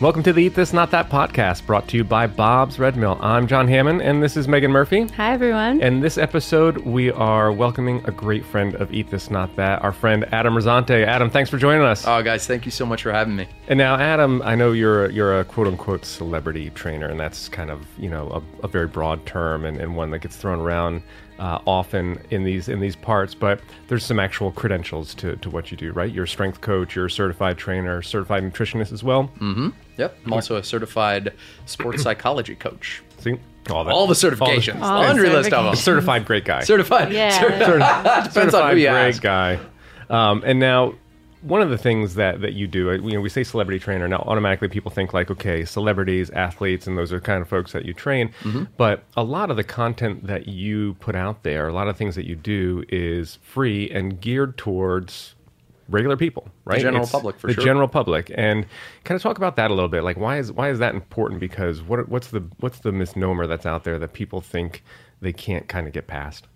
Welcome 0.00 0.22
to 0.22 0.32
the 0.32 0.44
Eat 0.44 0.54
This 0.54 0.72
Not 0.72 0.90
That 0.92 1.10
podcast, 1.10 1.66
brought 1.66 1.86
to 1.88 1.98
you 1.98 2.04
by 2.04 2.26
Bob's 2.26 2.78
Red 2.78 2.96
Mill. 2.96 3.18
I'm 3.20 3.46
John 3.46 3.68
Hammond, 3.68 4.00
and 4.00 4.22
this 4.22 4.34
is 4.34 4.48
Megan 4.48 4.70
Murphy. 4.70 5.06
Hi, 5.08 5.34
everyone. 5.34 5.82
And 5.82 6.02
this 6.02 6.16
episode, 6.16 6.78
we 6.78 7.10
are 7.10 7.52
welcoming 7.52 8.02
a 8.06 8.10
great 8.10 8.42
friend 8.42 8.74
of 8.76 8.94
Eat 8.94 9.10
This 9.10 9.30
Not 9.30 9.54
That, 9.56 9.82
our 9.82 9.92
friend 9.92 10.24
Adam 10.32 10.54
Rosante. 10.54 11.04
Adam, 11.04 11.28
thanks 11.28 11.50
for 11.50 11.58
joining 11.58 11.82
us. 11.82 12.06
Oh, 12.06 12.22
guys, 12.22 12.46
thank 12.46 12.64
you 12.64 12.70
so 12.70 12.86
much 12.86 13.02
for 13.02 13.12
having 13.12 13.36
me. 13.36 13.46
And 13.68 13.76
now, 13.76 13.96
Adam, 13.96 14.40
I 14.40 14.54
know 14.54 14.72
you're 14.72 15.10
you're 15.10 15.38
a 15.38 15.44
quote 15.44 15.66
unquote 15.66 16.06
celebrity 16.06 16.70
trainer, 16.70 17.08
and 17.08 17.20
that's 17.20 17.50
kind 17.50 17.70
of 17.70 17.86
you 17.98 18.08
know 18.08 18.42
a, 18.62 18.64
a 18.64 18.68
very 18.68 18.86
broad 18.86 19.26
term 19.26 19.66
and, 19.66 19.76
and 19.76 19.94
one 19.96 20.12
that 20.12 20.20
gets 20.20 20.34
thrown 20.34 20.60
around 20.60 21.02
uh, 21.40 21.58
often 21.66 22.20
in 22.30 22.44
these 22.44 22.68
in 22.68 22.78
these 22.78 22.94
parts. 22.94 23.34
But 23.34 23.60
there's 23.88 24.04
some 24.04 24.20
actual 24.20 24.52
credentials 24.52 25.14
to, 25.16 25.34
to 25.36 25.50
what 25.50 25.70
you 25.72 25.76
do, 25.76 25.90
right? 25.92 26.12
You're 26.12 26.24
a 26.24 26.28
strength 26.28 26.60
coach, 26.60 26.94
you're 26.94 27.06
a 27.06 27.10
certified 27.10 27.58
trainer, 27.58 28.02
certified 28.02 28.44
nutritionist 28.44 28.92
as 28.92 29.02
well. 29.02 29.24
Mm-hmm. 29.40 29.70
Yep. 29.96 30.18
I'm 30.26 30.32
also 30.32 30.56
a 30.56 30.62
certified 30.62 31.32
sports 31.66 32.02
psychology 32.02 32.54
coach. 32.54 33.02
See 33.18 33.36
all, 33.68 33.84
that, 33.84 33.92
All 33.92 34.06
the 34.06 34.14
certifications, 34.14 34.80
All 34.80 35.00
the 35.02 35.06
laundry 35.08 35.28
list 35.28 35.52
of 35.52 35.64
them. 35.64 35.76
certified 35.76 36.24
great 36.24 36.44
guy. 36.44 36.62
Certified. 36.62 37.12
Yeah. 37.12 37.38
Certified. 37.38 38.24
Depends 38.24 38.36
on 38.54 38.62
certified 38.62 38.74
who 38.74 38.80
you 38.80 38.88
great 38.88 39.08
ask. 39.08 39.22
guy. 39.22 39.58
Um, 40.08 40.42
and 40.46 40.58
now, 40.58 40.94
one 41.42 41.62
of 41.62 41.70
the 41.70 41.78
things 41.78 42.14
that, 42.16 42.40
that 42.42 42.52
you 42.52 42.66
do, 42.66 42.90
uh, 42.90 42.94
you 42.94 43.12
know, 43.12 43.20
we 43.20 43.28
say 43.28 43.42
celebrity 43.42 43.78
trainer. 43.78 44.06
Now, 44.06 44.24
automatically 44.26 44.68
people 44.68 44.90
think 44.90 45.14
like, 45.14 45.30
okay, 45.30 45.64
celebrities, 45.64 46.30
athletes, 46.30 46.86
and 46.86 46.98
those 46.98 47.12
are 47.12 47.20
kind 47.20 47.40
of 47.40 47.48
folks 47.48 47.72
that 47.72 47.84
you 47.84 47.94
train. 47.94 48.28
Mm-hmm. 48.42 48.64
But 48.76 49.04
a 49.16 49.22
lot 49.22 49.50
of 49.50 49.56
the 49.56 49.64
content 49.64 50.26
that 50.26 50.48
you 50.48 50.94
put 50.94 51.14
out 51.14 51.42
there, 51.42 51.68
a 51.68 51.72
lot 51.72 51.88
of 51.88 51.96
things 51.96 52.14
that 52.14 52.26
you 52.26 52.36
do 52.36 52.84
is 52.88 53.38
free 53.42 53.90
and 53.90 54.20
geared 54.20 54.58
towards 54.58 55.34
regular 55.88 56.16
people, 56.16 56.48
right? 56.64 56.80
general 56.80 57.06
public, 57.06 57.38
for 57.38 57.48
the 57.48 57.54
sure. 57.54 57.64
general 57.64 57.88
public, 57.88 58.30
and 58.34 58.66
kind 59.04 59.16
of 59.16 59.22
talk 59.22 59.38
about 59.38 59.56
that 59.56 59.70
a 59.70 59.74
little 59.74 59.88
bit. 59.88 60.04
Like, 60.04 60.16
why 60.16 60.38
is 60.38 60.52
why 60.52 60.70
is 60.70 60.78
that 60.78 60.94
important? 60.94 61.40
Because 61.40 61.82
what 61.82 62.08
what's 62.08 62.28
the 62.28 62.44
what's 62.60 62.80
the 62.80 62.92
misnomer 62.92 63.46
that's 63.46 63.66
out 63.66 63.84
there 63.84 63.98
that 63.98 64.12
people 64.12 64.40
think 64.40 64.84
they 65.20 65.32
can't 65.32 65.68
kind 65.68 65.86
of 65.86 65.92
get 65.92 66.06
past? 66.06 66.46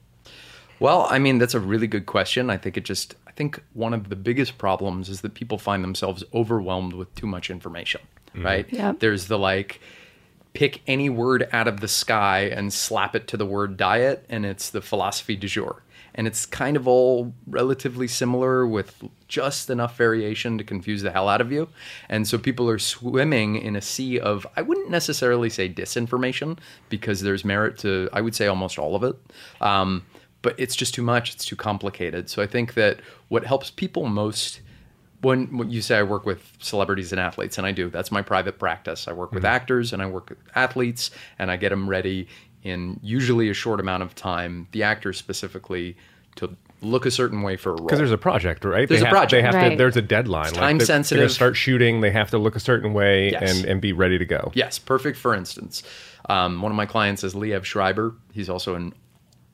Well, 0.81 1.07
I 1.09 1.19
mean, 1.19 1.39
that's 1.39 1.55
a 1.55 1.61
really 1.61 1.87
good 1.87 2.07
question. 2.07 2.51
I 2.51 2.57
think 2.57 2.77
it 2.77 2.85
just, 2.85 3.15
think 3.37 3.63
one 3.73 3.95
of 3.95 4.09
the 4.09 4.17
biggest 4.17 4.59
problems 4.59 5.09
is 5.09 5.21
that 5.23 5.35
people 5.35 5.59
find 5.59 5.83
themselves 5.83 6.25
overwhelmed 6.33 6.93
with 6.93 7.15
too 7.15 7.27
much 7.27 7.51
information, 7.51 8.01
right? 8.35 8.67
Yep. 8.73 9.01
There's 9.01 9.27
the 9.27 9.39
like, 9.39 9.81
pick 10.53 10.83
any 10.87 11.11
word 11.11 11.49
out 11.53 11.67
of 11.67 11.81
the 11.81 11.89
sky 11.89 12.43
and 12.43 12.73
slap 12.73 13.17
it 13.17 13.27
to 13.29 13.37
the 13.37 13.45
word 13.47 13.77
diet, 13.77 14.25
and 14.29 14.47
it's 14.47 14.71
the 14.71 14.81
philosophy 14.81 15.35
du 15.35 15.49
jour. 15.49 15.83
And 16.17 16.29
it's 16.29 16.47
kind 16.47 16.77
of 16.77 16.87
all 16.87 17.35
relatively 17.45 18.07
similar 18.07 18.65
with 18.65 19.03
just 19.27 19.69
enough 19.69 19.97
variation 19.97 20.59
to 20.59 20.63
confuse 20.63 21.03
the 21.03 21.11
hell 21.11 21.29
out 21.29 21.41
of 21.41 21.51
you. 21.51 21.69
And 22.09 22.29
so 22.29 22.39
people 22.39 22.71
are 22.71 22.79
swimming 22.79 23.57
in 23.57 23.75
a 23.75 23.81
sea 23.81 24.21
of, 24.21 24.47
I 24.57 24.63
wouldn't 24.63 24.91
necessarily 24.91 25.51
say 25.51 25.69
disinformation, 25.69 26.59
because 26.89 27.23
there's 27.23 27.45
merit 27.45 27.79
to, 27.79 28.09
I 28.13 28.21
would 28.21 28.37
say, 28.37 28.47
almost 28.47 28.79
all 28.79 28.95
of 28.95 29.03
it. 29.03 29.17
Um, 29.61 30.05
but 30.45 30.55
it's 30.59 30.77
just 30.77 30.95
too 30.95 31.03
much, 31.03 31.35
it's 31.35 31.45
too 31.45 31.57
complicated. 31.57 32.31
So 32.31 32.41
I 32.41 32.47
think 32.47 32.75
that 32.75 33.01
what 33.29 33.45
helps 33.45 33.71
people 33.71 34.07
most 34.07 34.61
when, 35.23 35.57
when 35.57 35.71
you 35.71 35.81
say 35.81 35.97
I 35.97 36.03
work 36.03 36.27
with 36.27 36.53
celebrities 36.61 37.11
and 37.11 37.19
athletes, 37.19 37.57
and 37.57 37.67
I 37.67 37.73
do, 37.73 37.89
that's 37.89 38.13
my 38.13 38.21
private 38.21 38.59
practice. 38.59 39.09
I 39.09 39.13
work 39.15 39.33
with 39.33 39.45
actors 39.47 39.93
and 39.95 40.03
I 40.03 40.07
work 40.07 40.29
with 40.29 40.39
athletes, 40.55 41.11
and 41.39 41.51
I 41.51 41.57
get 41.57 41.71
them 41.71 41.89
ready 41.89 42.29
in 42.63 43.01
usually 43.03 43.49
a 43.49 43.55
short 43.55 43.81
amount 43.81 44.03
of 44.03 44.15
time. 44.15 44.69
The 44.73 44.83
actors 44.83 45.17
specifically 45.17 45.97
to 46.37 46.55
look 46.83 47.07
a 47.07 47.11
certain 47.11 47.41
way 47.41 47.57
for 47.57 47.71
a 47.71 47.73
role. 47.73 47.87
Because 47.87 47.99
there's 48.01 48.11
a 48.11 48.19
project, 48.19 48.67
right? 48.67 48.87
There's 48.87 49.01
they 49.01 49.07
a 49.07 49.09
have, 49.09 49.31
They 49.31 49.41
project. 49.41 49.55
have 49.55 49.71
to. 49.73 49.77
There's 49.79 49.97
a 49.97 50.03
deadline. 50.03 50.43
It's 50.49 50.53
they're- 50.53 50.61
They're 50.61 50.69
time-sensitive. 50.79 51.19
going 51.21 51.29
to 51.29 51.35
start 51.35 51.57
shooting. 51.57 52.03
They 52.03 52.11
have 52.11 52.29
to 52.33 52.39
look 52.39 52.55
a 52.55 52.61
certain 52.61 52.93
way 52.93 53.31
Yes. 53.31 53.57
and 53.57 53.65
and 53.71 53.81
be 53.81 53.95
ready 53.95 54.19
to 54.19 54.27
go. 54.27 54.53
Yes, 54.55 54.79
perfect. 54.79 55.17
For 55.17 55.35
instance, 55.35 55.83
um, 56.29 56.61
one 56.61 56.71
of 56.71 56.77
my 56.77 56.85
clients 56.87 57.25
is 57.25 57.33
Liev 57.35 57.65
Schreiber. 57.65 58.13
He's 58.33 58.51
also 58.51 58.75
an 58.75 58.93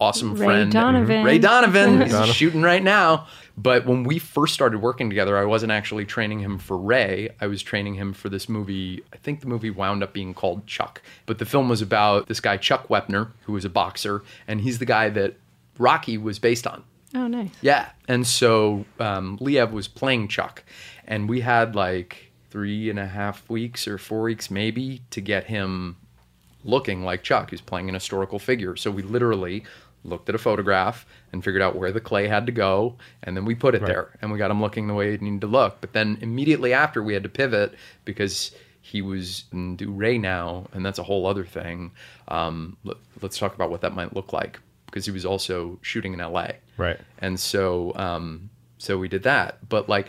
awesome 0.01 0.35
Ray 0.35 0.47
friend. 0.47 0.73
Donovan. 0.73 1.25
Ray 1.25 1.39
Donovan. 1.39 2.01
He's 2.03 2.35
shooting 2.35 2.63
right 2.63 2.83
now. 2.83 3.27
But 3.57 3.85
when 3.85 4.05
we 4.05 4.19
first 4.19 4.55
started 4.55 4.79
working 4.79 5.11
together, 5.11 5.37
I 5.37 5.45
wasn't 5.45 5.71
actually 5.71 6.07
training 6.07 6.41
him 6.41 6.59
for 6.59 6.79
Ray. 6.79 7.29
I 7.41 7.47
was 7.47 7.63
training 7.63 7.95
him 7.95 8.15
for 8.15 8.31
this 8.31 8.49
movie. 8.49 9.03
I 9.13 9.17
think 9.17 9.41
the 9.41 9.47
movie 9.47 9.71
wound 9.71 10.03
up 10.03 10.15
being 10.15 10.33
called 10.33 10.67
Chuck. 10.67 11.03
But 11.27 11.39
the 11.39 11.45
film 11.45 11.69
was 11.69 11.83
about 11.83 12.27
this 12.29 12.41
guy, 12.41 12.57
Chuck 12.57 12.89
Wepner, 12.89 13.33
who 13.43 13.53
was 13.53 13.67
a 13.67 13.69
boxer. 13.69 14.23
And 14.49 14.63
he's 14.63 14.79
the 14.79 14.87
guy 14.87 15.11
that 15.11 15.35
Rocky 15.79 16.17
was 16.17 16.39
based 16.39 16.67
on. 16.67 16.85
Oh, 17.15 17.27
nice. 17.27 17.51
Yeah. 17.61 17.91
And 18.09 18.27
so 18.27 18.87
um, 18.99 19.37
Liev 19.39 19.73
was 19.73 19.89
playing 19.89 20.29
Chuck, 20.29 20.63
and 21.07 21.29
we 21.29 21.41
had 21.41 21.75
like 21.75 22.31
three 22.51 22.89
and 22.89 22.99
a 22.99 23.07
half 23.07 23.49
weeks 23.51 23.87
or 23.87 23.99
four 23.99 24.23
weeks 24.23 24.51
maybe 24.51 25.03
to 25.11 25.21
get 25.21 25.45
him 25.45 25.97
looking 26.65 27.05
like 27.05 27.23
Chuck, 27.23 27.51
who's 27.51 27.61
playing 27.61 27.89
an 27.89 27.95
historical 27.95 28.39
figure. 28.39 28.77
So 28.77 28.91
we 28.91 29.03
literally 29.03 29.65
looked 30.05 30.29
at 30.29 30.35
a 30.35 30.39
photograph 30.39 31.07
and 31.33 31.45
figured 31.45 31.63
out 31.63 31.77
where 31.77 31.93
the 31.93 32.01
clay 32.01 32.27
had 32.27 32.47
to 32.47 32.53
go, 32.53 32.97
and 33.23 33.37
then 33.37 33.45
we 33.45 33.55
put 33.55 33.75
it 33.75 33.85
there, 33.85 34.17
and 34.21 34.33
we 34.33 34.39
got 34.39 34.51
him 34.51 34.61
looking 34.61 34.87
the 34.87 34.95
way 34.95 35.15
it 35.15 35.23
needed 35.23 35.43
to 35.43 35.47
look. 35.47 35.81
But 35.81 35.93
then 35.93 36.19
immediately 36.21 36.73
after, 36.73 37.03
we 37.03 37.15
had 37.15 37.23
to 37.23 37.29
pivot 37.29 37.75
because 38.05 38.53
he 38.81 39.03
was 39.03 39.45
in 39.53 39.77
do 39.77 39.91
Ray 39.91 40.19
now, 40.19 40.67
and 40.73 40.85
that's 40.85 40.99
a 40.99 41.03
whole 41.03 41.27
other 41.27 41.45
thing. 41.45 41.93
Um, 42.29 42.77
let, 42.85 42.97
let's 43.23 43.39
talk 43.39 43.55
about 43.55 43.71
what 43.71 43.83
that 43.83 43.95
might 43.95 44.15
look 44.15 44.33
like 44.33 44.59
because 44.87 45.05
he 45.05 45.13
was 45.13 45.25
also 45.25 45.79
shooting 45.83 46.13
in 46.13 46.19
LA. 46.19 46.49
Right. 46.77 46.99
And 47.19 47.39
so, 47.39 47.93
um, 47.95 48.51
so 48.79 48.99
we 48.99 49.09
did 49.09 49.23
that. 49.23 49.69
But 49.69 49.89
like 49.89 50.09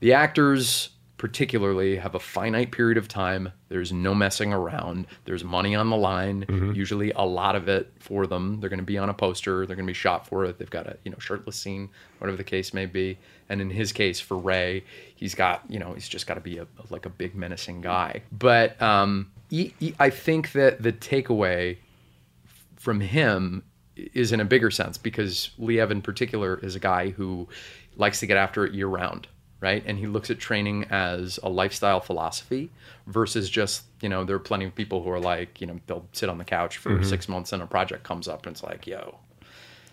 the 0.00 0.14
actors, 0.14 0.90
particularly, 1.22 1.94
have 1.98 2.16
a 2.16 2.18
finite 2.18 2.72
period 2.72 2.98
of 2.98 3.06
time. 3.06 3.52
There's 3.68 3.92
no 3.92 4.12
messing 4.12 4.52
around. 4.52 5.06
There's 5.24 5.44
money 5.44 5.72
on 5.76 5.88
the 5.88 5.96
line. 5.96 6.44
Usually, 6.74 7.12
a 7.12 7.22
lot 7.22 7.54
of 7.54 7.68
it 7.68 7.92
for 8.00 8.26
them. 8.26 8.58
They're 8.58 8.68
going 8.68 8.80
to 8.80 8.84
be 8.84 8.98
on 8.98 9.08
a 9.08 9.14
poster. 9.14 9.64
They're 9.64 9.76
going 9.76 9.86
to 9.86 9.90
be 9.90 9.94
shot 9.94 10.26
for 10.26 10.44
it. 10.44 10.58
They've 10.58 10.68
got 10.68 10.88
a 10.88 10.96
you 11.04 11.12
know 11.12 11.18
shirtless 11.20 11.54
scene, 11.54 11.90
whatever 12.18 12.36
the 12.36 12.42
case 12.44 12.74
may 12.74 12.86
be. 12.86 13.18
And 13.48 13.60
in 13.60 13.70
his 13.70 13.92
case, 13.92 14.18
for 14.18 14.36
Ray, 14.36 14.82
he's 15.14 15.36
got 15.36 15.62
you 15.68 15.78
know 15.78 15.92
he's 15.94 16.08
just 16.08 16.26
got 16.26 16.34
to 16.34 16.40
be 16.40 16.58
a 16.58 16.66
like 16.90 17.06
a 17.06 17.10
big 17.10 17.36
menacing 17.36 17.82
guy. 17.82 18.22
But 18.32 18.82
um, 18.82 19.30
he, 19.48 19.74
he- 19.78 19.94
I 20.00 20.10
think 20.10 20.50
that 20.52 20.82
the 20.82 20.92
takeaway 20.92 21.76
from 22.76 22.98
him 23.00 23.62
is 23.94 24.32
in 24.32 24.40
a 24.40 24.44
bigger 24.44 24.72
sense 24.72 24.98
because 24.98 25.50
Liev 25.60 25.92
in 25.92 26.02
particular 26.02 26.58
is 26.64 26.74
a 26.74 26.80
guy 26.80 27.10
who 27.10 27.46
likes 27.96 28.18
to 28.20 28.26
get 28.26 28.36
after 28.36 28.64
it 28.66 28.72
year 28.74 28.88
round, 28.88 29.28
right? 29.62 29.82
And 29.86 29.98
he 29.98 30.06
looks 30.06 30.28
at 30.28 30.38
training 30.38 30.84
as 30.90 31.38
a 31.42 31.48
lifestyle 31.48 32.00
philosophy 32.00 32.70
versus 33.06 33.48
just, 33.48 33.84
you 34.02 34.08
know, 34.10 34.24
there 34.24 34.36
are 34.36 34.40
plenty 34.40 34.66
of 34.66 34.74
people 34.74 35.02
who 35.02 35.10
are 35.10 35.20
like, 35.20 35.60
you 35.60 35.66
know, 35.66 35.78
they'll 35.86 36.06
sit 36.12 36.28
on 36.28 36.36
the 36.36 36.44
couch 36.44 36.76
for 36.76 36.90
Mm-hmm. 36.90 37.02
six 37.04 37.28
months 37.28 37.52
and 37.52 37.62
a 37.62 37.66
project 37.66 38.02
comes 38.02 38.28
up 38.28 38.44
and 38.46 38.54
it's 38.54 38.62
like, 38.62 38.86
yo, 38.86 39.20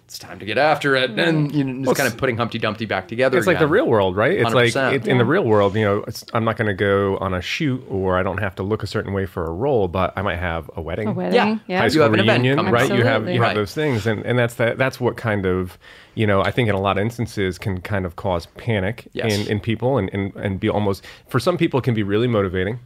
it's 0.09 0.17
time 0.17 0.39
to 0.39 0.45
get 0.45 0.57
after 0.57 0.95
it. 0.95 1.11
And, 1.19 1.53
you 1.53 1.63
know, 1.63 1.85
just 1.85 1.95
kind 1.95 2.11
of 2.11 2.17
putting 2.17 2.35
Humpty 2.35 2.57
Dumpty 2.57 2.87
back 2.87 3.07
together. 3.07 3.37
It's 3.37 3.45
like 3.45 3.59
the 3.59 3.67
real 3.67 3.85
world, 3.85 4.15
right? 4.15 4.31
It's 4.39 4.55
like 4.55 4.73
100%. 4.73 4.93
it, 4.95 5.07
in 5.07 5.19
the 5.19 5.23
real 5.23 5.43
world, 5.43 5.75
you 5.75 5.83
know, 5.85 6.03
it's, 6.07 6.25
I'm 6.33 6.43
not 6.43 6.57
going 6.57 6.65
to 6.67 6.73
go 6.73 7.17
on 7.19 7.35
a 7.35 7.41
shoot 7.43 7.83
or 7.87 8.17
I 8.17 8.23
don't 8.23 8.39
have 8.39 8.55
to 8.55 8.63
look 8.63 8.81
a 8.81 8.87
certain 8.87 9.13
way 9.13 9.27
for 9.27 9.45
a 9.45 9.51
role, 9.51 9.87
but 9.87 10.11
I 10.15 10.23
might 10.23 10.39
have 10.39 10.67
a 10.75 10.81
wedding. 10.81 11.09
A 11.09 11.11
wedding. 11.11 11.35
Yeah. 11.35 11.57
Yeah. 11.67 11.77
high 11.77 11.83
You 11.85 11.89
school 11.91 12.01
have 12.05 12.13
an 12.15 12.21
event 12.21 12.41
reunion, 12.41 12.55
coming 12.57 12.73
right? 12.73 12.89
up. 12.91 12.97
You 12.97 13.03
have 13.03 13.03
you 13.03 13.09
Absolutely. 13.17 13.33
have 13.35 13.41
Right. 13.43 13.53
those 13.55 13.73
things, 13.75 14.07
and, 14.07 14.25
and 14.25 14.39
that's 14.39 14.55
that. 14.55 14.79
That's 14.79 14.99
what 14.99 15.15
kind 15.15 15.45
of, 15.45 15.77
you 16.15 16.25
know, 16.25 16.41
I 16.41 16.49
think 16.49 16.69
in 16.69 16.73
a 16.75 16.81
lot 16.81 16.97
of 16.97 17.03
instances 17.03 17.59
can 17.59 17.79
kind 17.79 18.07
of 18.07 18.15
cause 18.15 18.47
panic 18.57 19.07
Yes. 19.13 19.31
in, 19.31 19.47
in 19.47 19.59
people, 19.59 19.99
and, 19.99 20.09
and 20.11 20.35
and 20.37 20.59
be 20.59 20.69
almost 20.69 21.05
for 21.27 21.39
some 21.39 21.55
people 21.55 21.81
can 21.81 21.93
be 21.93 22.01
really 22.01 22.27
motivating 22.27 22.79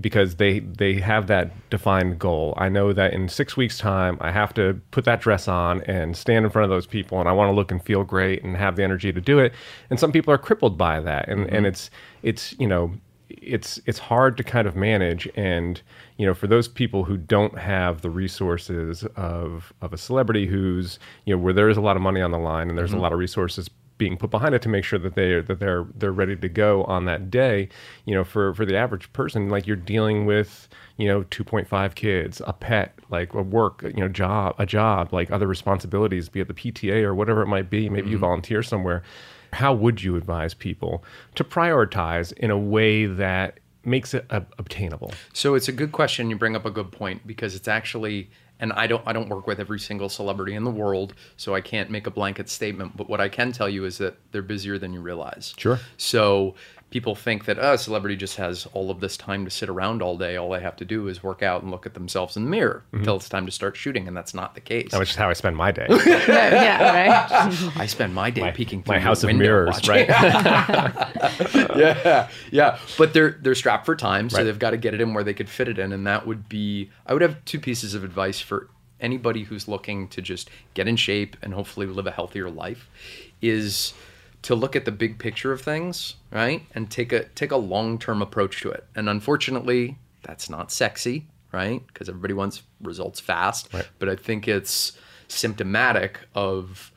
because 0.00 0.36
they 0.36 0.60
they 0.60 1.00
have 1.00 1.26
that 1.26 1.50
defined 1.70 2.18
goal. 2.18 2.54
I 2.56 2.68
know 2.68 2.92
that 2.92 3.12
in 3.12 3.28
six 3.28 3.56
weeks' 3.56 3.78
time, 3.78 4.18
I 4.20 4.30
have 4.30 4.52
to 4.54 4.80
put 4.90 5.04
that 5.04 5.20
dress 5.20 5.48
on 5.48 5.82
and 5.82 6.16
stand 6.16 6.44
in 6.44 6.50
front 6.50 6.64
of 6.64 6.70
those 6.70 6.86
people, 6.86 7.20
and 7.20 7.28
I 7.28 7.32
want 7.32 7.48
to 7.48 7.54
look 7.54 7.70
and 7.70 7.82
feel 7.82 8.04
great 8.04 8.44
and 8.44 8.56
have 8.56 8.76
the 8.76 8.84
energy 8.84 9.12
to 9.12 9.20
do 9.20 9.38
it. 9.38 9.52
And 9.90 9.98
some 9.98 10.12
people 10.12 10.32
are 10.32 10.38
crippled 10.38 10.76
by 10.76 11.00
that, 11.00 11.28
and 11.28 11.42
and 11.42 11.50
mm-hmm. 11.50 11.66
it's 11.66 11.90
it's 12.22 12.54
you 12.58 12.66
know 12.66 12.92
it's 13.28 13.80
it's 13.86 13.98
hard 13.98 14.36
to 14.36 14.44
kind 14.44 14.68
of 14.68 14.76
manage 14.76 15.28
and 15.34 15.82
you 16.16 16.24
know 16.24 16.32
for 16.32 16.46
those 16.46 16.68
people 16.68 17.04
who 17.04 17.16
don't 17.16 17.58
have 17.58 18.00
the 18.00 18.10
resources 18.10 19.04
of 19.16 19.72
of 19.80 19.92
a 19.92 19.98
celebrity 19.98 20.46
who's 20.46 20.98
you 21.24 21.34
know 21.34 21.42
where 21.42 21.52
there 21.52 21.68
is 21.68 21.76
a 21.76 21.80
lot 21.80 21.96
of 21.96 22.02
money 22.02 22.20
on 22.20 22.30
the 22.30 22.38
line 22.38 22.68
and 22.68 22.78
there's 22.78 22.92
a 22.92 22.94
mm-hmm. 22.94 23.02
lot 23.02 23.12
of 23.12 23.18
resources 23.18 23.68
being 23.98 24.16
put 24.16 24.30
behind 24.30 24.54
it 24.54 24.62
to 24.62 24.68
make 24.68 24.84
sure 24.84 24.98
that 24.98 25.14
they 25.14 25.40
that 25.40 25.58
they're 25.58 25.86
they're 25.94 26.12
ready 26.12 26.36
to 26.36 26.48
go 26.48 26.84
on 26.84 27.04
that 27.04 27.30
day 27.30 27.68
you 28.04 28.14
know 28.14 28.24
for 28.24 28.54
for 28.54 28.64
the 28.64 28.76
average 28.76 29.12
person 29.12 29.48
like 29.48 29.66
you're 29.66 29.76
dealing 29.76 30.26
with 30.26 30.68
you 30.96 31.06
know 31.06 31.22
2.5 31.24 31.94
kids 31.94 32.42
a 32.46 32.52
pet 32.52 32.98
like 33.10 33.32
a 33.34 33.42
work 33.42 33.82
you 33.82 34.00
know 34.00 34.08
job 34.08 34.54
a 34.58 34.66
job 34.66 35.12
like 35.12 35.30
other 35.30 35.46
responsibilities 35.46 36.28
be 36.28 36.40
it 36.40 36.48
the 36.48 36.54
PTA 36.54 37.02
or 37.02 37.14
whatever 37.14 37.42
it 37.42 37.46
might 37.46 37.70
be 37.70 37.88
maybe 37.88 38.08
you 38.08 38.16
mm-hmm. 38.16 38.22
volunteer 38.22 38.62
somewhere. 38.62 39.02
How 39.52 39.72
would 39.72 40.02
you 40.02 40.16
advise 40.16 40.54
people 40.54 41.04
to 41.34 41.44
prioritize 41.44 42.32
in 42.32 42.50
a 42.50 42.58
way 42.58 43.06
that 43.06 43.60
makes 43.84 44.12
it 44.12 44.26
ob- 44.30 44.52
obtainable? 44.58 45.12
So 45.32 45.54
it's 45.54 45.68
a 45.68 45.72
good 45.72 45.92
question. 45.92 46.30
You 46.30 46.36
bring 46.36 46.56
up 46.56 46.66
a 46.66 46.70
good 46.70 46.92
point 46.92 47.26
because 47.26 47.54
it's 47.54 47.68
actually, 47.68 48.30
and 48.60 48.72
I 48.72 48.86
don't, 48.86 49.02
I 49.06 49.12
don't 49.12 49.28
work 49.28 49.46
with 49.46 49.60
every 49.60 49.78
single 49.78 50.08
celebrity 50.08 50.54
in 50.54 50.64
the 50.64 50.70
world, 50.70 51.14
so 51.36 51.54
I 51.54 51.60
can't 51.60 51.90
make 51.90 52.06
a 52.06 52.10
blanket 52.10 52.48
statement. 52.48 52.96
But 52.96 53.08
what 53.08 53.20
I 53.20 53.28
can 53.28 53.52
tell 53.52 53.68
you 53.68 53.84
is 53.84 53.98
that 53.98 54.16
they're 54.32 54.42
busier 54.42 54.78
than 54.78 54.92
you 54.92 55.00
realize. 55.00 55.54
Sure. 55.56 55.78
So 55.96 56.54
people 56.90 57.14
think 57.16 57.44
that 57.46 57.58
oh, 57.58 57.72
a 57.74 57.78
celebrity 57.78 58.14
just 58.16 58.36
has 58.36 58.66
all 58.72 58.90
of 58.90 59.00
this 59.00 59.16
time 59.16 59.44
to 59.44 59.50
sit 59.50 59.68
around 59.68 60.02
all 60.02 60.16
day. 60.16 60.36
All 60.36 60.50
they 60.50 60.60
have 60.60 60.76
to 60.76 60.84
do 60.84 61.08
is 61.08 61.22
work 61.22 61.42
out 61.42 61.62
and 61.62 61.70
look 61.70 61.84
at 61.84 61.94
themselves 61.94 62.36
in 62.36 62.44
the 62.44 62.50
mirror 62.50 62.84
Mm-hmm. 62.86 62.98
until 62.98 63.16
it's 63.16 63.28
time 63.28 63.44
to 63.46 63.52
start 63.52 63.76
shooting, 63.76 64.06
and 64.08 64.16
that's 64.16 64.32
not 64.34 64.54
the 64.54 64.60
case. 64.60 64.92
Which 64.92 65.10
is 65.10 65.16
how 65.16 65.28
I 65.28 65.32
spend 65.32 65.56
my 65.56 65.72
day. 65.72 65.86
yeah, 65.90 66.24
yeah, 66.28 67.06
right. 67.06 67.72
I 67.76 67.86
spend 67.86 68.14
my 68.14 68.30
day 68.30 68.52
peeking 68.52 68.82
through 68.82 68.94
my 68.94 69.00
house 69.00 69.24
of 69.24 69.34
mirrors, 69.34 69.74
watching- 69.74 70.08
right? 70.08 70.08
yeah, 71.76 72.28
yeah. 72.50 72.78
But 72.98 73.12
they're 73.12 73.38
they're 73.42 73.54
strapped 73.54 73.86
for 73.86 73.96
time, 73.96 74.30
so 74.30 74.38
Right. 74.38 74.44
they've 74.44 74.58
got 74.58 74.70
to 74.70 74.76
get 74.76 74.94
it 74.94 75.00
in 75.00 75.14
where 75.14 75.24
they 75.24 75.34
could 75.34 75.48
fit 75.48 75.68
it 75.68 75.78
in, 75.78 75.92
and 75.92 76.06
that 76.06 76.26
would 76.26 76.48
be. 76.48 76.90
I 77.06 77.12
would 77.12 77.22
have 77.22 77.44
two 77.44 77.60
pieces 77.60 77.94
of 77.94 78.04
advice 78.04 78.40
for 78.40 78.68
anybody 79.00 79.42
who's 79.42 79.68
looking 79.68 80.08
to 80.08 80.22
just 80.22 80.48
get 80.74 80.88
in 80.88 80.96
shape 80.96 81.36
and 81.42 81.52
hopefully 81.52 81.86
live 81.86 82.06
a 82.06 82.10
healthier 82.10 82.48
life, 82.48 82.88
is 83.42 83.92
to 84.46 84.54
look 84.54 84.74
at 84.76 84.84
the 84.84 84.92
big 84.92 85.18
picture 85.18 85.52
of 85.52 85.60
things, 85.60 86.14
right, 86.32 86.62
and 86.74 86.90
take 86.90 87.12
a 87.12 87.24
take 87.34 87.50
a 87.52 87.56
long 87.56 87.98
term 87.98 88.22
approach 88.22 88.60
to 88.62 88.70
it. 88.70 88.84
And 88.94 89.08
unfortunately, 89.08 89.98
that's 90.22 90.48
not 90.48 90.70
sexy, 90.72 91.26
right? 91.52 91.86
Because 91.88 92.08
everybody 92.08 92.32
wants 92.34 92.62
results 92.80 93.20
fast. 93.20 93.68
Right. 93.72 93.86
But 93.98 94.08
I 94.08 94.16
think 94.16 94.46
it's 94.48 94.96
symptomatic 95.28 96.20
of 96.34 96.92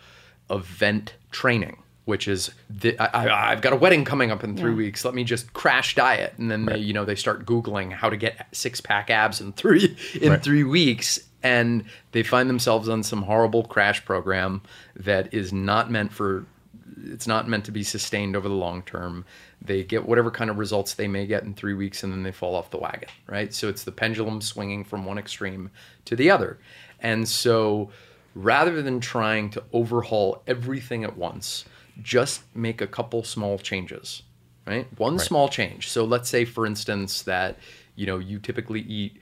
event 0.49 1.13
training, 1.31 1.81
which 2.05 2.27
is 2.27 2.51
the, 2.69 2.97
I, 2.99 3.25
I, 3.27 3.51
I've 3.51 3.61
got 3.61 3.73
a 3.73 3.75
wedding 3.75 4.05
coming 4.05 4.31
up 4.31 4.43
in 4.43 4.55
three 4.57 4.71
Yeah. 4.71 4.77
weeks. 4.77 5.05
Let 5.05 5.13
me 5.13 5.23
just 5.23 5.53
crash 5.53 5.95
diet, 5.95 6.33
and 6.37 6.49
then 6.49 6.65
they, 6.65 6.77
you 6.77 6.93
know, 6.93 7.05
they 7.05 7.15
start 7.15 7.45
googling 7.45 7.91
how 7.91 8.09
to 8.09 8.17
get 8.17 8.47
six 8.51 8.81
pack 8.81 9.09
abs 9.09 9.41
in 9.41 9.53
three 9.53 9.95
in 10.21 10.31
Right. 10.31 10.43
three 10.43 10.63
weeks, 10.63 11.19
and 11.43 11.83
they 12.11 12.23
find 12.23 12.49
themselves 12.49 12.89
on 12.89 13.03
some 13.03 13.23
horrible 13.23 13.63
crash 13.63 14.03
program 14.05 14.61
that 14.95 15.33
is 15.33 15.51
not 15.51 15.89
meant 15.91 16.11
for. 16.11 16.45
It's 17.05 17.27
not 17.27 17.47
meant 17.47 17.65
to 17.65 17.71
be 17.71 17.83
sustained 17.83 18.35
over 18.35 18.47
the 18.47 18.55
long 18.55 18.81
term. 18.83 19.25
They 19.61 19.83
get 19.83 20.07
whatever 20.07 20.31
kind 20.31 20.49
of 20.49 20.57
results 20.57 20.93
they 20.93 21.07
may 21.07 21.25
get 21.25 21.43
in 21.43 21.53
three 21.53 21.73
weeks, 21.73 22.03
and 22.03 22.11
then 22.11 22.23
they 22.23 22.31
fall 22.31 22.55
off 22.55 22.71
the 22.71 22.77
wagon, 22.77 23.09
right? 23.27 23.53
So 23.53 23.69
it's 23.69 23.83
the 23.83 23.91
pendulum 23.91 24.41
swinging 24.41 24.83
from 24.83 25.05
one 25.05 25.17
extreme 25.17 25.71
to 26.05 26.15
the 26.15 26.29
other, 26.31 26.59
and 26.99 27.27
so 27.27 27.91
rather 28.35 28.81
than 28.81 28.99
trying 28.99 29.49
to 29.51 29.63
overhaul 29.73 30.43
everything 30.47 31.03
at 31.03 31.17
once, 31.17 31.65
just 32.01 32.43
make 32.55 32.81
a 32.81 32.87
couple 32.87 33.23
small 33.23 33.57
changes, 33.57 34.23
right? 34.65 34.87
One 34.97 35.19
small 35.19 35.49
change. 35.49 35.89
So 35.89 36.05
let's 36.05 36.29
say, 36.29 36.45
for 36.45 36.65
instance, 36.65 37.23
that 37.23 37.57
you 37.95 38.05
know 38.05 38.19
you 38.19 38.39
typically 38.39 38.81
eat 38.81 39.17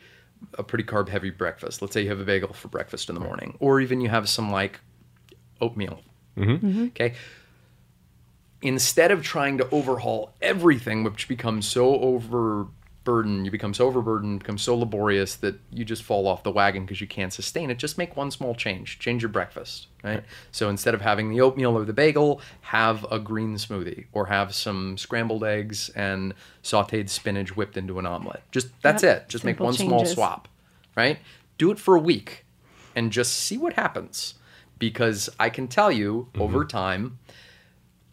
a 0.54 0.64
pretty 0.64 0.84
carb 0.84 1.10
heavy 1.10 1.32
breakfast. 1.32 1.82
Let's 1.82 1.94
say 1.94 2.04
you 2.04 2.10
have 2.10 2.20
a 2.20 2.26
bagel 2.26 2.54
for 2.54 2.68
breakfast 2.68 3.10
in 3.10 3.16
the 3.16 3.22
morning, 3.22 3.58
or 3.60 3.82
even 3.82 4.02
you 4.02 4.10
have 4.10 4.30
some 4.30 4.52
like 4.52 4.80
oatmeal. 5.62 6.02
Mm-hmm. 6.38 6.68
Mm-hmm. 6.68 6.84
Okay. 6.88 7.16
Instead 8.62 9.12
of 9.12 9.22
trying 9.22 9.58
to 9.58 9.70
overhaul 9.70 10.34
everything, 10.42 11.04
which 11.04 11.28
becomes 11.28 11.68
so 11.68 12.00
overburdened, 12.00 13.46
you 13.46 13.52
become 13.52 13.74
so 13.74 13.86
overburdened, 13.86 14.40
become 14.40 14.58
so 14.58 14.76
laborious 14.76 15.36
that 15.36 15.60
you 15.72 15.86
just 15.86 16.02
fall 16.02 16.28
off 16.28 16.42
the 16.42 16.52
wagon 16.52 16.84
because 16.84 17.00
you 17.00 17.06
can't 17.06 17.32
sustain 17.32 17.70
it. 17.70 17.78
Just 17.78 18.00
make 18.00 18.18
one 18.18 18.32
small 18.32 18.56
change. 18.56 18.98
Change 18.98 19.22
your 19.22 19.30
breakfast, 19.30 19.88
right? 20.04 20.24
So 20.52 20.70
instead 20.70 20.96
of 20.96 21.02
having 21.02 21.30
the 21.30 21.40
oatmeal 21.40 21.78
or 21.78 21.86
the 21.86 21.94
bagel, 21.94 22.42
have 22.62 23.06
a 23.12 23.20
green 23.20 23.56
smoothie 23.56 24.06
or 24.12 24.26
have 24.26 24.56
some 24.56 24.98
scrambled 24.98 25.44
eggs 25.44 25.90
and 25.90 26.34
sautéed 26.64 27.10
spinach 27.10 27.56
whipped 27.56 27.78
into 27.78 28.00
an 28.00 28.08
omelet. 28.08 28.42
Just 28.52 28.70
that's 28.82 29.04
Yep. 29.04 29.18
it. 29.18 29.30
Just 29.30 29.44
make 29.44 29.54
Simple 29.54 29.66
one 29.68 29.74
small 29.76 30.06
swap, 30.06 30.48
right? 30.96 31.20
Do 31.60 31.70
it 31.70 31.78
for 31.78 31.96
a 31.96 32.00
week 32.00 32.44
and 32.96 33.12
just 33.12 33.34
see 33.34 33.58
what 33.58 33.74
happens. 33.74 34.34
Because 34.80 35.30
I 35.40 35.50
can 35.50 35.68
tell 35.68 35.92
you 35.92 36.28
mm-hmm. 36.34 36.42
over 36.42 36.66
time, 36.66 37.20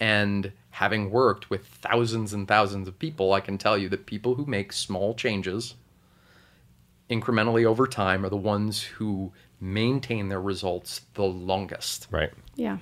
and 0.00 0.52
having 0.70 1.11
worked 1.11 1.50
with 1.50 1.67
thousands 1.67 2.32
and 2.32 2.49
thousands 2.49 2.88
of 2.88 2.99
people, 2.99 3.32
I 3.32 3.41
can 3.41 3.58
tell 3.58 3.79
you 3.79 3.88
that 3.91 4.06
people 4.06 4.35
who 4.35 4.44
make 4.44 4.73
small 4.73 5.14
changes 5.14 5.75
incrementally 7.11 7.64
over 7.64 7.87
time 7.87 8.25
are 8.25 8.29
the 8.29 8.37
ones 8.37 8.82
who 8.82 9.32
maintain 9.61 10.29
their 10.29 10.41
results 10.41 11.02
the 11.14 11.23
longest. 11.23 12.08
right. 12.11 12.32
Yeah. 12.56 12.76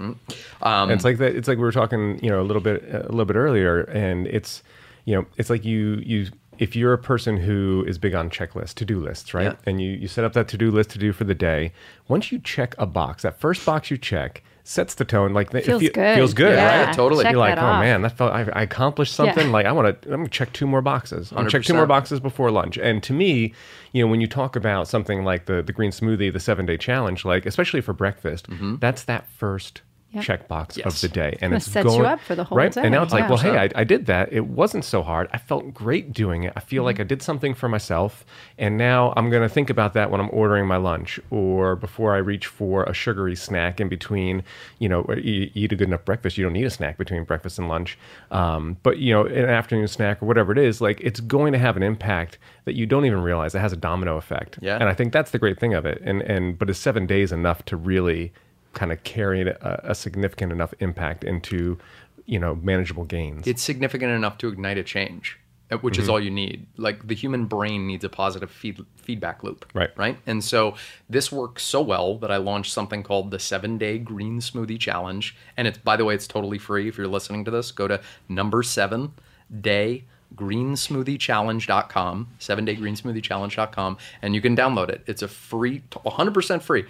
Um, 0.63 0.91
it's 0.91 1.05
like 1.05 1.19
that. 1.19 1.37
It's 1.37 1.49
like 1.49 1.59
we 1.59 1.65
were 1.65 1.73
talking, 1.73 2.19
you 2.23 2.31
know, 2.31 2.41
a 2.41 2.45
little 2.45 2.63
bit, 2.63 2.83
a 2.93 3.09
little 3.09 3.25
bit 3.25 3.37
earlier, 3.37 3.83
and 3.83 4.27
it's, 4.27 4.63
you 5.05 5.15
know, 5.15 5.27
it's 5.37 5.51
like 5.51 5.65
you, 5.65 6.03
you, 6.05 6.29
if 6.59 6.77
you're 6.77 6.93
a 6.93 6.99
person 6.99 7.37
who 7.37 7.85
is 7.87 7.99
big 7.99 8.15
on 8.15 8.31
checklists, 8.31 8.75
to-do 8.75 9.01
lists, 9.01 9.33
right? 9.33 9.45
Yeah. 9.45 9.57
And 9.65 9.81
you, 9.81 9.93
you 9.93 10.09
set 10.09 10.25
up 10.25 10.33
that 10.35 10.49
to-do 10.49 10.71
list 10.71 10.91
to 10.91 10.99
do 10.99 11.13
for 11.13 11.25
the 11.25 11.35
day. 11.35 11.73
Once 12.09 12.33
you 12.33 12.39
check 12.39 12.75
a 12.79 12.87
box, 12.87 13.23
that 13.23 13.39
first 13.39 13.65
box 13.65 13.91
you 13.91 13.99
check 13.99 14.43
sets 14.65 14.95
the 14.95 15.05
tone. 15.05 15.33
Like 15.33 15.53
it 15.55 15.65
Feels 15.65 15.83
fe- 15.83 15.89
good. 15.91 16.15
Feels 16.17 16.35
good, 16.35 16.55
Yeah, 16.55 16.85
right? 16.87 16.95
totally. 16.95 17.25
Check 17.25 17.33
You're 17.33 17.41
like, 17.41 17.57
that 17.57 17.65
oh 17.65 17.67
off. 17.67 17.81
man, 17.81 18.03
that 18.03 18.17
felt. 18.17 18.33
I, 18.33 18.43
I 18.53 18.63
accomplished 18.63 19.15
something. 19.15 19.47
Yeah. 19.47 19.53
Like 19.53 19.67
I 19.67 19.73
want 19.73 20.03
to. 20.03 20.09
I'm 20.09 20.21
gonna 20.21 20.29
check 20.29 20.53
two 20.53 20.67
more 20.67 20.83
boxes. 20.83 21.31
I'm 21.33 21.39
gonna 21.39 21.51
check 21.51 21.65
two 21.65 21.75
more 21.75 21.87
boxes 21.87 22.21
before 22.21 22.51
lunch. 22.51 22.79
And 22.79 23.03
to 23.03 23.13
me, 23.13 23.55
you 23.93 24.05
know, 24.05 24.11
when 24.11 24.21
you 24.21 24.27
talk 24.27 24.57
about 24.57 24.89
something 24.89 25.25
like 25.25 25.47
the 25.47 25.63
the 25.63 25.73
green 25.73 25.91
smoothie, 25.91 26.33
the 26.33 26.41
seven 26.41 26.67
day 26.67 26.77
challenge, 26.77 27.25
like 27.25 27.47
especially 27.47 27.81
for 27.81 27.93
breakfast, 27.93 28.49
mm-hmm. 28.49 28.77
that's 28.77 29.05
that 29.05 29.29
first 29.29 29.83
Yep. 30.13 30.25
checkbox 30.25 30.79
of 30.85 31.01
the 31.01 31.09
day, 31.09 31.31
and 31.41 31.53
Kinda 31.53 31.57
it's 31.57 31.67
sets 31.71 31.95
you 31.97 32.05
up 32.05 32.21
for 32.21 32.35
the 32.35 32.45
whole 32.45 32.59
right. 32.59 32.71
day, 32.73 32.83
And 32.83 32.93
now 32.93 33.03
it's 33.03 33.13
like, 33.15 33.23
yeah. 33.23 33.29
well, 33.31 33.39
hey, 33.39 33.57
I, 33.57 33.71
I 33.75 33.85
did 33.85 34.07
that. 34.07 34.31
It 34.33 34.47
wasn't 34.47 34.85
so 34.85 35.03
hard. 35.03 35.29
I 35.33 35.39
felt 35.39 35.73
great 35.73 36.13
doing 36.13 36.43
it. 36.45 36.53
I 36.55 36.61
feel 36.61 36.81
Mm-hmm. 36.83 36.87
like 36.87 37.01
I 37.01 37.05
did 37.05 37.23
something 37.23 37.55
for 37.55 37.69
myself, 37.69 38.25
and 38.59 38.77
now 38.77 39.13
I'm 39.17 39.31
gonna 39.31 39.49
think 39.49 39.71
about 39.71 39.95
that 39.95 40.11
when 40.11 40.21
I'm 40.21 40.29
ordering 40.33 40.67
my 40.67 40.77
lunch 40.77 41.19
or 41.31 41.77
before 41.77 42.15
I 42.15 42.19
reach 42.19 42.47
for 42.47 42.85
a 42.85 42.93
sugary 42.93 43.37
snack 43.37 43.81
in 43.81 43.89
between. 43.89 44.43
You 44.79 44.89
know, 44.91 45.07
you 45.17 45.33
you 45.33 45.51
eat 45.55 45.73
a 45.73 45.77
good 45.77 45.89
enough 45.89 46.05
breakfast. 46.05 46.37
You 46.37 46.45
don't 46.45 46.53
need 46.53 46.67
a 46.67 46.71
snack 46.71 46.99
between 46.99 47.25
breakfast 47.25 47.59
and 47.59 47.69
lunch. 47.69 47.99
Um, 48.31 48.77
but 48.83 48.99
you 48.99 49.13
know, 49.15 49.25
an 49.27 49.47
afternoon 49.49 49.89
snack 49.89 50.23
or 50.23 50.27
whatever 50.27 50.53
it 50.53 50.59
is, 50.59 50.81
like 50.81 51.01
it's 51.01 51.21
going 51.21 51.53
to 51.53 51.59
have 51.59 51.77
an 51.77 51.83
impact 51.83 52.39
that 52.65 52.75
you 52.75 52.85
don't 52.87 53.05
even 53.07 53.23
realize. 53.23 53.55
It 53.55 53.61
has 53.61 53.73
a 53.73 53.77
domino 53.77 54.17
effect. 54.17 54.59
Yeah. 54.61 54.77
And 54.77 54.85
I 54.89 54.95
think 54.95 55.13
that's 55.13 55.31
the 55.31 55.39
great 55.39 55.59
thing 55.59 55.73
of 55.75 55.87
it. 55.87 56.01
And 56.05 56.21
and 56.23 56.59
but 56.59 56.69
is 56.69 56.79
seven 56.79 57.07
days 57.07 57.33
enough 57.33 57.65
to 57.67 57.77
really 57.77 58.33
kind 58.73 58.93
of 58.93 59.03
carry 59.05 59.43
a, 59.43 59.81
a 59.85 59.95
significant 59.95 60.53
enough 60.53 60.73
impact 60.81 61.25
into 61.25 61.79
you 62.27 62.39
know 62.39 62.55
manageable 62.57 63.05
gains? 63.05 63.47
it's 63.47 63.63
significant 63.63 64.13
enough 64.13 64.39
to 64.39 64.49
ignite 64.49 64.79
a 64.79 64.83
change, 64.85 65.39
uh, 65.71 65.77
which 65.79 65.95
Mm-hmm. 65.95 66.03
is 66.03 66.09
all 66.09 66.21
you 66.21 66.31
need. 66.31 66.67
Like 66.77 67.07
the 67.07 67.15
human 67.15 67.47
brain 67.47 67.87
needs 67.87 68.05
a 68.05 68.09
positive 68.09 68.51
feed, 68.51 68.81
feedback 68.97 69.43
loop. 69.43 69.67
Right. 69.75 69.91
Right. 69.97 70.19
And 70.27 70.43
so 70.45 70.75
this 71.11 71.33
works 71.33 71.63
so 71.65 71.81
well 71.83 72.19
that 72.19 72.31
I 72.31 72.37
launched 72.37 72.73
something 72.73 73.03
called 73.03 73.31
the 73.31 73.39
seven 73.39 73.77
day 73.79 73.99
green 73.99 74.41
smoothie 74.41 74.79
challenge. 74.79 75.37
And 75.57 75.67
it's, 75.69 75.79
by 75.79 75.97
the 75.97 76.05
way, 76.05 76.15
it's 76.15 76.27
totally 76.29 76.59
free. 76.59 76.89
If 76.89 76.97
you're 76.97 77.09
listening 77.09 77.45
to 77.47 77.51
this, 77.51 77.73
go 77.73 77.89
to 77.89 78.01
number 78.29 78.63
seven 78.63 79.13
day 79.61 80.05
greensmoothie.challenge.com, 80.35 82.29
seven 82.39 82.65
day 82.65 82.77
greensmoothie.challenge.com, 82.77 83.99
and 84.23 84.35
you 84.35 84.41
can 84.41 84.57
download 84.57 84.89
it. 84.89 85.03
It's 85.07 85.23
a 85.23 85.29
free, 85.29 85.83
100% 85.91 86.63
free, 86.63 86.85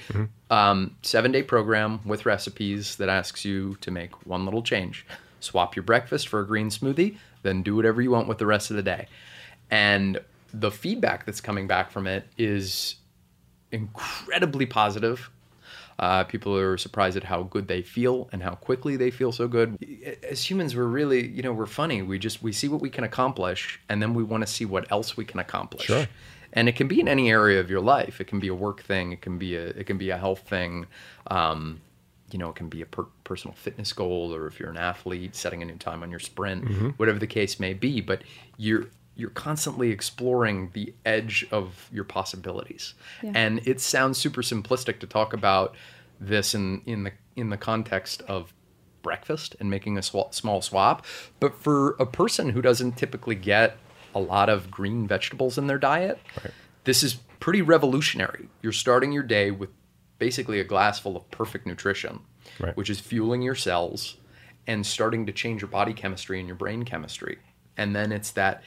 um, 0.51 0.97
seven 1.03 1.33
day 1.33 1.43
program 1.43 2.01
with 2.05 2.27
recipes 2.27 2.97
that 2.97 3.09
asks 3.09 3.45
you 3.45 3.77
to 3.81 3.91
make 3.91 4.27
one 4.27 4.45
little 4.45 4.63
change. 4.63 5.07
Swap 5.41 5.75
your 5.75 5.83
breakfast 5.83 6.29
for 6.29 6.41
a 6.41 6.47
green 6.47 6.71
smoothie, 6.71 7.17
then 7.43 7.63
do 7.63 7.75
whatever 7.75 8.01
you 8.01 8.11
want 8.11 8.29
with 8.29 8.39
the 8.39 8.47
rest 8.47 8.71
of 8.71 8.77
the 8.77 8.83
day. 8.83 9.09
And 9.71 10.21
the 10.53 10.71
feedback 10.71 11.25
that's 11.25 11.41
coming 11.41 11.67
back 11.67 11.91
from 11.91 12.07
it 12.07 12.27
is 12.37 12.97
incredibly 13.73 14.67
positive. 14.67 15.31
Uh, 16.03 16.25
people 16.25 16.59
are 16.59 16.77
surprised 16.77 17.17
at 17.17 17.23
how 17.23 17.45
good 17.45 17.69
they 17.69 17.81
feel 17.81 18.29
and 18.33 18.43
how 18.43 18.57
quickly 18.57 18.97
they 18.97 19.09
feel 19.09 19.31
so 19.31 19.47
good. 19.47 19.79
As 20.29 20.51
humans, 20.51 20.75
we're 20.75 20.83
really, 20.83 21.29
you 21.29 21.43
know, 21.43 21.53
we're 21.53 21.65
funny. 21.65 22.03
We 22.03 22.19
just 22.19 22.43
we 22.43 22.51
see 22.51 22.67
what 22.67 22.81
we 22.81 22.91
can 22.91 23.05
accomplish, 23.05 23.79
and 23.89 24.03
then 24.03 24.13
we 24.13 24.25
want 24.25 24.45
to 24.45 24.53
see 24.53 24.65
what 24.65 24.91
else 24.91 25.17
we 25.17 25.25
can 25.25 25.39
accomplish. 25.39 25.85
Sure. 25.85 26.09
And 26.55 26.69
it 26.69 26.75
can 26.75 26.89
be 26.89 26.99
in 26.99 27.07
any 27.07 27.31
area 27.31 27.61
of 27.61 27.71
your 27.71 27.81
life. 27.81 28.21
It 28.21 28.27
can 28.27 28.41
be 28.41 28.49
a 28.49 28.55
work 28.55 28.83
thing. 28.83 29.13
It 29.13 29.23
can 29.23 29.39
be 29.39 29.55
a 29.55 29.67
it 29.67 29.87
can 29.87 29.97
be 29.97 30.11
a 30.11 30.19
health 30.19 30.41
thing. 30.41 30.87
Um, 31.29 31.81
you 32.33 32.39
know, 32.41 32.49
it 32.49 32.57
can 32.57 32.69
be 32.69 32.83
a 32.83 32.87
per- 32.87 33.07
personal 33.23 33.55
fitness 33.55 33.93
goal, 33.93 34.35
or 34.35 34.49
if 34.49 34.59
you're 34.59 34.71
an 34.71 34.79
athlete, 34.79 35.37
setting 35.37 35.63
a 35.63 35.65
new 35.65 35.77
time 35.77 36.03
on 36.03 36.11
your 36.11 36.19
sprint, 36.19 36.65
whatever 36.97 37.21
the 37.21 37.29
case 37.29 37.61
may 37.61 37.75
be. 37.75 38.01
But 38.01 38.23
you're 38.57 38.87
you're 39.15 39.31
constantly 39.31 39.91
exploring 39.91 40.71
the 40.73 40.95
edge 41.05 41.47
of 41.51 41.89
your 41.93 42.05
possibilities, 42.05 42.95
Yeah. 43.23 43.33
and 43.35 43.67
it 43.67 43.81
sounds 43.81 44.19
super 44.19 44.43
simplistic 44.43 44.99
to 45.01 45.07
talk 45.07 45.33
about 45.33 45.75
this 46.21 46.55
in 46.55 46.83
in 46.87 47.05
the 47.05 47.13
in 47.37 47.51
the 47.51 47.57
context 47.57 48.23
of 48.23 48.53
breakfast 49.03 49.57
and 49.59 49.69
making 49.69 49.97
a 49.99 50.01
swa- 50.01 50.33
small 50.33 50.63
swap. 50.63 51.05
But 51.41 51.55
for 51.61 51.91
a 51.99 52.07
person 52.07 52.51
who 52.51 52.63
doesn't 52.63 52.97
typically 52.97 53.35
get 53.35 53.77
a 54.15 54.21
lot 54.21 54.49
of 54.49 54.71
green 54.71 55.09
vegetables 55.09 55.59
in 55.59 55.67
their 55.67 55.79
diet, 55.79 56.21
this 56.85 57.03
is 57.03 57.15
pretty 57.41 57.63
revolutionary. 57.63 58.49
You're 58.63 58.73
starting 58.73 59.11
your 59.11 59.23
day 59.25 59.51
with 59.51 59.71
basically 60.19 60.61
a 60.61 60.65
glass 60.65 61.01
full 61.01 61.17
of 61.17 61.29
perfect 61.33 61.67
nutrition, 61.67 62.21
Right. 62.61 62.77
which 62.77 62.89
is 62.91 63.01
fueling 63.01 63.43
your 63.43 63.57
cells 63.57 64.19
and 64.69 64.87
starting 64.87 65.27
to 65.27 65.33
change 65.33 65.63
your 65.63 65.69
body 65.71 65.93
chemistry 65.95 66.39
and 66.39 66.47
your 66.47 66.55
brain 66.57 66.85
chemistry. 66.85 67.39
And 67.77 67.97
then 67.97 68.13
it's 68.13 68.31
that 68.33 68.63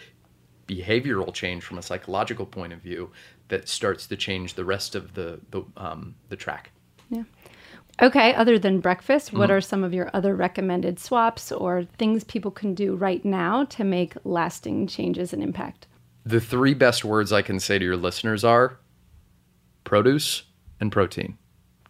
behavioral 0.67 1.33
change 1.33 1.63
from 1.63 1.77
a 1.77 1.81
psychological 1.81 2.45
point 2.45 2.73
of 2.73 2.79
view 2.79 3.11
that 3.49 3.69
starts 3.69 4.07
to 4.07 4.17
change 4.17 4.55
the 4.55 4.65
rest 4.65 4.95
of 4.95 5.13
the 5.13 5.39
the, 5.51 5.63
um, 5.77 6.15
the 6.29 6.35
track. 6.35 6.71
Yeah. 7.09 7.23
Okay, 8.01 8.33
other 8.33 8.59
than 8.59 8.81
breakfast, 8.81 9.31
what 9.31 9.49
Mm-hmm. 9.49 9.57
are 9.57 9.61
some 9.61 9.83
of 9.83 9.93
your 9.93 10.09
other 10.13 10.35
recommended 10.35 10.99
swaps 10.99 11.51
or 11.51 11.85
things 11.97 12.23
people 12.25 12.51
can 12.51 12.73
do 12.73 12.95
right 12.95 13.23
now 13.23 13.63
to 13.65 13.83
make 13.83 14.15
lasting 14.25 14.87
changes 14.87 15.31
and 15.31 15.41
impact? 15.41 15.87
The 16.25 16.41
three 16.41 16.73
best 16.73 17.05
words 17.05 17.31
I 17.31 17.41
can 17.41 17.59
say 17.59 17.79
to 17.79 17.85
your 17.85 17.95
listeners 17.95 18.43
are 18.43 18.79
produce 19.83 20.43
and 20.79 20.91
protein. 20.91 21.37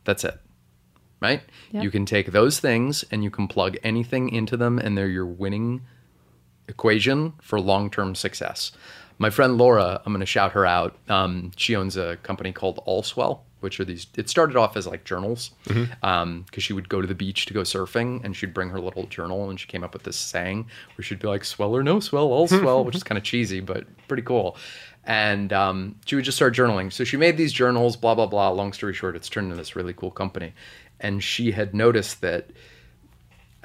That's 0.03 0.23
it. 0.23 0.37
Right? 1.21 1.41
Yep. 1.71 1.83
You 1.83 1.89
can 1.89 2.05
take 2.05 2.31
those 2.31 2.59
things 2.59 3.03
and 3.09 3.23
you 3.23 3.31
can 3.31 3.47
plug 3.47 3.77
anything 3.81 4.29
into 4.29 4.57
them, 4.57 4.77
and 4.77 4.95
they're 4.95 5.07
your 5.07 5.25
winning 5.25 5.81
equation 6.67 7.33
for 7.41 7.59
long 7.59 7.89
term 7.89 8.15
success. 8.15 8.71
My 9.17 9.29
friend 9.29 9.57
Laura, 9.57 10.01
I'm 10.05 10.11
going 10.11 10.19
to 10.19 10.25
shout 10.25 10.51
her 10.51 10.65
out. 10.65 10.97
Um, 11.07 11.51
she 11.55 11.75
owns 11.75 11.95
a 11.95 12.17
company 12.17 12.51
called 12.51 12.83
Allswell, 12.85 13.39
which 13.61 13.79
are 13.79 13.85
these, 13.85 14.07
it 14.17 14.29
started 14.29 14.57
off 14.57 14.75
as 14.75 14.85
like 14.85 15.05
journals 15.05 15.51
because 15.63 16.63
she 16.63 16.73
would 16.73 16.89
go 16.89 16.99
to 17.01 17.07
the 17.07 17.15
beach 17.15 17.45
to 17.45 17.53
go 17.53 17.61
surfing 17.61 18.23
and 18.25 18.35
she'd 18.35 18.53
bring 18.53 18.69
her 18.69 18.79
little 18.79 19.05
journal 19.07 19.49
and 19.49 19.57
she 19.57 19.67
came 19.67 19.85
up 19.85 19.93
with 19.93 20.03
this 20.03 20.17
saying 20.17 20.67
where 20.97 21.03
she'd 21.03 21.19
be 21.19 21.27
like, 21.27 21.45
swell 21.45 21.75
or 21.75 21.81
no 21.81 22.01
swell, 22.01 22.25
all 22.25 22.47
swell, 22.47 22.83
which 22.83 22.95
is 22.95 23.03
kind 23.03 23.17
of 23.17 23.23
cheesy, 23.23 23.61
but 23.61 23.85
pretty 24.09 24.23
cool. 24.23 24.57
And 25.05 25.53
um, 25.53 25.95
she 26.05 26.15
would 26.15 26.25
just 26.25 26.35
start 26.35 26.53
journaling. 26.53 26.91
So 26.91 27.03
she 27.05 27.15
made 27.15 27.37
these 27.37 27.53
journals, 27.53 27.95
blah, 27.95 28.15
blah, 28.15 28.25
blah. 28.25 28.49
Long 28.49 28.73
story 28.73 28.93
short, 28.93 29.15
it's 29.15 29.29
turned 29.29 29.45
into 29.45 29.55
this 29.55 29.75
really 29.75 29.93
cool 29.93 30.11
company. 30.11 30.53
And 30.99 31.23
she 31.23 31.51
had 31.51 31.73
noticed 31.73 32.21
that 32.21 32.49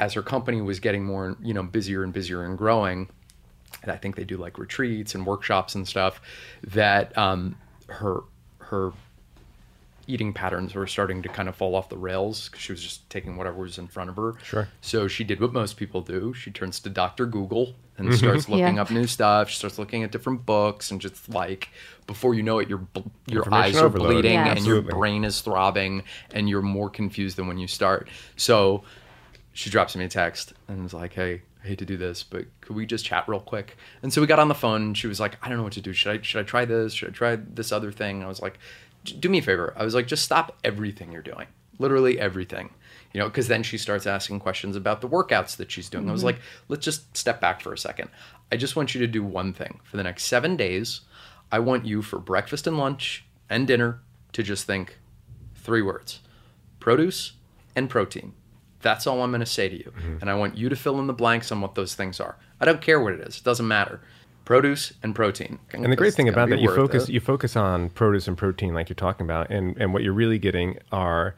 as 0.01 0.15
her 0.15 0.23
company 0.23 0.61
was 0.61 0.81
getting 0.81 1.05
more, 1.05 1.37
you 1.43 1.55
know, 1.55 1.63
busier 1.63 2.03
and 2.03 2.13
busier 2.13 2.43
and 2.43 2.59
growing, 2.59 3.09
and 3.83 3.93
I 3.93 3.97
think 3.97 4.17
they 4.17 4.25
do 4.25 4.37
like 4.37 4.59
retreats 4.59 5.15
and 5.15 5.25
workshops 5.25 5.77
and 5.77 5.87
stuff, 5.87 6.21
that 6.67 7.17
um, 7.17 7.55
her 7.89 8.23
her 8.59 8.93
eating 10.07 10.33
patterns 10.33 10.75
were 10.75 10.89
starting 10.89 11.23
to 11.23 11.29
kind 11.29 11.49
of 11.49 11.55
fall 11.55 11.77
off 11.77 11.89
the 11.89 11.97
rails 11.97 12.49
because 12.49 12.61
she 12.63 12.73
was 12.73 12.83
just 12.83 13.09
taking 13.11 13.37
whatever 13.37 13.59
was 13.61 13.79
in 13.79 13.87
front 13.87 14.11
of 14.11 14.17
her. 14.17 14.35
Sure. 14.43 14.69
So 14.81 15.07
she 15.07 15.23
did 15.23 15.41
what 15.41 15.53
most 15.53 15.77
people 15.77 16.01
do. 16.01 16.35
She 16.35 16.51
turns 16.51 16.81
to 16.81 16.91
Dr. 16.91 17.27
Google 17.27 17.77
and 17.97 18.13
starts 18.15 18.49
looking 18.49 18.77
Yeah. 18.77 18.83
up 18.83 18.91
new 18.91 19.07
stuff. 19.07 19.51
She 19.51 19.57
starts 19.57 19.79
looking 19.79 20.03
at 20.03 20.11
different 20.11 20.45
books 20.47 20.91
and 20.91 21.01
just 21.01 21.29
like 21.29 21.69
before 22.09 22.35
you 22.35 22.43
know 22.43 22.59
it, 22.59 22.69
your 22.69 22.89
your 23.29 23.53
eyes 23.55 23.77
are 23.77 23.87
overload. 23.87 24.13
bleeding 24.15 24.33
Yeah. 24.33 24.49
and 24.53 24.67
your 24.67 24.83
brain 24.83 25.23
is 25.23 25.43
throbbing 25.43 26.03
and 26.33 26.49
you're 26.49 26.63
more 26.63 26.91
confused 26.91 27.37
than 27.37 27.47
when 27.47 27.59
you 27.59 27.69
start. 27.69 28.09
So 28.37 28.83
she 29.61 29.69
drops 29.69 29.95
me 29.95 30.07
a 30.07 30.09
text 30.09 30.55
and 30.69 30.83
was 30.83 30.95
like, 30.95 31.13
"Hey, 31.13 31.43
I 31.63 31.67
hate 31.67 31.79
to 31.81 31.85
do 31.85 31.99
this, 31.99 32.23
but 32.23 32.47
could 32.63 32.75
we 32.75 32.87
just 32.87 33.05
chat 33.05 33.29
real 33.29 33.41
quick?" 33.41 33.77
And 34.03 34.11
so 34.11 34.23
we 34.23 34.27
got 34.27 34.39
on 34.39 34.49
the 34.49 34.55
phone. 34.55 34.81
And 34.81 34.97
she 34.97 35.07
was 35.07 35.21
like, 35.21 35.37
"I 35.43 35.51
don't 35.51 35.59
know 35.59 35.65
what 35.65 35.75
to 35.75 35.83
do. 35.83 35.93
Should 35.93 36.19
I 36.19 36.23
should 36.23 36.41
I 36.41 36.45
try 36.45 36.65
this? 36.65 36.95
Should 36.95 37.11
I 37.11 37.13
try 37.13 37.37
this 37.37 37.71
other 37.71 37.93
thing?" 37.93 38.25
I 38.25 38.27
was 38.27 38.41
like, 38.41 38.59
"Do 39.05 39.29
me 39.29 39.39
a 39.39 39.43
favor." 39.43 39.75
I 39.77 39.85
was 39.85 39.95
like, 39.95 40.07
"Just 40.07 40.25
stop 40.25 40.57
everything 40.65 41.13
you're 41.13 41.21
doing, 41.21 41.47
literally 41.79 42.19
everything." 42.19 42.71
You 43.13 43.21
know, 43.21 43.29
because 43.29 43.49
then 43.49 43.63
she 43.63 43.77
starts 43.77 44.07
asking 44.07 44.41
questions 44.41 44.77
about 44.77 45.03
the 45.03 45.09
workouts 45.09 45.57
that 45.57 45.71
she's 45.71 45.91
doing. 45.91 46.09
I 46.09 46.13
was 46.13 46.21
mm-hmm. 46.21 46.39
like, 46.39 46.41
"Let's 46.69 46.85
just 46.87 47.15
step 47.15 47.39
back 47.39 47.61
for 47.61 47.75
a 47.75 47.79
second. 47.79 48.09
I 48.51 48.57
just 48.57 48.77
want 48.77 48.95
you 48.95 49.01
to 49.01 49.07
do 49.07 49.23
one 49.23 49.53
thing 49.53 49.81
for 49.85 49.99
the 49.99 50.03
next 50.05 50.25
seven 50.25 50.57
days. 50.57 51.03
I 51.53 51.59
want 51.59 51.85
you 51.85 52.01
for 52.01 52.19
breakfast 52.19 52.67
and 52.67 52.79
lunch 52.79 53.27
and 53.51 53.67
dinner 53.67 54.01
to 54.33 54.43
just 54.43 54.67
think 54.67 54.99
three 55.55 55.83
words 55.83 56.21
produce 56.79 57.33
and 57.77 57.91
protein. 57.91 58.33
That's 58.83 59.07
all 59.07 59.23
I'm 59.23 59.31
going 59.31 59.41
to 59.41 59.47
say 59.47 59.69
to 59.69 59.77
you. 59.77 59.93
Mm-hmm. 59.97 60.19
And 60.21 60.31
I 60.31 60.35
want 60.35 60.57
you 60.57 60.69
to 60.69 60.77
fill 60.77 60.99
in 61.01 61.07
the 61.07 61.13
blanks 61.13 61.53
on 61.53 61.61
what 61.61 61.75
those 61.75 61.95
things 61.95 62.21
are. 62.21 62.37
I 62.61 62.65
don't 62.65 62.81
care 62.81 63.01
what 63.01 63.13
it 63.13 63.21
is, 63.21 63.39
it 63.39 63.45
doesn't 63.45 63.67
matter. 63.69 64.01
Produce 64.45 64.95
and 65.03 65.15
protein. 65.15 65.61
And 65.73 65.93
the 65.93 65.97
great 65.97 66.15
thing 66.15 66.29
about 66.29 66.49
that, 66.49 66.61
you 66.61 66.75
focus 66.75 67.09
it. 67.09 67.13
you 67.13 67.21
focus 67.21 67.57
on 67.57 67.91
produce 67.91 68.27
and 68.27 68.37
protein, 68.37 68.75
like 68.75 68.89
you're 68.89 68.95
talking 68.95 69.25
about, 69.25 69.51
and 69.51 69.77
and 69.77 69.93
what 69.93 70.03
you're 70.03 70.15
really 70.15 70.39
getting 70.39 70.79
are, 70.91 71.37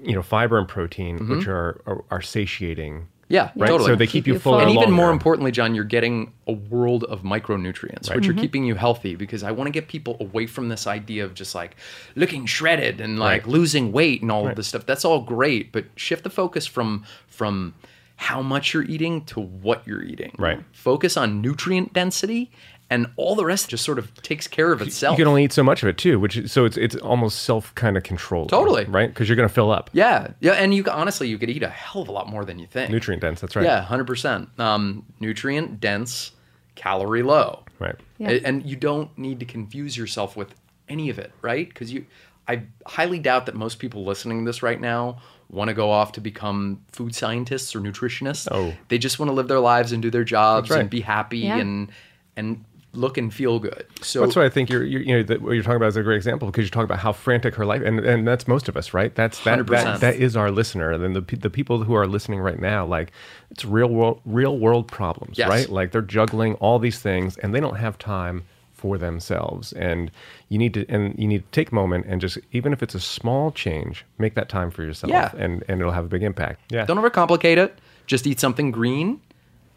you 0.00 0.14
know, 0.14 0.22
fiber 0.22 0.58
and 0.58 0.66
protein, 0.66 1.18
mm-hmm. 1.18 1.36
which 1.36 1.48
are, 1.48 1.82
are 1.86 2.04
are 2.10 2.22
satiating. 2.22 3.08
Yeah, 3.28 3.50
Right. 3.56 3.66
totally. 3.68 3.90
So 3.90 3.96
they 3.96 4.06
keep, 4.06 4.12
Keep 4.24 4.26
you 4.28 4.32
you 4.34 4.38
full. 4.38 4.52
full. 4.52 4.60
and 4.60 4.70
even 4.70 4.92
more 4.92 5.10
importantly, 5.10 5.50
John, 5.50 5.74
you're 5.74 5.84
getting 5.84 6.32
a 6.46 6.52
world 6.52 7.02
of 7.04 7.22
micronutrients, 7.22 8.08
right. 8.08 8.16
which 8.16 8.28
are 8.28 8.32
mm-hmm. 8.32 8.40
keeping 8.40 8.64
you 8.64 8.76
healthy. 8.76 9.16
Because 9.16 9.42
I 9.42 9.50
want 9.50 9.66
to 9.66 9.72
get 9.72 9.88
people 9.88 10.16
away 10.20 10.46
from 10.46 10.68
this 10.68 10.86
idea 10.86 11.24
of 11.24 11.34
just 11.34 11.54
like 11.54 11.76
looking 12.14 12.46
shredded 12.46 13.00
and 13.00 13.18
like 13.18 13.42
Right. 13.42 13.50
losing 13.52 13.90
weight 13.90 14.22
and 14.22 14.30
all 14.30 14.44
Right. 14.44 14.50
of 14.50 14.56
this 14.56 14.68
stuff. 14.68 14.86
That's 14.86 15.04
all 15.04 15.20
great, 15.22 15.72
but 15.72 15.86
shift 15.96 16.22
the 16.24 16.30
focus 16.30 16.66
from 16.66 17.04
from 17.26 17.74
how 18.18 18.40
much 18.40 18.72
you're 18.72 18.84
eating 18.84 19.24
to 19.26 19.40
what 19.40 19.86
you're 19.86 20.02
eating. 20.02 20.34
Right. 20.38 20.60
Focus 20.72 21.16
on 21.18 21.42
nutrient 21.42 21.92
density, 21.92 22.50
and 22.88 23.06
all 23.16 23.34
the 23.34 23.44
rest 23.44 23.68
just 23.70 23.84
sort 23.84 23.98
of 23.98 24.14
takes 24.22 24.46
care 24.46 24.70
of 24.72 24.80
itself. 24.80 25.18
You 25.18 25.24
can 25.24 25.28
only 25.28 25.44
eat 25.44 25.52
so 25.52 25.62
much 25.64 25.82
of 25.82 25.88
it 25.88 25.98
too, 25.98 26.20
which 26.20 26.36
is, 26.36 26.52
so 26.52 26.64
it's 26.64 26.76
it's 26.76 26.94
almost 26.96 27.42
self 27.42 27.74
kind 27.74 27.96
of 27.96 28.02
controlled. 28.04 28.48
Totally. 28.48 28.84
right? 28.84 29.08
Because 29.08 29.28
you're 29.28 29.36
going 29.36 29.48
to 29.48 29.54
fill 29.54 29.70
up. 29.72 29.90
yeah, 29.92 30.28
yeah, 30.40 30.52
and 30.52 30.72
you 30.74 30.84
honestly 30.90 31.28
you 31.28 31.36
could 31.38 31.50
eat 31.50 31.62
a 31.62 31.68
hell 31.68 32.02
of 32.02 32.08
a 32.08 32.12
lot 32.12 32.28
more 32.28 32.44
than 32.44 32.58
you 32.58 32.66
think. 32.66 32.90
Nutrient 32.90 33.20
dense. 33.22 33.40
That's 33.40 33.56
right. 33.56 33.64
Yeah, 33.64 33.80
hundred 33.82 34.06
percent. 34.06 34.48
Um, 34.58 35.04
nutrient 35.20 35.80
dense, 35.80 36.32
calorie 36.76 37.22
low. 37.22 37.64
Right. 37.78 37.96
Yeah. 38.18 38.30
And 38.44 38.64
you 38.64 38.76
don't 38.76 39.16
need 39.18 39.40
to 39.40 39.46
confuse 39.46 39.96
yourself 39.96 40.36
with 40.36 40.54
any 40.88 41.10
of 41.10 41.18
it, 41.18 41.32
right? 41.42 41.68
Because 41.68 41.92
you, 41.92 42.06
I 42.48 42.62
highly 42.86 43.18
doubt 43.18 43.46
that 43.46 43.54
most 43.54 43.78
people 43.78 44.04
listening 44.04 44.44
to 44.44 44.48
this 44.48 44.62
right 44.62 44.80
now 44.80 45.18
want 45.50 45.68
to 45.68 45.74
go 45.74 45.90
off 45.90 46.12
to 46.12 46.20
become 46.20 46.80
food 46.92 47.14
scientists 47.14 47.74
or 47.76 47.80
nutritionists. 47.80 48.48
Oh. 48.50 48.72
they 48.88 48.98
just 48.98 49.18
want 49.18 49.28
to 49.28 49.34
live 49.34 49.48
their 49.48 49.60
lives 49.60 49.92
and 49.92 50.00
do 50.02 50.10
their 50.10 50.24
jobs 50.24 50.70
right. 50.70 50.80
and 50.80 50.88
be 50.90 51.00
happy 51.00 51.40
Yeah. 51.40 51.58
and 51.58 51.90
and 52.36 52.64
look 52.96 53.16
and 53.18 53.32
feel 53.32 53.58
good. 53.58 53.86
So 54.02 54.20
That's 54.20 54.34
why 54.36 54.44
I 54.44 54.48
think 54.48 54.70
you're, 54.70 54.84
you're 54.84 55.02
you 55.02 55.16
know 55.16 55.22
that 55.22 55.42
what 55.42 55.52
you're 55.52 55.62
talking 55.62 55.76
about 55.76 55.88
is 55.88 55.96
a 55.96 56.02
great 56.02 56.16
example 56.16 56.48
because 56.48 56.64
you're 56.64 56.70
talking 56.70 56.84
about 56.84 56.98
how 57.00 57.12
frantic 57.12 57.54
her 57.54 57.66
life 57.66 57.82
and 57.82 58.00
and 58.00 58.26
that's 58.26 58.48
most 58.48 58.68
of 58.68 58.76
us 58.76 58.92
right 58.94 59.14
that's 59.14 59.42
that 59.44 59.66
that, 59.66 60.00
that 60.00 60.14
is 60.16 60.36
our 60.36 60.50
listener 60.50 60.90
and 60.90 61.02
then 61.02 61.12
the 61.12 61.36
the 61.36 61.50
people 61.50 61.84
who 61.84 61.94
are 61.94 62.06
listening 62.06 62.40
right 62.40 62.58
now 62.60 62.84
like 62.86 63.12
it's 63.50 63.64
real 63.64 63.88
world 63.88 64.20
real 64.24 64.58
world 64.58 64.88
problems 64.88 65.38
Yes. 65.38 65.48
right 65.48 65.68
like 65.68 65.92
they're 65.92 66.02
juggling 66.02 66.54
all 66.54 66.78
these 66.78 66.98
things 67.00 67.36
and 67.38 67.54
they 67.54 67.60
don't 67.60 67.76
have 67.76 67.98
time 67.98 68.44
for 68.72 68.98
themselves 68.98 69.72
and 69.72 70.10
you 70.48 70.58
need 70.58 70.74
to 70.74 70.86
and 70.88 71.18
you 71.18 71.26
need 71.26 71.42
to 71.44 71.50
take 71.50 71.72
a 71.72 71.74
moment 71.74 72.04
and 72.06 72.20
just 72.20 72.38
even 72.52 72.72
if 72.72 72.82
it's 72.82 72.94
a 72.94 73.00
small 73.00 73.50
change 73.50 74.04
make 74.18 74.34
that 74.34 74.48
time 74.48 74.70
for 74.70 74.82
yourself 74.82 75.10
Yeah. 75.10 75.30
and 75.36 75.64
and 75.68 75.80
it'll 75.80 75.92
have 75.92 76.04
a 76.04 76.08
big 76.08 76.22
impact 76.22 76.60
yeah 76.72 76.84
Don't 76.84 76.98
overcomplicate 76.98 77.56
it. 77.56 77.78
Just 78.06 78.26
eat 78.26 78.38
something 78.38 78.70
green 78.70 79.20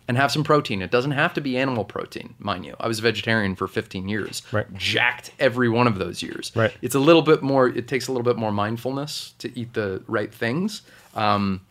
and 0.09 0.17
have 0.17 0.31
some 0.31 0.43
protein. 0.43 0.81
It 0.81 0.89
doesn't 0.89 1.11
have 1.11 1.35
to 1.35 1.41
be 1.41 1.55
animal 1.55 1.85
protein, 1.85 2.33
mind 2.39 2.65
you. 2.65 2.75
I 2.79 2.87
was 2.87 2.97
a 2.97 3.03
vegetarian 3.03 3.53
for 3.55 3.67
15 3.67 4.09
years. 4.09 4.41
Right. 4.51 4.65
Jacked 4.73 5.29
every 5.39 5.69
one 5.69 5.85
of 5.85 5.99
those 5.99 6.23
years. 6.23 6.51
Right. 6.55 6.73
It's 6.81 6.95
a 6.95 6.99
little 6.99 7.21
bit 7.21 7.43
more, 7.43 7.67
it 7.67 7.87
takes 7.87 8.07
a 8.07 8.11
little 8.11 8.23
bit 8.23 8.35
more 8.35 8.51
mindfulness 8.51 9.35
to 9.37 9.57
eat 9.57 9.73
the 9.73 10.01
right 10.07 10.33
things. 10.33 10.81
Um, 11.13 11.61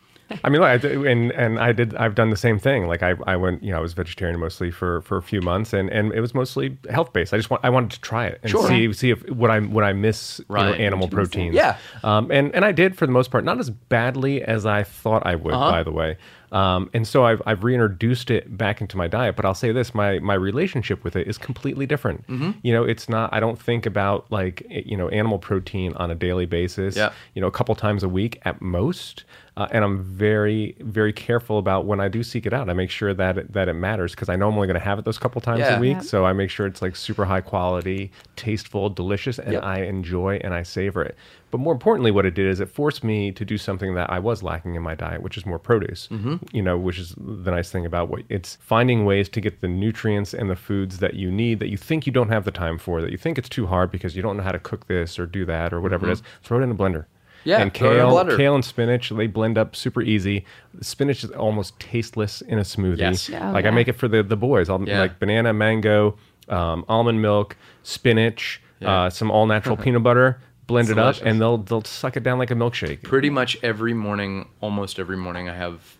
I 0.43 0.49
mean, 0.49 0.61
look, 0.61 0.69
I 0.69 0.87
and 0.87 1.31
and 1.31 1.59
I 1.59 1.71
did. 1.71 1.95
I've 1.95 2.13
done 2.13 2.29
the 2.29 2.37
same 2.37 2.59
thing. 2.59 2.85
Like 2.85 3.01
I, 3.01 3.15
I 3.25 3.35
went, 3.35 3.63
you 3.63 3.71
know, 3.71 3.79
I 3.79 3.81
was 3.81 3.93
vegetarian 3.93 4.39
mostly 4.39 4.69
for 4.69 5.01
for 5.01 5.17
a 5.17 5.23
few 5.23 5.41
months, 5.41 5.73
and 5.73 5.89
and 5.89 6.13
it 6.13 6.21
was 6.21 6.35
mostly 6.35 6.77
health 6.91 7.13
based. 7.13 7.33
I 7.33 7.37
just 7.37 7.49
want, 7.49 7.65
I 7.65 7.71
wanted 7.71 7.89
to 7.91 8.01
try 8.01 8.27
it 8.27 8.39
and 8.43 8.51
Sure. 8.51 8.67
see 8.67 8.93
see 8.93 9.09
if 9.09 9.27
what 9.29 9.49
I 9.49 9.59
what 9.59 9.83
I 9.83 9.93
miss 9.93 10.39
you 10.47 10.55
know, 10.55 10.73
animal 10.73 11.07
proteins. 11.07 11.55
Yeah. 11.55 11.77
Um, 12.03 12.29
and 12.31 12.53
and 12.53 12.63
I 12.63 12.71
did 12.71 12.95
for 12.95 13.07
the 13.07 13.11
most 13.11 13.31
part, 13.31 13.43
not 13.43 13.57
as 13.59 13.71
badly 13.71 14.43
as 14.43 14.67
I 14.67 14.83
thought 14.83 15.25
I 15.25 15.33
would. 15.33 15.55
Uh-huh. 15.55 15.71
By 15.71 15.81
the 15.81 15.91
way. 15.91 16.17
Um, 16.51 16.89
and 16.93 17.07
so 17.07 17.25
I've, 17.25 17.41
I've 17.45 17.63
reintroduced 17.63 18.31
it 18.31 18.57
back 18.57 18.81
into 18.81 18.97
my 18.97 19.07
diet, 19.07 19.35
but 19.35 19.45
I'll 19.45 19.53
say 19.53 19.71
this: 19.71 19.93
my 19.93 20.19
my 20.19 20.33
relationship 20.33 21.03
with 21.03 21.15
it 21.15 21.27
is 21.27 21.37
completely 21.37 21.85
different. 21.85 22.25
Mm-hmm. 22.27 22.51
You 22.63 22.73
know, 22.73 22.83
it's 22.83 23.07
not. 23.09 23.33
I 23.33 23.39
don't 23.39 23.59
think 23.59 23.85
about 23.85 24.31
like 24.31 24.65
you 24.69 24.97
know 24.97 25.09
animal 25.09 25.39
protein 25.39 25.93
on 25.93 26.11
a 26.11 26.15
daily 26.15 26.45
basis. 26.45 26.95
Yeah. 26.95 27.11
You 27.33 27.41
know, 27.41 27.47
a 27.47 27.51
couple 27.51 27.75
times 27.75 28.03
a 28.03 28.09
week 28.09 28.39
at 28.43 28.61
most. 28.61 29.25
Uh, 29.57 29.67
and 29.71 29.83
I'm 29.83 30.03
very, 30.03 30.75
very 30.79 31.11
careful 31.11 31.57
about 31.57 31.85
when 31.85 31.99
I 31.99 32.07
do 32.07 32.23
seek 32.23 32.45
it 32.45 32.53
out. 32.53 32.69
I 32.69 32.73
make 32.73 32.89
sure 32.89 33.13
that 33.13 33.37
it, 33.37 33.53
that 33.53 33.67
it 33.67 33.73
matters 33.73 34.11
because 34.15 34.29
I 34.29 34.35
know 34.35 34.47
I'm 34.47 34.55
only 34.55 34.67
going 34.67 34.79
to 34.79 34.85
have 34.85 34.99
it 34.99 35.05
those 35.05 35.17
couple 35.17 35.41
times 35.41 35.59
Yeah. 35.59 35.77
a 35.77 35.79
week. 35.79 35.97
Yeah. 35.97 36.01
So 36.01 36.25
I 36.25 36.33
make 36.33 36.49
sure 36.49 36.65
it's 36.65 36.81
like 36.81 36.95
super 36.95 37.25
high 37.25 37.41
quality, 37.41 38.11
tasteful, 38.35 38.89
delicious, 38.89 39.37
and 39.39 39.53
Yep. 39.53 39.63
I 39.63 39.81
enjoy 39.81 40.39
and 40.43 40.53
I 40.53 40.63
savor 40.63 41.03
it. 41.03 41.15
But 41.51 41.57
more 41.57 41.73
importantly, 41.73 42.11
what 42.11 42.27
it 42.27 42.35
did 42.35 42.45
is 42.47 42.59
it 42.59 42.69
forced 42.69 43.03
me 43.03 43.31
to 43.31 43.43
do 43.43 43.57
something 43.57 43.95
that 43.95 44.09
I 44.11 44.19
was 44.19 44.43
lacking 44.43 44.75
in 44.75 44.83
my 44.83 44.93
diet, 44.93 45.23
which 45.23 45.35
is 45.35 45.45
more 45.47 45.57
produce. 45.57 46.07
Mm-hmm. 46.11 46.35
You 46.51 46.61
know, 46.61 46.77
which 46.77 46.99
is 46.99 47.15
the 47.17 47.49
nice 47.51 47.71
thing 47.71 47.85
about 47.87 48.09
what 48.09 48.21
it's 48.29 48.57
finding 48.61 49.03
ways 49.03 49.27
to 49.29 49.41
get 49.41 49.59
the 49.61 49.67
nutrients 49.67 50.33
and 50.35 50.49
the 50.49 50.55
foods 50.55 50.99
that 50.99 51.15
you 51.15 51.31
need 51.31 51.59
that 51.59 51.69
you 51.69 51.77
think 51.77 52.05
you 52.05 52.13
don't 52.13 52.29
have 52.29 52.45
the 52.45 52.51
time 52.51 52.77
for, 52.77 53.01
that 53.01 53.11
you 53.11 53.17
think 53.17 53.37
it's 53.39 53.49
too 53.49 53.65
hard 53.65 53.89
because 53.91 54.15
you 54.15 54.21
don't 54.21 54.37
know 54.37 54.43
how 54.43 54.51
to 54.51 54.59
cook 54.59 54.85
this 54.87 55.17
or 55.17 55.25
do 55.25 55.43
that 55.45 55.73
or 55.73 55.81
whatever 55.81 56.07
it 56.07 56.11
is. 56.11 56.21
Throw 56.43 56.59
it 56.59 56.63
in 56.63 56.71
a 56.71 56.75
blender. 56.75 57.05
Yeah, 57.43 57.61
and 57.61 57.73
throw 57.73 57.91
in 57.91 58.27
kale, 58.27 58.37
kale 58.37 58.55
and 58.55 58.65
spinach, 58.65 59.09
they 59.09 59.27
blend 59.27 59.57
up 59.57 59.75
super 59.75 60.01
easy. 60.01 60.45
Spinach 60.81 61.23
is 61.23 61.31
almost 61.31 61.79
tasteless 61.79 62.41
in 62.41 62.59
a 62.59 62.63
smoothie. 62.63 62.97
Yes. 62.99 63.29
Oh, 63.29 63.51
like 63.51 63.65
I 63.65 63.69
make 63.71 63.87
it 63.87 63.93
for 63.93 64.07
the 64.07 64.23
the 64.23 64.35
boys. 64.37 64.69
I'll 64.69 64.81
Yeah. 64.87 64.99
like 64.99 65.19
banana, 65.19 65.53
mango, 65.53 66.17
um, 66.49 66.83
almond 66.89 67.21
milk, 67.21 67.55
spinach, 67.83 68.61
uh, 68.83 69.09
some 69.09 69.31
all 69.31 69.45
natural 69.45 69.77
peanut 69.83 70.03
butter. 70.03 70.41
Blend 70.67 70.89
It's 70.89 70.97
it 70.97 70.99
up, 70.99 71.15
and 71.23 71.41
they'll 71.41 71.57
they'll 71.57 71.83
suck 71.83 72.15
it 72.17 72.21
down 72.23 72.37
like 72.37 72.51
a 72.51 72.55
milkshake. 72.55 73.01
pretty 73.01 73.29
much 73.31 73.57
every 73.63 73.93
morning, 73.93 74.47
almost 74.61 74.99
every 74.99 75.17
morning, 75.17 75.49
I 75.49 75.55
have, 75.55 75.97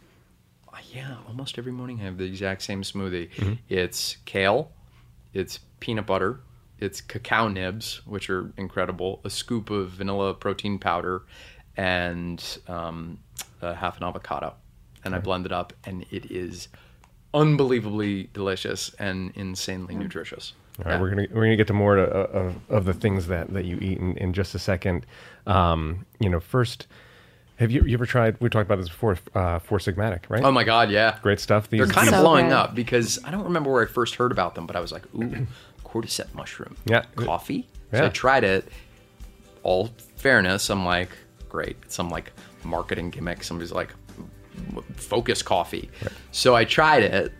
uh, 0.72 0.78
yeah, 0.94 1.16
almost 1.28 1.58
every 1.58 1.72
morning 1.72 2.00
I 2.02 2.04
have 2.04 2.18
the 2.20 2.26
exact 2.26 2.62
same 2.62 2.84
smoothie. 2.84 3.32
Mm-hmm. 3.32 3.54
It's 3.68 4.18
kale, 4.26 4.72
it's 5.34 5.60
peanut 5.80 6.06
butter, 6.06 6.42
it's 6.82 7.02
cacao 7.02 7.48
nibs, 7.48 8.02
which 8.06 8.30
are 8.30 8.52
incredible, 8.58 9.22
a 9.24 9.30
scoop 9.30 9.70
of 9.70 9.90
vanilla 9.92 10.34
protein 10.34 10.80
powder, 10.80 11.24
and 11.78 12.44
um, 12.68 13.20
uh, 13.62 13.74
half 13.74 13.98
an 13.98 14.04
avocado, 14.04 14.54
and 15.04 15.16
I 15.16 15.20
blend 15.20 15.46
it 15.46 15.52
up, 15.52 15.74
and 15.86 16.06
it 16.12 16.32
is 16.32 16.68
unbelievably 17.34 18.30
delicious 18.34 18.94
and 19.00 19.32
insanely 19.36 19.96
nutritious. 19.96 20.54
All 20.80 20.86
right, 20.86 20.94
Yeah. 20.96 21.02
we're 21.02 21.10
gonna 21.10 21.28
we're 21.32 21.44
gonna 21.44 21.56
get 21.58 21.68
to 21.68 21.74
more 21.74 21.96
to, 21.96 22.02
of 22.04 22.56
of 22.70 22.86
the 22.86 22.94
things 22.94 23.28
that 23.28 23.54
that 23.54 23.66
you 23.66 23.78
eat 23.82 23.98
in, 24.00 24.18
in 24.18 24.34
just 24.34 24.56
a 24.56 24.60
second. 24.60 25.06
Um, 25.46 26.06
you 26.20 26.30
know, 26.30 26.40
first, 26.40 26.88
have 27.58 27.70
you 27.70 27.84
you 27.84 27.94
ever 27.96 28.06
tried? 28.06 28.40
We 28.40 28.50
talked 28.50 28.66
about 28.66 28.78
this 28.80 28.88
before. 28.90 29.18
Uh, 29.36 29.60
Four 29.60 29.80
Sigmatic, 29.80 30.22
right? 30.30 30.44
Oh 30.44 30.52
my 30.52 30.64
god, 30.64 30.90
yeah. 30.90 31.20
Great 31.22 31.40
stuff. 31.42 31.70
These 31.70 31.80
They're 31.80 31.88
kind 31.88 32.08
of 32.08 32.22
blowing 32.22 32.48
good. 32.48 32.54
up 32.56 32.76
because 32.76 33.20
I 33.26 33.32
don't 33.32 33.44
remember 33.44 33.72
where 33.72 33.84
I 33.84 33.88
first 33.88 34.16
heard 34.16 34.32
about 34.32 34.56
them, 34.56 34.66
but 34.66 34.76
I 34.78 34.80
was 34.80 34.92
like, 34.94 35.04
ooh, 35.16 35.48
cordyceps 35.92 36.34
mushroom. 36.34 36.76
Yeah. 36.86 37.06
Coffee? 37.16 37.68
So 37.92 38.06
I 38.06 38.10
tried 38.10 38.44
it. 38.44 38.68
All 39.64 39.90
fairness, 40.16 40.70
I'm 40.70 40.86
like, 40.86 41.10
great. 41.50 41.92
Some 41.92 42.10
like 42.10 42.32
marketing 42.64 43.10
gimmick. 43.10 43.44
Somebody's 43.44 43.72
like, 43.72 43.94
focus 44.96 45.42
coffee. 45.42 45.90
So 46.32 46.56
I 46.56 46.66
tried 46.66 47.04
it. 47.04 47.34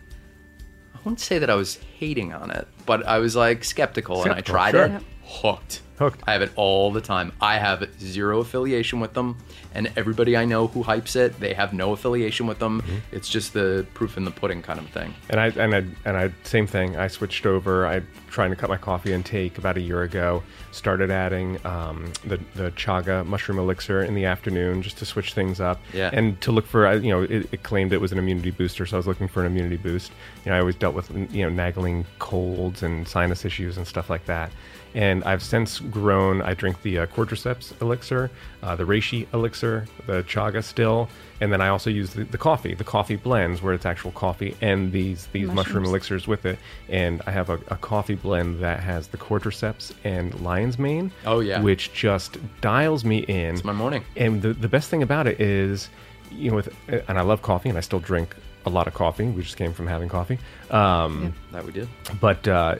I 0.94 0.98
wouldn't 1.04 1.20
say 1.20 1.38
that 1.38 1.48
I 1.48 1.54
was 1.54 1.76
hating 1.98 2.32
on 2.34 2.50
it, 2.50 2.68
but 2.84 3.06
I 3.06 3.18
was 3.18 3.34
like 3.36 3.64
skeptical, 3.64 4.22
and 4.22 4.32
I 4.32 4.34
Skeptical, 4.36 4.52
tried 4.52 4.70
sure. 4.72 4.84
it. 4.86 5.02
Hooked. 5.24 5.80
Hooked. 6.00 6.22
I 6.26 6.32
have 6.32 6.40
it 6.40 6.50
all 6.56 6.90
the 6.90 7.02
time. 7.02 7.30
I 7.42 7.58
have 7.58 7.86
zero 8.00 8.40
affiliation 8.40 9.00
with 9.00 9.12
them, 9.12 9.36
and 9.74 9.92
everybody 9.96 10.34
I 10.34 10.46
know 10.46 10.66
who 10.66 10.82
hypes 10.82 11.14
it, 11.14 11.38
they 11.38 11.52
have 11.52 11.74
no 11.74 11.92
affiliation 11.92 12.46
with 12.46 12.58
them. 12.58 12.80
Mm-hmm. 12.80 12.96
It's 13.12 13.28
just 13.28 13.52
the 13.52 13.86
proof 13.92 14.16
in 14.16 14.24
the 14.24 14.30
pudding 14.30 14.62
kind 14.62 14.78
of 14.78 14.88
thing. 14.88 15.12
And 15.28 15.38
I 15.38 15.48
and 15.48 15.74
I 15.74 15.84
and 16.06 16.16
I 16.16 16.32
same 16.42 16.66
thing. 16.66 16.96
I 16.96 17.06
switched 17.08 17.44
over. 17.44 17.86
I 17.86 18.00
trying 18.30 18.48
to 18.48 18.56
cut 18.56 18.70
my 18.70 18.78
coffee 18.78 19.12
intake 19.12 19.58
about 19.58 19.76
a 19.76 19.80
year 19.80 20.02
ago. 20.02 20.42
Started 20.72 21.10
adding 21.10 21.58
um, 21.66 22.10
the 22.24 22.40
the 22.54 22.70
chaga 22.70 23.26
mushroom 23.26 23.58
elixir 23.58 24.02
in 24.02 24.14
the 24.14 24.24
afternoon 24.24 24.80
just 24.80 24.96
to 24.98 25.04
switch 25.04 25.34
things 25.34 25.60
up. 25.60 25.82
Yeah. 25.92 26.08
And 26.14 26.40
to 26.40 26.50
look 26.50 26.64
for 26.64 26.90
you 26.94 27.10
know 27.10 27.24
it, 27.24 27.52
it 27.52 27.62
claimed 27.62 27.92
it 27.92 28.00
was 28.00 28.10
an 28.10 28.18
immunity 28.18 28.52
booster, 28.52 28.86
so 28.86 28.96
I 28.96 28.98
was 28.98 29.06
looking 29.06 29.28
for 29.28 29.40
an 29.40 29.46
immunity 29.48 29.76
boost. 29.76 30.12
You 30.46 30.50
know 30.50 30.56
I 30.56 30.60
always 30.60 30.76
dealt 30.76 30.94
with 30.94 31.10
you 31.30 31.42
know 31.44 31.50
nagging 31.50 32.06
colds 32.18 32.82
and 32.82 33.06
sinus 33.06 33.44
issues 33.44 33.76
and 33.76 33.86
stuff 33.86 34.08
like 34.08 34.24
that. 34.24 34.50
And 34.94 35.22
I've 35.24 35.42
since 35.42 35.78
grown. 35.78 36.42
I 36.42 36.54
drink 36.54 36.82
the 36.82 36.98
uh, 37.00 37.06
cordyceps 37.06 37.80
elixir, 37.80 38.30
uh, 38.62 38.74
the 38.74 38.84
reishi 38.84 39.26
elixir, 39.32 39.86
the 40.06 40.22
chaga 40.24 40.64
still, 40.64 41.08
and 41.40 41.52
then 41.52 41.60
I 41.60 41.68
also 41.68 41.90
use 41.90 42.10
the, 42.10 42.24
the 42.24 42.36
coffee, 42.38 42.74
the 42.74 42.84
coffee 42.84 43.16
blends 43.16 43.62
where 43.62 43.72
it's 43.72 43.86
actual 43.86 44.10
coffee 44.10 44.56
and 44.60 44.90
these 44.92 45.26
these 45.32 45.48
mushroom 45.48 45.84
elixirs 45.84 46.26
with 46.26 46.44
it. 46.44 46.58
And 46.88 47.22
I 47.26 47.30
have 47.30 47.50
a, 47.50 47.54
a 47.68 47.76
coffee 47.76 48.16
blend 48.16 48.60
that 48.60 48.80
has 48.80 49.08
the 49.08 49.16
cordyceps 49.16 49.92
and 50.04 50.38
lion's 50.40 50.78
mane. 50.78 51.12
Oh, 51.24 51.40
yeah. 51.40 51.60
which 51.62 51.92
just 51.92 52.38
dials 52.60 53.04
me 53.04 53.18
in. 53.20 53.54
It's 53.54 53.64
my 53.64 53.72
morning. 53.72 54.02
And 54.16 54.42
the, 54.42 54.52
the 54.52 54.68
best 54.68 54.90
thing 54.90 55.02
about 55.02 55.26
it 55.28 55.40
is, 55.40 55.88
you 56.32 56.50
know, 56.50 56.56
with 56.56 56.74
and 57.08 57.16
I 57.18 57.22
love 57.22 57.42
coffee 57.42 57.68
and 57.68 57.78
I 57.78 57.80
still 57.80 58.00
drink 58.00 58.34
a 58.66 58.70
lot 58.70 58.86
of 58.86 58.92
coffee. 58.94 59.24
We 59.26 59.42
just 59.42 59.56
came 59.56 59.72
from 59.72 59.86
having 59.86 60.08
coffee. 60.08 60.38
Um, 60.70 61.32
That 61.52 61.64
we 61.64 61.72
did. 61.72 61.88
but 62.20 62.46
uh, 62.46 62.76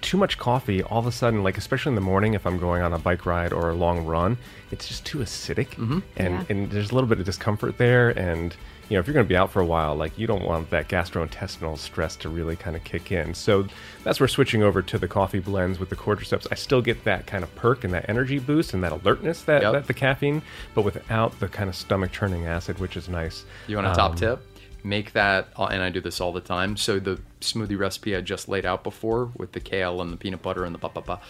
too 0.00 0.16
much 0.16 0.38
coffee, 0.38 0.82
all 0.82 0.98
of 0.98 1.06
a 1.06 1.12
sudden, 1.12 1.42
like 1.42 1.56
especially 1.58 1.90
in 1.90 1.94
the 1.96 2.00
morning, 2.00 2.34
if 2.34 2.46
I'm 2.46 2.58
going 2.58 2.82
on 2.82 2.92
a 2.92 2.98
bike 2.98 3.26
ride 3.26 3.52
or 3.52 3.70
a 3.70 3.74
long 3.74 4.04
run, 4.06 4.38
it's 4.70 4.86
just 4.88 5.04
too 5.06 5.18
acidic, 5.18 5.68
Mm-hmm. 5.76 5.98
and 6.16 6.34
Yeah. 6.34 6.44
and 6.48 6.70
there's 6.70 6.90
a 6.90 6.94
little 6.94 7.08
bit 7.08 7.18
of 7.18 7.24
discomfort 7.26 7.78
there. 7.78 8.10
And 8.10 8.54
you 8.88 8.96
know, 8.96 9.00
if 9.00 9.06
you're 9.06 9.14
going 9.14 9.24
to 9.24 9.28
be 9.28 9.36
out 9.36 9.52
for 9.52 9.60
a 9.60 9.64
while, 9.66 9.94
like 9.94 10.18
you 10.18 10.26
don't 10.26 10.44
want 10.44 10.70
that 10.70 10.88
gastrointestinal 10.88 11.78
stress 11.78 12.16
to 12.16 12.28
really 12.28 12.56
kind 12.56 12.74
of 12.74 12.82
kick 12.82 13.12
in. 13.12 13.34
So 13.34 13.66
that's 14.02 14.18
where 14.18 14.26
switching 14.26 14.64
over 14.64 14.82
to 14.82 14.98
the 14.98 15.06
coffee 15.06 15.38
blends 15.38 15.78
with 15.78 15.90
the 15.90 15.96
cordyceps, 15.96 16.48
I 16.50 16.56
still 16.56 16.82
get 16.82 17.04
that 17.04 17.26
kind 17.26 17.44
of 17.44 17.54
perk 17.54 17.84
and 17.84 17.94
that 17.94 18.08
energy 18.08 18.40
boost 18.40 18.74
and 18.74 18.82
that 18.82 18.90
alertness 18.90 19.42
that, 19.42 19.62
Yep. 19.62 19.72
that 19.74 19.86
the 19.86 19.94
caffeine, 19.94 20.42
but 20.74 20.82
without 20.82 21.38
the 21.38 21.46
kind 21.46 21.68
of 21.68 21.76
stomach 21.76 22.10
churning 22.10 22.46
acid, 22.46 22.80
which 22.80 22.96
is 22.96 23.08
nice. 23.08 23.44
You 23.68 23.76
want 23.76 23.86
a 23.86 23.94
top 23.94 24.10
Um, 24.12 24.16
tip? 24.16 24.40
Make 24.82 25.12
that, 25.12 25.48
uh, 25.56 25.64
and 25.66 25.82
I 25.82 25.90
do 25.90 26.00
this 26.00 26.20
all 26.20 26.32
the 26.32 26.40
time. 26.40 26.76
So 26.76 26.98
the 26.98 27.20
smoothie 27.40 27.78
recipe 27.78 28.16
I 28.16 28.20
just 28.20 28.48
laid 28.48 28.64
out 28.64 28.82
before 28.84 29.30
with 29.36 29.52
the 29.52 29.60
kale 29.60 30.00
and 30.00 30.12
the 30.12 30.16
peanut 30.16 30.42
butter 30.42 30.64
and 30.64 30.74
the 30.74 30.78
ba 30.78 30.88
ba 30.92 31.00
ba. 31.02 31.20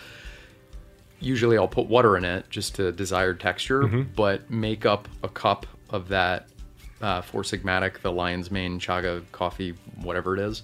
Usually 1.21 1.59
I'll 1.59 1.69
put 1.69 1.87
water 1.87 2.17
in 2.17 2.25
it 2.25 2.49
just 2.49 2.77
to 2.77 2.93
desired 2.93 3.41
texture, 3.41 3.83
Mm-hmm. 3.83 4.03
but 4.17 4.51
make 4.51 4.87
up 4.87 5.07
a 5.23 5.29
cup 5.29 5.67
of 5.91 6.09
that 6.09 6.49
uh, 7.03 7.21
Four 7.23 7.43
Sigmatic, 7.43 8.01
the 8.01 8.13
Lion's 8.13 8.51
Mane 8.51 8.79
Chaga 8.79 9.23
coffee, 9.33 9.75
whatever 10.03 10.35
it 10.35 10.41
is. 10.41 10.63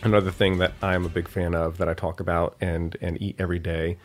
another 0.03 0.31
thing 0.31 0.59
that 0.59 0.75
I'm 0.83 1.07
a 1.07 1.09
big 1.09 1.29
fan 1.29 1.55
of 1.55 1.79
that 1.79 1.88
I 1.88 1.95
talk 1.95 2.21
about 2.21 2.57
and 2.61 2.95
and 3.01 3.21
eat 3.23 3.37
every 3.38 3.59
day, 3.59 3.97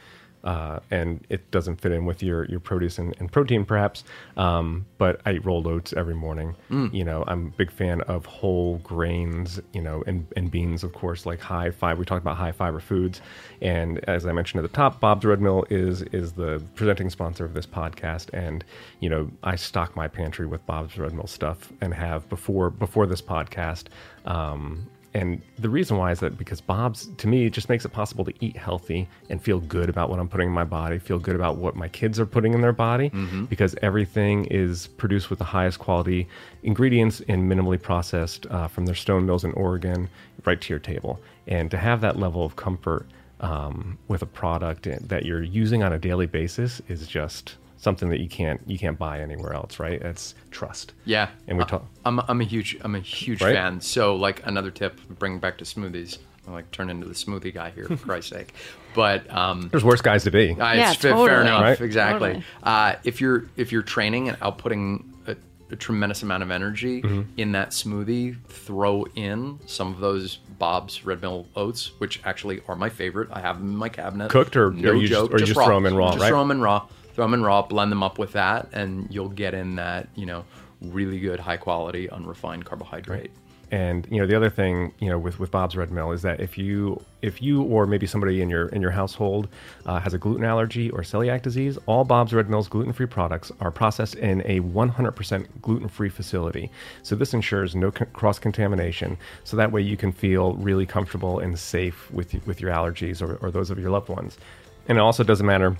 uh, 0.43 0.79
and 0.89 1.25
it 1.29 1.51
doesn't 1.51 1.81
fit 1.81 1.91
in 1.91 2.05
with 2.05 2.23
your 2.23 2.45
your 2.45 2.59
produce 2.59 2.97
and, 2.97 3.13
and 3.19 3.31
protein 3.31 3.65
perhaps, 3.65 4.03
um, 4.37 4.85
but 4.97 5.19
I 5.25 5.33
eat 5.33 5.45
rolled 5.45 5.67
oats 5.67 5.93
every 5.93 6.15
morning. 6.15 6.55
You 6.93 7.03
know, 7.03 7.23
I'm 7.27 7.47
a 7.47 7.57
big 7.57 7.71
fan 7.71 8.01
of 8.01 8.25
whole 8.25 8.77
grains, 8.77 9.59
you 9.73 9.81
know, 9.81 10.03
and 10.07 10.25
and 10.37 10.49
beans, 10.49 10.83
of 10.83 10.93
course, 10.93 11.25
like 11.25 11.41
high 11.41 11.71
fiber. 11.71 11.99
We 11.99 12.05
talked 12.05 12.23
about 12.23 12.37
high 12.37 12.53
fiber 12.53 12.79
foods, 12.79 13.21
and 13.61 13.99
as 14.07 14.25
I 14.25 14.31
mentioned 14.31 14.63
at 14.63 14.71
the 14.71 14.75
top, 14.75 14.99
Bob's 14.99 15.25
Red 15.25 15.41
Mill 15.41 15.65
is 15.69 16.03
is 16.03 16.33
the 16.33 16.61
presenting 16.75 17.09
sponsor 17.09 17.43
of 17.43 17.53
this 17.53 17.65
podcast, 17.65 18.29
and 18.33 18.63
you 19.01 19.09
know, 19.09 19.29
I 19.43 19.55
stock 19.57 19.95
my 19.95 20.07
pantry 20.07 20.45
with 20.45 20.65
Bob's 20.65 20.97
Red 20.97 21.13
Mill 21.13 21.27
stuff 21.27 21.71
and 21.81 21.93
have 21.93 22.29
before 22.29 22.69
before 22.69 23.05
this 23.05 23.21
podcast. 23.21 23.85
Um, 24.25 24.87
and 25.13 25.41
the 25.57 25.69
reason 25.69 25.97
why 25.97 26.11
is 26.11 26.19
that 26.19 26.37
because 26.37 26.61
Bob's, 26.61 27.07
to 27.17 27.27
me, 27.27 27.45
it 27.45 27.49
just 27.53 27.67
makes 27.67 27.83
it 27.83 27.89
possible 27.89 28.23
to 28.25 28.33
eat 28.41 28.55
healthy 28.55 29.07
and 29.29 29.41
feel 29.41 29.59
good 29.59 29.89
about 29.89 30.09
what 30.09 30.19
I'm 30.19 30.29
putting 30.29 30.47
in 30.47 30.53
my 30.53 30.63
body, 30.63 30.99
feel 30.99 31.17
good 31.17 31.35
about 31.35 31.57
what 31.57 31.75
my 31.75 31.87
kids 31.87 32.19
are 32.19 32.27
putting 32.27 32.53
in 32.53 32.61
their 32.61 32.73
body, 32.73 33.09
because 33.49 33.75
everything 33.81 34.45
is 34.45 34.87
produced 34.87 35.29
with 35.31 35.39
the 35.39 35.45
highest 35.45 35.79
quality 35.79 36.27
ingredients 36.61 37.21
and 37.27 37.51
minimally 37.51 37.81
processed 37.81 38.45
uh, 38.47 38.67
from 38.67 38.85
their 38.85 38.95
stone 38.95 39.25
mills 39.25 39.43
in 39.43 39.51
Oregon 39.53 40.09
right 40.45 40.61
to 40.61 40.69
your 40.73 40.79
table. 40.79 41.19
And 41.47 41.71
to 41.71 41.77
have 41.77 42.01
that 42.01 42.19
level 42.19 42.45
of 42.45 42.55
comfort 42.55 43.07
um, 43.39 43.97
with 44.07 44.21
a 44.21 44.27
product 44.27 44.87
that 45.07 45.25
you're 45.25 45.41
using 45.41 45.81
on 45.81 45.91
a 45.91 45.97
daily 45.97 46.27
basis 46.27 46.81
is 46.87 47.07
just 47.07 47.55
something 47.79 48.09
that 48.09 48.19
you 48.19 48.27
can't 48.29 48.61
you 48.67 48.77
can't 48.77 48.97
buy 48.99 49.19
anywhere 49.21 49.53
else, 49.53 49.79
right? 49.79 50.01
It's 50.01 50.35
trust. 50.51 50.93
Yeah. 51.05 51.29
And 51.47 51.57
we 51.57 51.63
talk- 51.65 51.85
I'm, 52.05 52.19
I'm 52.27 52.41
a 52.41 52.43
huge, 52.43 52.77
I'm 52.81 52.93
a 52.95 52.99
huge 52.99 53.41
Right? 53.41 53.55
fan. 53.55 53.81
So 53.81 54.15
like 54.15 54.45
another 54.45 54.69
tip, 54.71 54.99
bring 55.09 55.39
back 55.39 55.57
to 55.59 55.63
smoothies. 55.63 56.17
I'm 56.47 56.53
like 56.53 56.69
turn 56.71 56.89
into 56.89 57.07
the 57.07 57.13
smoothie 57.13 57.53
guy 57.53 57.69
here, 57.69 57.85
for 57.85 57.95
Christ's 57.97 58.31
sake. 58.31 58.53
But 58.95 59.31
um, 59.31 59.69
There's 59.71 59.83
worse 59.83 60.01
guys 60.01 60.23
to 60.23 60.31
be. 60.31 60.51
Uh, 60.51 60.73
Yeah, 60.73 60.91
it's 60.91 61.01
totally. 61.01 61.27
fair 61.29 61.41
enough. 61.41 61.61
Right? 61.61 61.79
Exactly. 61.81 62.27
Totally. 62.29 62.45
Uh, 62.63 62.95
if 63.03 63.21
you're 63.21 63.45
if 63.55 63.71
you're 63.71 63.83
training 63.83 64.29
and 64.29 64.39
outputting 64.39 65.05
a, 65.27 65.35
a 65.71 65.75
tremendous 65.75 66.23
amount 66.23 66.41
of 66.43 66.49
energy 66.51 67.01
Mm-hmm. 67.01 67.21
in 67.37 67.51
that 67.53 67.69
smoothie, 67.69 68.35
throw 68.47 69.05
in 69.15 69.59
some 69.67 69.93
of 69.93 69.99
those 69.99 70.37
Bob's 70.57 71.05
Red 71.05 71.21
Mill 71.21 71.45
oats, 71.55 71.91
which 71.99 72.19
actually 72.25 72.61
are 72.67 72.75
my 72.75 72.89
favorite. 72.89 73.29
I 73.31 73.39
have 73.41 73.59
them 73.59 73.69
in 73.69 73.75
my 73.77 73.89
cabinet. 73.89 74.29
Cooked 74.31 74.57
or- 74.57 74.71
no 74.71 74.89
or 74.89 74.95
you 74.95 75.07
just- 75.07 75.11
joke, 75.21 75.33
or 75.33 75.39
you 75.39 75.45
just 75.45 75.53
throw 75.59 75.77
'em 75.77 75.85
in 75.85 75.95
raw, 75.95 76.09
Just 76.11 76.21
right? 76.21 76.27
throw 76.29 76.39
them 76.39 76.51
in 76.51 76.59
raw. 76.61 76.85
Throw 77.13 77.25
them 77.25 77.33
in 77.33 77.43
raw. 77.43 77.61
Blend 77.61 77.91
them 77.91 78.03
up 78.03 78.17
with 78.17 78.33
that, 78.33 78.69
and 78.73 79.07
you'll 79.09 79.29
get 79.29 79.53
in 79.53 79.75
that 79.75 80.09
you 80.15 80.25
know 80.25 80.45
really 80.81 81.19
good, 81.19 81.39
high 81.39 81.57
quality, 81.57 82.09
unrefined 82.09 82.65
carbohydrate. 82.65 83.31
And 83.71 84.07
you 84.09 84.19
know 84.19 84.25
the 84.25 84.35
other 84.35 84.49
thing 84.49 84.93
you 84.99 85.09
know 85.09 85.19
with, 85.19 85.39
with 85.39 85.51
Bob's 85.51 85.75
Red 85.75 85.91
Mill 85.91 86.11
is 86.11 86.23
that 86.23 86.39
if 86.39 86.57
you 86.57 87.03
if 87.21 87.39
you 87.39 87.61
or 87.61 87.85
maybe 87.85 88.07
somebody 88.07 88.41
in 88.41 88.49
your 88.49 88.67
in 88.69 88.81
your 88.81 88.89
household 88.89 89.47
uh, 89.85 89.99
has 89.99 90.13
a 90.15 90.17
gluten 90.17 90.43
allergy 90.43 90.89
or 90.89 91.01
celiac 91.01 91.43
disease, 91.43 91.77
all 91.85 92.03
Bob's 92.03 92.33
Red 92.33 92.49
Mill's 92.49 92.67
gluten 92.67 92.93
free 92.93 93.05
products 93.05 93.51
are 93.59 93.69
processed 93.69 94.15
in 94.15 94.41
a 94.45 94.59
100% 94.61 95.47
gluten 95.61 95.87
free 95.87 96.09
facility. 96.09 96.71
So 97.03 97.15
this 97.15 97.33
ensures 97.35 97.75
no 97.75 97.91
cross 97.91 98.39
contamination. 98.39 99.17
So 99.43 99.55
that 99.57 99.71
way 99.71 99.81
you 99.81 99.97
can 99.97 100.11
feel 100.11 100.53
really 100.53 100.87
comfortable 100.87 101.37
and 101.37 101.57
safe 101.59 102.09
with 102.11 102.33
with 102.47 102.59
your 102.61 102.71
allergies 102.71 103.21
or, 103.21 103.35
or 103.35 103.51
those 103.51 103.69
of 103.69 103.77
your 103.77 103.91
loved 103.91 104.09
ones. 104.09 104.39
And 104.87 104.97
it 104.97 105.01
also 105.01 105.23
doesn't 105.23 105.45
matter 105.45 105.77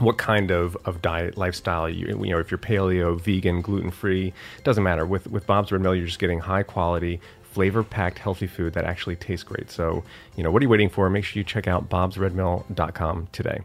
what 0.00 0.18
kind 0.18 0.50
of, 0.50 0.76
of 0.84 1.02
diet 1.02 1.36
lifestyle 1.36 1.88
you 1.88 2.06
you 2.06 2.30
know 2.30 2.38
if 2.38 2.50
you're 2.50 2.58
paleo 2.58 3.20
vegan 3.20 3.60
gluten 3.60 3.90
free 3.90 4.32
doesn't 4.64 4.84
matter 4.84 5.06
with 5.06 5.26
with 5.28 5.46
bob's 5.46 5.70
red 5.72 5.80
mill 5.80 5.94
you're 5.94 6.06
just 6.06 6.18
getting 6.18 6.40
high 6.40 6.62
quality 6.62 7.20
flavor 7.42 7.82
packed 7.82 8.18
healthy 8.18 8.46
food 8.46 8.72
that 8.72 8.84
actually 8.84 9.16
tastes 9.16 9.44
great 9.44 9.70
so 9.70 10.02
you 10.36 10.42
know 10.42 10.50
what 10.50 10.60
are 10.60 10.64
you 10.64 10.68
waiting 10.68 10.88
for 10.88 11.08
make 11.10 11.24
sure 11.24 11.38
you 11.40 11.44
check 11.44 11.66
out 11.66 11.88
bobsredmill.com 11.88 13.28
today 13.32 13.60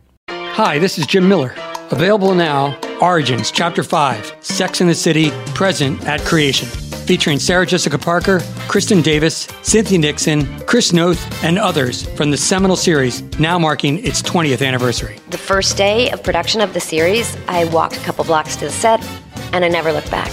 Hi, 0.55 0.79
this 0.79 0.97
is 0.97 1.05
Jim 1.05 1.27
Miller. 1.27 1.53
Available 1.91 2.33
now, 2.33 2.79
Origins, 3.01 3.51
Chapter 3.51 3.83
5, 3.83 4.37
Sex 4.39 4.79
and 4.79 4.89
the 4.89 4.95
City, 4.95 5.31
Present 5.53 6.01
at 6.07 6.21
Creation. 6.21 6.69
Featuring 7.05 7.37
Sarah 7.37 7.67
Jessica 7.67 7.99
Parker, 7.99 8.39
Kristin 8.67 9.03
Davis, 9.03 9.47
Cynthia 9.61 9.99
Nixon, 9.99 10.43
Chris 10.61 10.91
Noth, 10.91 11.43
and 11.43 11.59
others 11.59 12.03
from 12.17 12.31
the 12.31 12.37
seminal 12.37 12.75
series, 12.75 13.21
now 13.39 13.59
marking 13.59 14.03
its 14.03 14.23
20th 14.23 14.65
anniversary. 14.65 15.19
The 15.29 15.37
first 15.37 15.77
day 15.77 16.09
of 16.09 16.23
production 16.23 16.61
of 16.61 16.73
the 16.73 16.79
series, 16.79 17.37
I 17.47 17.65
walked 17.65 17.97
a 17.97 17.99
couple 17.99 18.23
blocks 18.25 18.55
to 18.55 18.65
the 18.65 18.71
set 18.71 19.07
and 19.53 19.63
I 19.63 19.67
never 19.67 19.93
looked 19.93 20.09
back. 20.09 20.31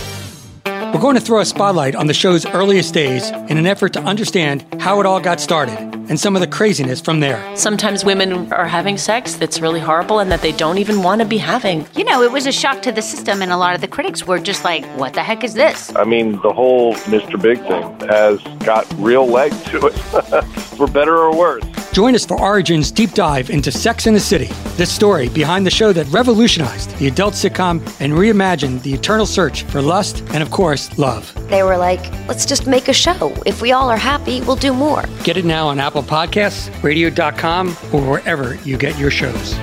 We're 0.95 1.01
going 1.01 1.15
to 1.15 1.21
throw 1.21 1.41
a 1.41 1.45
spotlight 1.45 1.95
on 1.95 2.07
the 2.07 2.15
show's 2.15 2.47
earliest 2.47 2.95
days 2.95 3.29
in 3.29 3.59
an 3.59 3.67
effort 3.67 3.93
to 3.93 4.01
understand 4.01 4.65
how 4.81 4.99
it 5.01 5.05
all 5.05 5.21
got 5.21 5.41
started 5.41 5.92
and 6.13 6.21
some 6.21 6.37
of 6.37 6.43
the 6.43 6.47
craziness 6.47 7.01
from 7.01 7.21
there. 7.21 7.41
Sometimes 7.57 8.05
women 8.05 8.53
are 8.53 8.69
having 8.69 8.99
sex 8.99 9.37
that's 9.37 9.61
really 9.61 9.81
horrible 9.81 10.19
and 10.19 10.31
that 10.31 10.43
they 10.43 10.53
don't 10.53 10.77
even 10.77 11.03
want 11.03 11.23
to 11.23 11.27
be 11.27 11.39
having. 11.39 11.87
You 11.97 12.05
know, 12.05 12.23
it 12.23 12.31
was 12.31 12.47
a 12.47 12.53
shock 12.53 12.83
to 12.83 12.93
the 12.93 13.01
system, 13.01 13.41
and 13.41 13.51
a 13.51 13.57
lot 13.57 13.75
of 13.75 13.81
the 13.81 13.89
critics 13.89 14.27
were 14.27 14.39
just 14.39 14.63
like, 14.63 14.85
what 14.99 15.15
the 15.15 15.23
heck 15.23 15.43
is 15.43 15.55
this? 15.55 15.91
I 15.97 16.05
mean, 16.05 16.33
the 16.43 16.53
whole 16.53 16.93
Mr. 17.09 17.41
Big 17.41 17.61
thing 17.61 18.11
has 18.11 18.43
got 18.63 18.87
real 18.99 19.27
legs 19.27 19.59
to 19.71 19.87
it, 19.87 19.95
for 20.77 20.87
better 20.87 21.17
or 21.17 21.37
worse. 21.37 21.65
Join 21.93 22.15
us 22.15 22.25
for 22.25 22.41
Origins 22.41 22.91
Deep 22.91 23.13
Dive 23.13 23.51
into 23.51 23.71
Sex 23.71 24.07
and 24.07 24.17
the 24.17 24.21
City, 24.21 24.47
the 24.77 24.87
story 24.87 25.29
behind 25.29 25.67
the 25.67 25.71
show 25.71 25.93
that 25.93 26.07
revolutionized 26.07 26.97
the 26.99 27.07
adult 27.07 27.35
sitcom 27.35 27.81
and 28.01 28.15
reimagined 28.15 28.83
the 28.83 28.95
eternal 28.95 29.27
search 29.27 29.65
for 29.65 29.83
lust 29.83 30.21
and, 30.33 30.43
of 30.43 30.51
course, 30.51 30.99
love. 30.99 31.33
They 31.49 31.63
were 31.63 31.77
like, 31.77 32.11
let's 32.29 32.47
just 32.47 32.67
make 32.67 32.89
a 32.89 32.95
show. 32.95 33.35
If 33.45 33.61
we 33.61 33.73
all 33.73 33.91
are 33.91 33.99
happy, 33.99 34.41
we'll 34.41 34.57
do 34.57 34.73
more. 34.73 35.05
Get 35.23 35.37
it 35.37 35.45
now 35.45 35.69
on 35.69 35.79
Apple 35.79 36.03
Podcasts, 36.03 36.71
radio.com, 36.83 37.69
or 37.93 38.01
wherever 38.01 38.55
you 38.65 38.79
get 38.79 38.99
your 38.99 39.11
shows. 39.11 39.55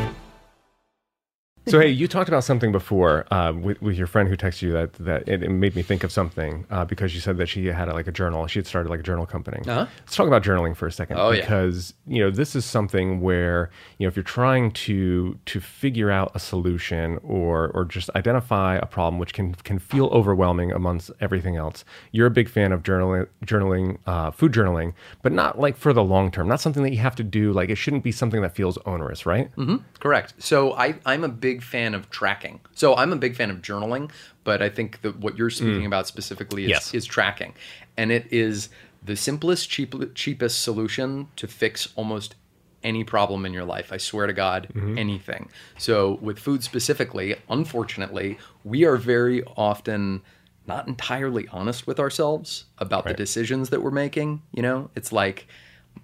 So 1.69 1.79
hey, 1.79 1.89
you 1.89 2.07
talked 2.07 2.29
about 2.29 2.43
something 2.43 2.71
before 2.71 3.31
uh, 3.33 3.53
with, 3.53 3.81
with 3.81 3.97
your 3.97 4.07
friend 4.07 4.27
who 4.27 4.35
texted 4.35 4.63
you 4.63 4.73
that 4.73 4.93
that 4.93 5.27
it, 5.27 5.43
it 5.43 5.49
made 5.49 5.75
me 5.75 5.81
think 5.81 6.03
of 6.03 6.11
something 6.11 6.65
uh, 6.69 6.85
because 6.85 7.13
you 7.13 7.21
said 7.21 7.37
that 7.37 7.47
she 7.47 7.67
had 7.67 7.87
like 7.89 8.07
a 8.07 8.11
journal. 8.11 8.47
She 8.47 8.59
had 8.59 8.67
started 8.67 8.89
like 8.89 8.99
a 8.99 9.03
journal 9.03 9.25
company. 9.25 9.61
Uh-huh. 9.67 9.85
Let's 9.99 10.15
talk 10.15 10.27
about 10.27 10.43
journaling 10.43 10.75
for 10.75 10.87
a 10.87 10.91
second. 10.91 11.17
Oh, 11.17 11.31
yeah. 11.31 11.41
because 11.41 11.93
you 12.07 12.19
know 12.19 12.31
this 12.31 12.55
is 12.55 12.65
something 12.65 13.21
where 13.21 13.69
you 13.97 14.05
know 14.05 14.09
if 14.09 14.15
you're 14.15 14.23
trying 14.23 14.71
to 14.71 15.37
to 15.45 15.59
figure 15.59 16.09
out 16.09 16.31
a 16.33 16.39
solution 16.39 17.19
or 17.23 17.69
or 17.69 17.85
just 17.85 18.09
identify 18.15 18.75
a 18.75 18.85
problem 18.85 19.19
which 19.19 19.33
can 19.33 19.53
can 19.55 19.79
feel 19.79 20.07
overwhelming 20.07 20.71
amongst 20.71 21.11
everything 21.21 21.55
else. 21.55 21.85
You're 22.11 22.27
a 22.27 22.31
big 22.31 22.49
fan 22.49 22.71
of 22.71 22.83
journaling, 22.83 23.27
journaling, 23.45 23.97
uh, 24.05 24.31
food 24.31 24.51
journaling, 24.53 24.93
but 25.21 25.31
not 25.31 25.59
like 25.59 25.77
for 25.77 25.93
the 25.93 26.03
long 26.03 26.31
term. 26.31 26.47
Not 26.47 26.61
something 26.61 26.83
that 26.83 26.91
you 26.91 26.99
have 26.99 27.15
to 27.17 27.23
do. 27.23 27.53
Like 27.53 27.69
it 27.69 27.75
shouldn't 27.75 28.03
be 28.03 28.11
something 28.11 28.41
that 28.41 28.55
feels 28.55 28.77
onerous, 28.85 29.25
right? 29.25 29.55
Mm-hmm. 29.55 29.77
Correct. 29.99 30.33
So 30.39 30.73
I, 30.73 30.95
I'm 31.05 31.23
a 31.23 31.29
big 31.29 31.58
fan 31.59 31.93
of 31.93 32.09
tracking. 32.09 32.59
So 32.73 32.95
I'm 32.95 33.13
a 33.13 33.15
big 33.15 33.35
fan 33.35 33.49
of 33.49 33.61
journaling, 33.61 34.11
but 34.43 34.61
I 34.61 34.69
think 34.69 35.01
that 35.01 35.19
what 35.19 35.37
you're 35.37 35.49
speaking 35.49 35.83
mm. 35.83 35.87
about 35.87 36.07
specifically 36.07 36.65
is, 36.65 36.69
Yes. 36.69 36.93
is 36.93 37.05
tracking. 37.05 37.53
And 37.97 38.11
it 38.11 38.27
is 38.31 38.69
the 39.03 39.15
simplest, 39.15 39.69
cheap, 39.69 39.95
cheapest 40.15 40.61
solution 40.61 41.27
to 41.35 41.47
fix 41.47 41.89
almost 41.95 42.35
any 42.83 43.03
problem 43.03 43.45
in 43.45 43.53
your 43.53 43.65
life. 43.65 43.91
I 43.91 43.97
swear 43.97 44.27
to 44.27 44.33
God, 44.33 44.67
mm-hmm. 44.73 44.97
anything. 44.97 45.49
So 45.77 46.17
with 46.21 46.39
food 46.39 46.63
specifically, 46.63 47.35
unfortunately, 47.49 48.37
we 48.63 48.85
are 48.85 48.95
very 48.95 49.43
often 49.57 50.21
not 50.65 50.87
entirely 50.87 51.47
honest 51.51 51.87
with 51.87 51.99
ourselves 51.99 52.65
about 52.77 53.05
the 53.05 53.13
decisions 53.13 53.69
that 53.71 53.81
we're 53.81 53.91
making. 53.91 54.41
You 54.53 54.61
know, 54.61 54.89
it's 54.95 55.11
like 55.11 55.47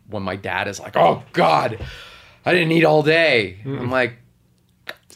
when 0.10 0.24
my 0.24 0.36
dad 0.36 0.68
is 0.68 0.80
like, 0.80 0.98
"Oh 0.98 1.24
God, 1.34 1.80
I 2.46 2.52
didn't 2.52 2.72
eat 2.72 2.84
all 2.84 3.04
day." 3.04 3.60
I'm 3.64 3.92
like, 3.92 4.18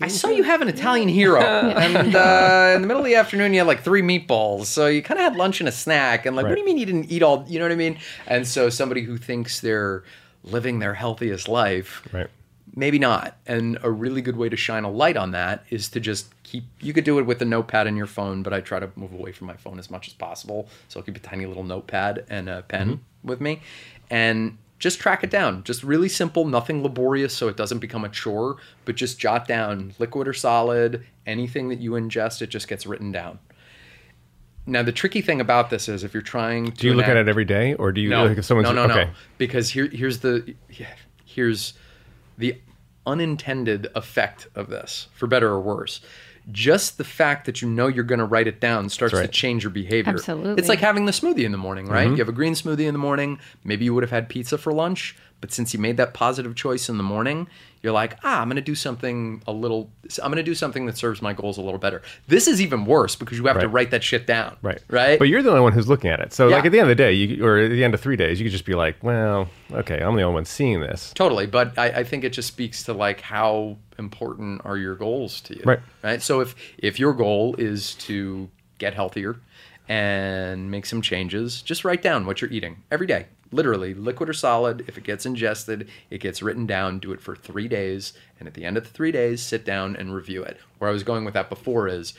I 0.02 0.08
saw 0.08 0.30
you 0.30 0.44
have 0.44 0.62
an 0.62 0.68
Italian 0.70 1.10
hero, 1.10 1.42
and 1.44 2.16
uh, 2.16 2.74
in 2.76 2.82
the 2.82 2.88
middle 2.88 3.02
of 3.02 3.06
the 3.06 3.16
afternoon 3.16 3.54
you 3.54 3.60
had 3.60 3.68
like 3.68 3.82
three 3.84 4.02
meatballs. 4.02 4.66
So 4.66 4.88
you 4.88 5.02
kind 5.02 5.20
of 5.20 5.24
had 5.24 5.36
lunch 5.36 5.60
and 5.60 5.68
a 5.70 5.72
snack, 5.72 6.26
and 6.26 6.36
like, 6.36 6.46
what 6.46 6.54
do 6.56 6.60
you 6.60 6.66
mean 6.66 6.78
you 6.78 6.86
didn't 6.86 7.12
eat 7.12 7.22
all? 7.24 7.46
You 7.48 7.60
know 7.60 7.66
what 7.66 7.72
I 7.72 7.76
mean? 7.76 7.98
And 8.28 8.48
so 8.48 8.70
somebody 8.70 9.02
who 9.02 9.18
thinks 9.18 9.60
they're 9.60 10.04
living 10.44 10.80
their 10.80 10.94
healthiest 10.94 11.48
life, 11.50 12.02
Right. 12.14 12.28
maybe 12.76 12.98
not. 12.98 13.38
And 13.46 13.78
a 13.84 13.92
really 13.92 14.22
good 14.22 14.38
way 14.38 14.48
to 14.48 14.56
shine 14.56 14.86
a 14.86 14.90
light 14.92 15.18
on 15.18 15.32
that 15.32 15.66
is 15.70 15.90
to 15.90 16.00
just 16.00 16.34
keep. 16.44 16.64
You 16.80 16.94
could 16.94 17.04
do 17.04 17.20
it 17.20 17.24
with 17.24 17.42
a 17.42 17.46
notepad 17.46 17.88
in 17.88 17.98
your 17.98 18.08
phone, 18.08 18.42
but 18.42 18.54
I 18.54 18.62
try 18.62 18.80
to 18.80 18.90
move 18.96 19.12
away 19.14 19.34
from 19.34 19.48
my 19.48 19.56
phone 19.58 19.80
as 19.80 19.92
much 19.92 20.08
as 20.08 20.14
possible. 20.14 20.70
So 20.88 21.00
I'll 21.00 21.04
keep 21.06 21.18
a 21.18 21.20
tiny 21.20 21.46
little 21.46 21.64
notepad 21.64 22.26
and 22.30 22.48
a 22.50 22.62
pen 22.62 23.02
with 23.24 23.42
me, 23.42 23.60
and 24.10 24.58
just 24.80 25.00
track 25.00 25.24
it 25.24 25.30
down. 25.30 25.64
Just 25.64 25.84
really 25.84 26.10
simple, 26.10 26.46
nothing 26.46 26.82
laborious, 26.82 27.36
so 27.36 27.48
it 27.48 27.58
doesn't 27.58 27.80
become 27.80 28.06
a 28.06 28.10
chore. 28.10 28.58
But 28.86 28.96
just 28.96 29.20
jot 29.20 29.48
down 29.48 29.94
liquid 30.00 30.28
or 30.28 30.34
solid, 30.34 31.06
anything 31.26 31.70
that 31.70 31.80
you 31.80 31.92
ingest, 31.92 32.42
it 32.42 32.48
just 32.48 32.68
gets 32.68 32.88
written 32.88 33.12
down. 33.12 33.40
Now 34.66 34.84
the 34.84 34.92
tricky 34.92 35.22
thing 35.22 35.42
about 35.42 35.70
this 35.70 35.90
is 35.90 36.04
if 36.04 36.14
you're 36.14 36.22
trying 36.22 36.66
to 36.66 36.72
Do 36.72 36.88
you 36.88 36.94
look 36.94 37.08
at 37.08 37.18
it 37.18 37.28
every 37.28 37.46
day, 37.46 37.74
or 37.76 37.92
do 37.92 38.02
you 38.02 38.10
no, 38.10 38.26
like 38.26 38.38
if 38.38 38.46
someone's 38.46 38.70
no, 38.70 38.74
no, 38.74 38.92
okay? 38.94 39.06
no. 39.06 39.12
Because 39.38 39.70
here, 39.70 39.88
here's 39.88 40.20
the 40.20 40.56
here's 41.26 41.74
the 42.38 42.60
unintended 43.06 43.88
effect 43.96 44.48
of 44.56 44.70
this, 44.70 45.08
for 45.14 45.28
better 45.28 45.50
or 45.50 45.60
worse. 45.60 46.02
Just 46.52 46.98
the 46.98 47.04
fact 47.04 47.46
that 47.46 47.62
you 47.62 47.70
know 47.70 47.88
you're 47.88 48.04
going 48.04 48.20
to 48.20 48.26
write 48.26 48.48
it 48.48 48.60
down 48.60 48.90
starts 48.90 49.14
That's 49.14 49.28
to 49.28 49.32
change 49.32 49.64
your 49.64 49.72
behavior. 49.72 50.14
Absolutely. 50.14 50.60
It's 50.60 50.70
like 50.70 50.80
having 50.80 51.06
the 51.06 51.12
smoothie 51.12 51.44
in 51.44 51.52
the 51.52 51.58
morning, 51.58 51.86
right? 51.86 52.06
Mm-hmm. 52.06 52.14
You 52.14 52.18
have 52.20 52.30
a 52.30 52.34
green 52.34 52.54
smoothie 52.54 52.88
in 52.88 52.94
the 52.94 53.00
morning. 53.00 53.40
Maybe 53.64 53.86
you 53.86 53.94
would 53.94 54.04
have 54.04 54.12
had 54.12 54.30
pizza 54.30 54.58
for 54.58 54.74
lunch, 54.74 55.16
but 55.42 55.52
since 55.52 55.74
you 55.74 55.80
made 55.80 55.98
that 55.98 56.14
positive 56.14 56.56
choice 56.56 56.90
in 56.90 56.98
the 56.98 57.04
morning, 57.04 57.48
you're 57.82 57.94
like, 57.94 58.18
ah, 58.24 58.42
I'm 58.42 58.48
going 58.48 58.58
to 58.58 58.62
do 58.62 58.76
something 58.76 59.42
a 59.48 59.54
little. 59.54 59.90
I'm 60.22 60.32
going 60.32 60.38
to 60.38 60.44
do 60.44 60.56
something 60.56 60.86
that 60.86 60.98
serves 60.98 61.22
my 61.22 61.34
goals 61.34 61.58
a 61.58 61.62
little 61.62 61.80
better. 61.80 62.02
This 62.28 62.48
is 62.48 62.62
even 62.62 62.86
worse 62.86 63.16
because 63.16 63.38
you 63.38 63.46
have 63.46 63.60
to 63.60 63.70
write 63.70 63.92
that 63.92 64.04
shit 64.04 64.28
down. 64.28 64.58
Right. 64.62 64.80
Right. 64.90 65.18
But 65.18 65.30
you're 65.30 65.42
the 65.42 65.50
only 65.50 65.62
one 65.62 65.72
who's 65.72 65.88
looking 65.88 66.10
at 66.10 66.20
it. 66.20 66.34
So, 66.34 66.48
like, 66.48 66.66
at 66.66 66.72
the 66.72 66.80
end 66.80 66.90
of 66.90 66.98
the 66.98 67.02
day, 67.02 67.14
you, 67.14 67.46
or 67.46 67.60
at 67.60 67.70
the 67.70 67.84
end 67.84 67.94
of 67.94 68.02
three 68.02 68.18
days, 68.18 68.40
you 68.40 68.46
could 68.46 68.52
just 68.52 68.66
be 68.66 68.76
like, 68.76 69.02
well, 69.02 69.50
okay, 69.72 70.00
I'm 70.00 70.16
the 70.16 70.24
only 70.24 70.34
one 70.34 70.46
seeing 70.46 70.82
this. 70.82 71.14
Totally, 71.14 71.46
but 71.46 71.78
I, 71.78 71.88
I 71.88 72.04
think 72.04 72.24
it 72.24 72.34
just 72.34 72.48
speaks 72.50 72.84
to 72.84 72.94
like 72.94 73.22
how 73.22 73.78
important 73.98 74.62
are 74.66 74.78
your 74.78 74.96
goals 74.96 75.42
to 75.42 75.56
you, 75.56 75.62
Right. 75.66 75.80
Right. 76.04 76.22
So 76.22 76.42
if 76.42 76.56
if 76.78 77.00
your 77.00 77.14
goal 77.14 77.56
is 77.58 77.96
to 77.96 78.50
get 78.78 78.94
healthier 78.94 79.38
and 79.88 80.70
make 80.70 80.86
some 80.86 81.02
changes, 81.02 81.62
just 81.62 81.84
write 81.84 82.02
down 82.02 82.26
what 82.26 82.42
you're 82.42 82.52
eating 82.52 82.84
every 82.92 83.08
day, 83.08 83.26
literally, 83.52 83.94
liquid 83.94 84.30
or 84.30 84.34
solid. 84.34 84.84
If 84.88 84.98
it 84.98 85.04
gets 85.04 85.26
ingested, 85.26 85.90
it 86.10 86.20
gets 86.22 86.42
written 86.42 86.66
down. 86.66 87.00
Do 87.00 87.12
it 87.12 87.22
for 87.22 87.36
three 87.36 87.68
days, 87.68 88.14
and 88.40 88.48
at 88.48 88.54
the 88.54 88.66
end 88.66 88.78
of 88.78 88.84
the 88.84 88.90
three 88.90 89.12
days, 89.12 89.42
sit 89.42 89.66
down 89.66 89.96
and 89.96 90.14
review 90.14 90.44
it. 90.44 90.58
Where 90.78 90.90
I 90.90 90.94
was 90.94 91.04
going 91.04 91.26
with 91.26 91.34
that 91.34 91.50
before 91.50 91.88
is 91.88 92.14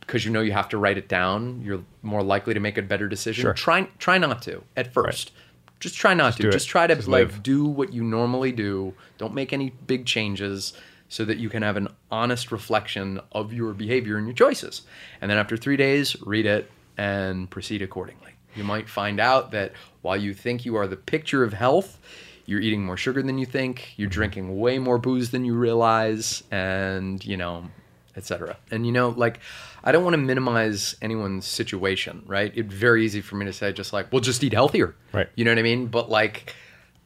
because 0.00 0.24
you 0.24 0.30
know 0.30 0.40
you 0.40 0.52
have 0.52 0.68
to 0.68 0.78
write 0.78 0.98
it 0.98 1.08
down, 1.08 1.62
you're 1.64 1.82
more 2.02 2.22
likely 2.22 2.54
to 2.54 2.60
make 2.60 2.76
a 2.76 2.82
better 2.82 3.08
decision. 3.08 3.42
Sure. 3.42 3.54
Try 3.54 3.88
try 3.98 4.18
not 4.18 4.42
to 4.42 4.62
at 4.76 4.92
first. 4.92 5.32
Just 5.80 5.96
try 5.96 6.14
not 6.14 6.36
do 6.36 6.44
to. 6.44 6.50
Just 6.50 6.68
try 6.68 6.86
to 6.86 6.94
Just 6.94 7.08
like 7.08 7.28
live. 7.28 7.42
do 7.42 7.64
what 7.64 7.92
you 7.92 8.02
normally 8.02 8.52
do. 8.52 8.94
Don't 9.18 9.34
make 9.34 9.52
any 9.52 9.70
big 9.86 10.06
changes 10.06 10.72
so 11.08 11.24
that 11.24 11.36
you 11.36 11.48
can 11.50 11.62
have 11.62 11.76
an 11.76 11.88
honest 12.10 12.50
reflection 12.50 13.20
of 13.32 13.52
your 13.52 13.72
behavior 13.72 14.16
and 14.16 14.26
your 14.26 14.34
choices. 14.34 14.82
And 15.20 15.30
then 15.30 15.36
after 15.38 15.56
3 15.56 15.76
days, 15.76 16.16
read 16.22 16.46
it 16.46 16.70
and 16.96 17.50
proceed 17.50 17.82
accordingly. 17.82 18.32
You 18.56 18.64
might 18.64 18.88
find 18.88 19.20
out 19.20 19.50
that 19.50 19.72
while 20.04 20.16
you 20.16 20.34
think 20.34 20.64
you 20.64 20.76
are 20.76 20.86
the 20.86 20.96
picture 20.96 21.42
of 21.42 21.54
health, 21.54 21.98
you're 22.46 22.60
eating 22.60 22.84
more 22.84 22.96
sugar 22.96 23.22
than 23.22 23.38
you 23.38 23.46
think, 23.46 23.94
you're 23.96 24.06
mm-hmm. 24.08 24.14
drinking 24.14 24.58
way 24.60 24.78
more 24.78 24.98
booze 24.98 25.30
than 25.30 25.44
you 25.44 25.54
realize 25.54 26.42
and, 26.50 27.24
you 27.24 27.38
know, 27.38 27.64
etc. 28.16 28.56
And 28.70 28.86
you 28.86 28.92
know, 28.92 29.08
like 29.08 29.40
I 29.82 29.92
don't 29.92 30.04
want 30.04 30.14
to 30.14 30.18
minimize 30.18 30.94
anyone's 31.00 31.46
situation, 31.46 32.22
right? 32.26 32.52
It's 32.54 32.72
very 32.72 33.04
easy 33.04 33.22
for 33.22 33.36
me 33.36 33.46
to 33.46 33.52
say 33.52 33.72
just 33.72 33.92
like, 33.92 34.12
well, 34.12 34.20
just 34.20 34.44
eat 34.44 34.52
healthier. 34.52 34.94
Right. 35.12 35.28
You 35.36 35.44
know 35.46 35.50
what 35.50 35.58
I 35.58 35.62
mean? 35.62 35.86
But 35.86 36.10
like 36.10 36.54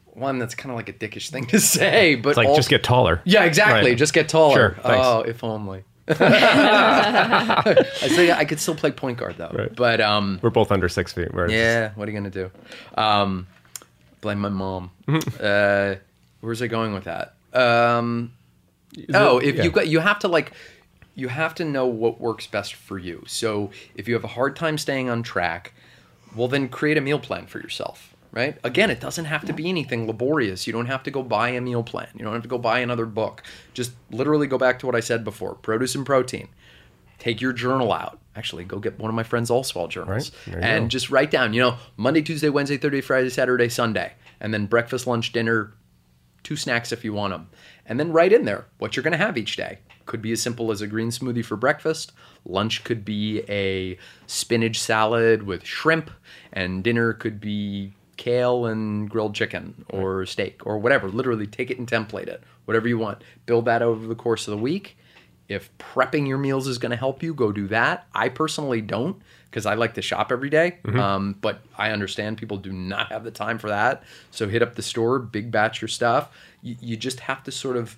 one 0.05 0.37
that's 0.37 0.53
kind 0.55 0.69
of 0.71 0.75
like 0.75 0.89
a 0.89 0.93
dickish 0.93 1.29
thing 1.29 1.45
to 1.47 1.59
say, 1.61 2.15
but 2.15 2.31
It's 2.31 2.37
like, 2.37 2.53
just 2.55 2.69
get 2.69 2.83
taller. 2.83 3.21
yeah, 3.23 3.45
exactly. 3.45 3.91
Right. 3.91 3.97
Just 3.97 4.13
get 4.13 4.27
taller. 4.27 4.55
Sure, 4.55 4.83
thanks. 4.83 5.07
Oh, 5.07 5.21
if 5.21 5.43
only. 5.43 5.85
I 6.19 7.85
say 8.09 8.31
I 8.31 8.45
could 8.45 8.59
still 8.59 8.75
play 8.75 8.91
point 8.91 9.17
guard 9.17 9.35
though. 9.37 9.51
Right. 9.53 9.75
But 9.75 10.01
um, 10.01 10.39
We're 10.41 10.49
both 10.49 10.71
under 10.71 10.89
six 10.89 11.13
feet. 11.13 11.33
Whereas 11.33 11.51
yeah, 11.51 11.91
what 11.95 12.07
are 12.07 12.11
you 12.11 12.17
gonna 12.17 12.29
do? 12.29 12.51
Um, 12.95 13.47
blame 14.21 14.39
my 14.39 14.49
mom. 14.49 14.91
Uh, 15.39 15.95
where's 16.41 16.61
I 16.61 16.67
going 16.67 16.93
with 16.93 17.05
that? 17.05 17.35
Um, 17.53 18.33
oh, 19.13 19.39
it- 19.39 19.47
if 19.49 19.55
yeah. 19.55 19.63
you 19.63 19.71
got, 19.71 19.87
you 19.87 19.99
have 19.99 20.19
to 20.19 20.27
like, 20.27 20.51
you 21.15 21.27
have 21.27 21.53
to 21.55 21.65
know 21.65 21.85
what 21.87 22.19
works 22.21 22.47
best 22.47 22.73
for 22.75 22.97
you. 22.97 23.23
So 23.27 23.71
if 23.95 24.07
you 24.07 24.13
have 24.13 24.23
a 24.23 24.27
hard 24.27 24.55
time 24.55 24.77
staying 24.77 25.09
on 25.09 25.23
track, 25.23 25.73
well 26.35 26.47
then 26.47 26.69
create 26.69 26.97
a 26.97 27.01
meal 27.01 27.19
plan 27.19 27.45
for 27.45 27.59
yourself. 27.59 28.15
Right? 28.31 28.57
Again, 28.63 28.89
it 28.89 28.99
doesn't 28.99 29.25
have 29.25 29.45
to 29.45 29.53
be 29.53 29.69
anything 29.69 30.07
laborious. 30.07 30.67
You 30.67 30.73
don't 30.73 30.85
have 30.87 31.03
to 31.03 31.11
go 31.11 31.23
buy 31.23 31.49
a 31.49 31.61
meal 31.61 31.83
plan. 31.83 32.09
You 32.15 32.23
don't 32.23 32.33
have 32.33 32.43
to 32.43 32.47
go 32.49 32.57
buy 32.57 32.79
another 32.79 33.05
book. 33.05 33.43
Just 33.73 33.91
literally 34.11 34.47
go 34.47 34.57
back 34.57 34.79
to 34.79 34.85
what 34.85 34.95
I 34.95 34.99
said 34.99 35.23
before 35.23 35.55
produce 35.55 35.95
and 35.95 36.05
protein. 36.05 36.49
Take 37.17 37.41
your 37.41 37.51
journal 37.53 37.91
out. 37.91 38.19
Actually, 38.35 38.63
go 38.63 38.79
get 38.79 38.97
one 38.97 39.09
of 39.09 39.15
my 39.15 39.23
friends' 39.23 39.49
Allswell 39.49 39.89
journals 39.89 40.31
Right. 40.47 40.63
And 40.63 40.85
go. 40.85 40.87
just 40.87 41.09
write 41.09 41.29
down, 41.31 41.53
you 41.53 41.59
know, 41.61 41.75
Monday, 41.97 42.21
Tuesday, 42.21 42.47
Wednesday, 42.47 42.77
Thursday, 42.77 43.01
Friday, 43.01 43.29
Saturday, 43.29 43.67
Sunday. 43.67 44.13
And 44.39 44.53
then 44.53 44.67
breakfast, 44.67 45.05
lunch, 45.05 45.33
dinner, 45.33 45.73
two 46.43 46.55
snacks 46.55 46.93
if 46.93 47.03
you 47.03 47.11
want 47.11 47.33
them. 47.33 47.49
And 47.85 47.99
then 47.99 48.13
write 48.13 48.31
in 48.31 48.45
there 48.45 48.67
what 48.77 48.95
you're 48.95 49.03
going 49.03 49.11
to 49.11 49.17
have 49.17 49.37
each 49.37 49.57
day. 49.57 49.79
Could 50.05 50.21
be 50.21 50.31
as 50.31 50.41
simple 50.41 50.71
as 50.71 50.81
a 50.81 50.87
green 50.87 51.09
smoothie 51.09 51.43
for 51.43 51.57
breakfast. 51.57 52.13
Lunch 52.45 52.85
could 52.85 53.03
be 53.03 53.41
a 53.49 53.97
spinach 54.25 54.79
salad 54.79 55.43
with 55.43 55.65
shrimp. 55.65 56.09
And 56.53 56.81
dinner 56.83 57.11
could 57.13 57.41
be 57.41 57.93
kale 58.19 58.65
and 58.65 59.09
grilled 59.09 59.33
chicken 59.33 59.85
or 59.89 60.25
steak 60.25 60.59
or 60.65 60.77
whatever. 60.77 61.07
Literally 61.07 61.47
take 61.47 61.71
it 61.71 61.79
and 61.79 61.87
template 61.87 62.27
it, 62.27 62.43
whatever 62.65 62.87
you 62.87 62.97
want. 62.97 63.23
Build 63.45 63.65
that 63.65 63.81
over 63.81 64.05
the 64.05 64.13
course 64.13 64.45
of 64.45 64.51
the 64.51 64.61
week. 64.61 64.97
If 65.47 65.75
prepping 65.79 66.27
your 66.27 66.37
meals 66.37 66.67
is 66.67 66.77
going 66.77 66.91
to 66.91 66.97
help 66.97 67.23
you, 67.23 67.33
go 67.33 67.51
do 67.51 67.67
that. 67.69 68.07
I 68.13 68.27
personally 68.29 68.81
don't 68.81 69.19
because 69.49 69.65
I 69.65 69.73
like 69.75 69.93
to 69.95 70.01
shop 70.01 70.31
every 70.31 70.49
day. 70.49 70.77
Um, 70.99 71.35
but 71.39 71.61
I 71.77 71.91
understand 71.91 72.37
people 72.37 72.57
do 72.57 72.73
not 72.73 73.11
have 73.11 73.23
the 73.23 73.31
time 73.31 73.57
for 73.57 73.69
that. 73.69 74.03
So 74.31 74.47
hit 74.49 74.61
up 74.61 74.75
the 74.75 74.83
store, 74.83 75.17
big 75.17 75.49
batch 75.49 75.81
your 75.81 75.87
stuff. 75.87 76.29
You, 76.61 76.75
you 76.81 76.97
just 76.97 77.21
have 77.21 77.41
to 77.45 77.51
sort 77.51 77.77
of 77.77 77.95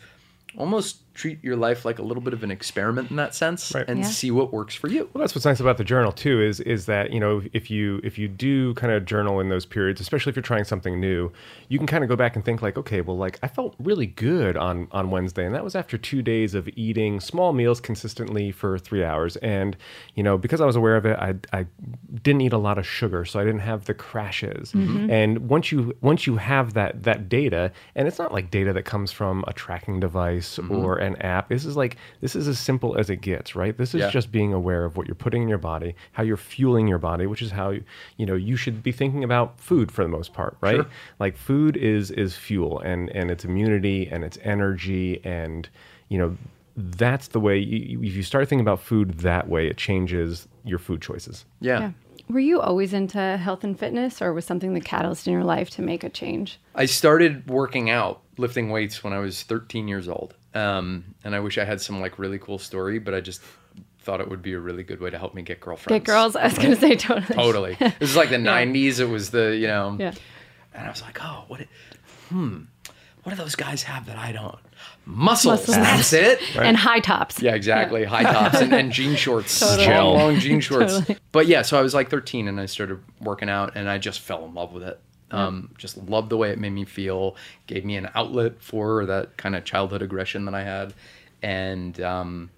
almost 0.56 1.00
treat 1.22 1.44
your 1.44 1.56
life 1.56 1.86
like 1.86 2.00
a 2.00 2.02
little 2.02 2.24
bit 2.24 2.34
of 2.34 2.42
an 2.42 2.50
experiment 2.50 3.12
in 3.12 3.16
that 3.16 3.36
sense 3.36 3.72
Right. 3.76 3.88
and 3.88 4.00
Yeah. 4.00 4.06
see 4.06 4.32
what 4.32 4.52
works 4.52 4.74
for 4.74 4.88
you. 4.88 5.08
Well, 5.14 5.22
that's 5.22 5.36
what's 5.36 5.46
nice 5.46 5.60
about 5.60 5.78
the 5.78 5.84
journal 5.84 6.12
too. 6.12 6.42
Is 6.42 6.60
is 6.62 6.88
that 6.88 7.12
you 7.14 7.20
know 7.20 7.44
if 7.54 7.70
you 7.70 8.02
if 8.04 8.18
you 8.18 8.28
do 8.28 8.74
kind 8.74 8.92
of 8.92 9.06
journal 9.06 9.40
in 9.40 9.50
those 9.50 9.68
periods, 9.68 10.02
especially 10.02 10.32
if 10.32 10.36
you're 10.36 10.42
trying 10.42 10.64
something 10.64 11.00
new, 11.00 11.32
you 11.70 11.78
can 11.78 11.86
kind 11.86 12.04
of 12.04 12.10
go 12.10 12.16
back 12.16 12.36
and 12.36 12.44
think 12.44 12.64
like, 12.64 12.76
okay, 12.76 13.02
well, 13.02 13.18
like 13.18 13.38
I 13.44 13.48
felt 13.48 13.76
really 13.80 14.08
good 14.08 14.58
on 14.58 14.88
on 14.92 15.12
Wednesday, 15.12 15.46
and 15.46 15.54
that 15.54 15.64
was 15.64 15.76
after 15.76 15.96
two 15.96 16.24
days 16.24 16.56
of 16.56 16.68
eating 16.76 17.20
small 17.20 17.54
meals 17.54 17.80
consistently 17.80 18.52
for 18.52 18.80
three 18.80 19.04
hours, 19.04 19.36
and 19.38 19.78
you 20.16 20.24
know 20.24 20.40
because 20.40 20.60
I 20.60 20.66
was 20.66 20.76
aware 20.76 20.96
of 20.96 21.06
it, 21.06 21.18
I 21.20 21.36
I 21.54 21.68
didn't 22.24 22.42
eat 22.42 22.54
a 22.54 22.58
lot 22.58 22.80
of 22.80 22.88
sugar, 22.88 23.26
so 23.26 23.40
I 23.40 23.44
didn't 23.44 23.62
have 23.62 23.86
the 23.86 23.94
crashes. 23.94 24.72
Mm-hmm. 24.72 25.12
And 25.12 25.50
once 25.50 25.72
you 25.72 25.96
once 26.02 26.26
you 26.26 26.38
have 26.38 26.74
that 26.74 27.04
that 27.04 27.30
data, 27.30 27.72
and 27.96 28.08
it's 28.08 28.18
not 28.18 28.34
like 28.34 28.50
data 28.50 28.74
that 28.74 28.86
comes 28.86 29.12
from 29.12 29.44
a 29.48 29.54
tracking 29.54 30.00
device 30.00 30.58
mm-hmm. 30.58 30.76
or 30.76 30.98
an 30.98 31.11
app. 31.18 31.50
This 31.50 31.66
is 31.66 31.76
like 31.76 31.98
this 32.22 32.36
is 32.36 32.48
as 32.48 32.60
simple 32.60 32.98
as 32.98 33.10
it 33.10 33.18
gets, 33.22 33.56
right? 33.56 33.78
This 33.78 33.94
is 33.94 34.02
Yeah. 34.02 34.10
just 34.10 34.32
being 34.32 34.54
aware 34.54 34.86
of 34.86 34.98
what 34.98 35.08
you're 35.08 35.16
putting 35.16 35.42
in 35.44 35.48
your 35.50 35.58
body, 35.58 35.96
how 36.14 36.24
you're 36.24 36.38
fueling 36.38 36.88
your 36.88 36.98
body, 36.98 37.26
which 37.28 37.42
is 37.42 37.52
how 37.52 37.72
you 38.18 38.26
know 38.26 38.36
you 38.36 38.56
should 38.56 38.82
be 38.84 38.92
thinking 38.92 39.24
about 39.24 39.60
food 39.60 39.92
for 39.92 40.04
the 40.04 40.10
most 40.10 40.34
part, 40.34 40.58
right? 40.62 40.76
Sure. 40.78 40.86
Like 41.20 41.36
food 41.38 41.76
is 41.78 42.12
is 42.12 42.36
fuel 42.36 42.80
and 42.80 43.10
and 43.10 43.32
it's 43.32 43.44
immunity 43.46 44.08
and 44.12 44.24
it's 44.24 44.38
energy 44.44 45.20
and 45.24 45.68
you 46.10 46.18
know 46.18 46.38
that's 46.78 47.28
the 47.30 47.40
way 47.40 47.58
you, 47.58 47.78
you- 48.00 48.04
if 48.04 48.16
you 48.16 48.24
start 48.24 48.48
thinking 48.48 48.62
about 48.66 48.80
food 48.80 49.20
that 49.20 49.50
way, 49.50 49.68
it 49.68 49.76
changes 49.78 50.48
your 50.64 50.80
food 50.80 51.02
choices. 51.02 51.46
Yeah. 51.60 51.80
Yeah. 51.80 51.92
Were 52.30 52.40
you 52.40 52.62
always 52.62 52.94
into 52.94 53.20
health 53.38 53.66
and 53.66 53.78
fitness, 53.78 54.22
or 54.22 54.32
was 54.32 54.46
something 54.46 54.74
the 54.74 54.80
catalyst 54.80 55.28
in 55.28 55.34
your 55.34 55.44
life 55.44 55.70
to 55.72 55.82
make 55.82 56.06
a 56.06 56.10
change? 56.10 56.62
I 56.74 56.86
started 56.86 57.50
working 57.50 57.90
out, 57.90 58.22
lifting 58.38 58.70
weights 58.70 59.04
when 59.04 59.12
I 59.12 59.20
was 59.20 59.44
13 59.44 59.90
years 59.90 60.08
old. 60.08 60.34
Um, 60.54 61.16
and 61.24 61.34
I 61.36 61.40
wish 61.40 61.58
I 61.58 61.64
had 61.64 61.80
some 61.82 62.02
like 62.02 62.20
really 62.20 62.38
cool 62.40 62.60
story, 62.60 63.00
but 63.00 63.14
I 63.14 63.22
just 63.22 63.42
thought 64.00 64.20
it 64.20 64.30
would 64.30 64.42
be 64.42 64.54
a 64.54 64.60
really 64.60 64.84
good 64.84 65.00
way 65.00 65.10
to 65.10 65.18
help 65.18 65.34
me 65.34 65.42
get 65.44 65.60
girlfriends. 65.60 66.00
Get 66.04 66.04
girls. 66.12 66.36
I 66.36 66.46
was 66.46 66.58
gonna 66.58 66.76
say 66.76 66.96
totally. 66.98 67.36
Totally. 67.36 67.76
This 68.00 68.10
is 68.12 68.16
like 68.16 68.30
the 68.30 68.36
90s. 68.38 69.00
It 69.00 69.06
was 69.06 69.30
the, 69.30 69.56
you 69.56 69.68
know, 69.68 69.96
Yeah. 70.00 70.14
and 70.74 70.88
I 70.88 70.90
was 70.90 71.02
like, 71.02 71.20
oh, 71.24 71.46
what, 71.48 71.62
hmm, 72.30 72.62
what 73.24 73.30
do 73.30 73.36
those 73.36 73.56
guys 73.56 73.84
have 73.84 74.08
that 74.08 74.18
I 74.18 74.32
don't? 74.32 74.58
Muscles. 75.06 75.68
Muscles. 75.68 75.78
That's 75.78 76.14
it. 76.14 76.56
And 76.58 76.76
high 76.76 77.00
tops. 77.00 77.42
Yeah, 77.42 77.54
exactly. 77.56 78.04
High 78.04 78.24
tops 78.24 78.60
and, 78.62 78.74
and 78.74 78.92
jean 78.92 79.16
shorts, 79.16 79.60
Totally. 79.60 79.88
long, 79.88 80.18
long 80.18 80.40
jean 80.40 80.60
shorts. 80.60 80.94
Totally. 81.00 81.18
But 81.32 81.48
yeah, 81.48 81.62
so 81.62 81.78
I 81.78 81.82
was 81.82 81.94
like 81.94 82.10
13 82.10 82.48
and 82.48 82.60
I 82.60 82.66
started 82.66 83.00
working 83.20 83.50
out 83.50 83.74
and 83.76 83.88
I 83.90 84.00
just 84.00 84.20
fell 84.20 84.44
in 84.46 84.54
love 84.54 84.74
with 84.74 84.84
it. 84.84 85.00
Um, 85.32 85.72
just 85.78 85.98
loved 85.98 86.30
the 86.30 86.38
way 86.38 86.50
it 86.52 86.60
made 86.60 86.72
me 86.72 86.86
feel, 86.86 87.36
gave 87.68 87.86
me 87.86 87.96
an 87.96 88.10
outlet 88.16 88.62
for 88.62 89.06
that 89.06 89.38
kind 89.38 89.56
of 89.56 89.64
childhood 89.64 90.02
aggression 90.02 90.46
that 90.46 90.54
I 90.54 90.64
had. 90.64 90.94
And 91.42 92.00
um, 92.02 92.50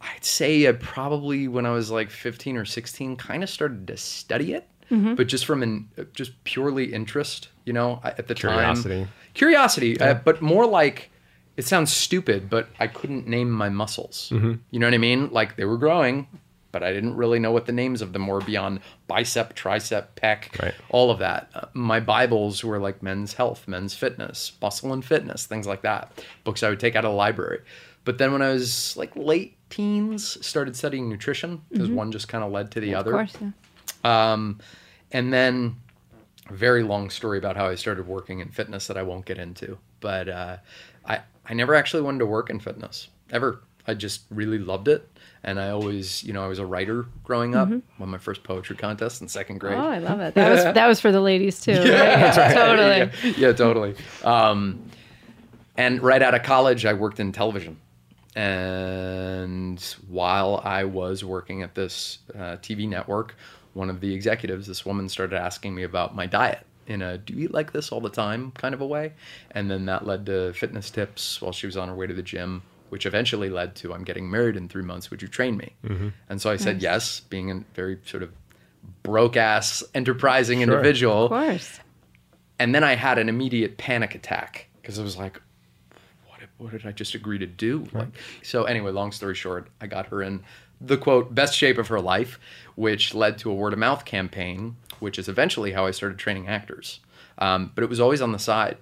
I'd 0.00 0.24
say 0.24 0.68
I 0.68 0.72
probably, 0.72 1.48
when 1.48 1.66
I 1.66 1.70
was 1.70 1.90
like 1.90 2.10
15 2.10 2.56
or 2.56 2.64
16, 2.64 3.16
kind 3.16 3.42
of 3.42 3.50
started 3.50 3.86
to 3.88 3.96
study 3.96 4.52
it, 4.54 4.68
but 5.16 5.26
just 5.26 5.44
from 5.46 5.62
an 5.62 5.88
just 6.12 6.32
purely 6.44 6.92
interest, 6.92 7.48
you 7.64 7.72
know, 7.72 8.00
at 8.04 8.28
the 8.28 8.34
Curiosity. 8.34 9.00
time. 9.04 9.08
Curiosity, 9.32 9.98
uh, 10.00 10.14
but 10.14 10.40
more 10.40 10.66
like 10.66 11.10
it 11.56 11.64
sounds 11.64 11.92
stupid, 11.92 12.48
but 12.50 12.68
I 12.78 12.86
couldn't 12.86 13.26
name 13.26 13.50
my 13.50 13.68
muscles. 13.68 14.28
You 14.70 14.78
know 14.78 14.86
what 14.86 14.94
I 14.94 14.98
mean? 14.98 15.30
Like 15.30 15.56
they 15.56 15.64
were 15.64 15.78
growing, 15.78 16.26
but 16.74 16.82
I 16.82 16.92
didn't 16.92 17.14
really 17.14 17.38
know 17.38 17.52
what 17.52 17.66
the 17.66 17.72
names 17.72 18.02
of 18.02 18.12
them 18.12 18.26
were 18.26 18.40
beyond 18.40 18.80
bicep, 19.06 19.54
tricep, 19.54 20.06
pec, 20.16 20.60
Right. 20.60 20.74
all 20.88 21.12
of 21.12 21.20
that. 21.20 21.48
Uh, 21.54 21.66
my 21.72 22.00
Bibles 22.00 22.64
were 22.64 22.80
like 22.80 23.00
men's 23.00 23.32
health, 23.34 23.68
men's 23.68 23.94
fitness, 23.94 24.50
muscle 24.60 24.92
and 24.92 25.04
fitness, 25.04 25.46
things 25.46 25.68
like 25.68 25.82
that. 25.82 26.10
Books 26.42 26.64
I 26.64 26.68
would 26.70 26.80
take 26.80 26.96
out 26.96 27.04
of 27.04 27.12
the 27.12 27.16
library. 27.16 27.60
But 28.04 28.18
then 28.18 28.32
when 28.32 28.42
I 28.42 28.48
was 28.52 28.96
like 28.96 29.14
late 29.14 29.56
teens, 29.70 30.44
started 30.44 30.74
studying 30.74 31.08
nutrition 31.08 31.62
because 31.70 31.88
one 31.88 32.10
just 32.10 32.26
kind 32.26 32.42
of 32.42 32.50
led 32.50 32.72
to 32.72 32.80
the 32.80 32.94
Of 32.94 32.98
other. 33.06 33.12
Of 33.20 33.32
course. 33.32 33.52
Yeah. 34.04 34.32
Um, 34.32 34.58
and 35.12 35.32
then 35.32 35.76
very 36.50 36.82
long 36.82 37.08
story 37.08 37.38
about 37.38 37.56
how 37.56 37.68
I 37.68 37.76
started 37.76 38.08
working 38.08 38.40
in 38.40 38.48
fitness 38.48 38.88
that 38.88 38.96
I 38.96 39.04
won't 39.04 39.26
get 39.26 39.38
into. 39.38 39.78
But 40.00 40.28
uh, 40.28 40.56
I 41.06 41.20
I 41.46 41.54
never 41.54 41.76
actually 41.76 42.02
wanted 42.02 42.18
to 42.18 42.26
work 42.26 42.50
in 42.50 42.58
fitness 42.58 43.06
ever. 43.30 43.62
I 43.86 43.94
just 43.94 44.22
really 44.30 44.58
loved 44.58 44.88
it, 44.88 45.08
and 45.44 45.60
I 45.60 45.70
always, 45.70 46.24
you 46.24 46.32
know, 46.32 46.42
I 46.42 46.48
was 46.48 46.58
a 46.58 46.66
writer 46.66 47.06
growing 47.22 47.54
up. 47.54 47.68
Won 47.68 48.08
my 48.08 48.18
first 48.18 48.42
poetry 48.42 48.76
contest 48.76 49.20
in 49.22 49.28
second 49.28 49.58
grade. 49.58 49.78
Oh, 49.78 49.88
I 49.88 49.98
love 49.98 50.20
it. 50.20 50.34
That 50.34 50.50
was 50.50 50.64
that 50.74 50.86
was 50.86 51.00
for 51.00 51.12
the 51.12 51.20
ladies 51.20 51.60
too. 51.60 51.72
right? 51.74 52.52
Totally. 52.54 53.10
yeah, 53.22 53.34
yeah, 53.36 53.52
totally. 53.52 53.94
Um, 54.24 54.90
and 55.76 56.02
right 56.02 56.22
out 56.22 56.34
of 56.34 56.42
college, 56.42 56.86
I 56.86 56.94
worked 56.94 57.20
in 57.20 57.32
television. 57.32 57.76
And 58.36 59.80
while 60.08 60.60
I 60.64 60.84
was 60.84 61.24
working 61.24 61.62
at 61.62 61.74
this 61.74 62.18
uh, 62.34 62.56
TV 62.56 62.88
network, 62.88 63.36
one 63.74 63.90
of 63.90 64.00
the 64.00 64.12
executives, 64.12 64.66
this 64.66 64.84
woman, 64.84 65.08
started 65.08 65.36
asking 65.36 65.74
me 65.74 65.82
about 65.84 66.14
my 66.14 66.26
diet 66.26 66.60
in 66.86 67.00
a 67.02 67.18
"Do 67.18 67.34
you 67.34 67.44
eat 67.44 67.54
like 67.54 67.72
this 67.72 67.92
all 67.92 68.00
the 68.00 68.10
time?" 68.10 68.50
kind 68.52 68.74
of 68.74 68.80
a 68.80 68.86
way. 68.86 69.12
And 69.52 69.70
then 69.70 69.86
that 69.86 70.06
led 70.06 70.26
to 70.26 70.52
fitness 70.52 70.90
tips 70.90 71.40
while 71.40 71.52
she 71.52 71.66
was 71.66 71.76
on 71.76 71.88
her 71.88 71.94
way 71.94 72.06
to 72.06 72.14
the 72.14 72.22
gym, 72.22 72.62
which 72.94 73.06
eventually 73.06 73.50
led 73.50 73.74
to 73.80 73.92
"I'm 73.92 74.04
getting 74.04 74.30
married 74.30 74.56
in 74.56 74.68
three 74.68 74.84
months. 74.84 75.10
Would 75.10 75.20
you 75.20 75.26
train 75.28 75.56
me?" 75.56 75.74
And 76.30 76.40
so 76.40 76.48
I 76.48 76.56
said 76.56 76.80
yes, 76.80 77.18
being 77.18 77.50
a 77.50 77.56
very 77.74 77.98
sort 78.06 78.22
of 78.22 78.30
broke 79.02 79.36
ass 79.36 79.82
enterprising 79.94 80.60
individual 80.62 81.24
Of 81.24 81.30
course. 81.30 81.80
and 82.60 82.72
then 82.74 82.84
I 82.84 82.94
had 82.94 83.18
an 83.18 83.28
immediate 83.28 83.76
panic 83.78 84.14
attack 84.14 84.68
because 84.80 84.98
I 84.98 85.02
was 85.02 85.16
like, 85.16 85.40
what, 86.28 86.38
did- 86.38 86.48
what 86.58 86.70
did 86.70 86.86
I 86.86 86.92
just 86.92 87.14
agree 87.16 87.38
to 87.38 87.46
do? 87.46 87.86
Like, 87.92 88.08
so 88.42 88.62
anyway, 88.64 88.92
long 88.92 89.10
story 89.10 89.34
short, 89.34 89.66
I 89.80 89.86
got 89.88 90.06
her 90.06 90.22
in 90.22 90.44
the 90.80 90.96
quote 90.96 91.34
best 91.34 91.56
shape 91.56 91.78
of 91.78 91.88
her 91.88 92.00
life, 92.00 92.38
which 92.76 93.12
led 93.14 93.38
to 93.38 93.50
a 93.50 93.54
word 93.54 93.72
of 93.72 93.78
mouth 93.80 94.04
campaign, 94.04 94.76
which 95.00 95.18
is 95.18 95.28
eventually 95.28 95.72
how 95.72 95.86
I 95.86 95.90
started 95.90 96.18
training 96.18 96.46
actors. 96.46 97.00
Um, 97.38 97.72
but 97.74 97.82
it 97.82 97.90
was 97.90 97.98
always 98.00 98.20
on 98.22 98.30
the 98.32 98.38
side, 98.38 98.76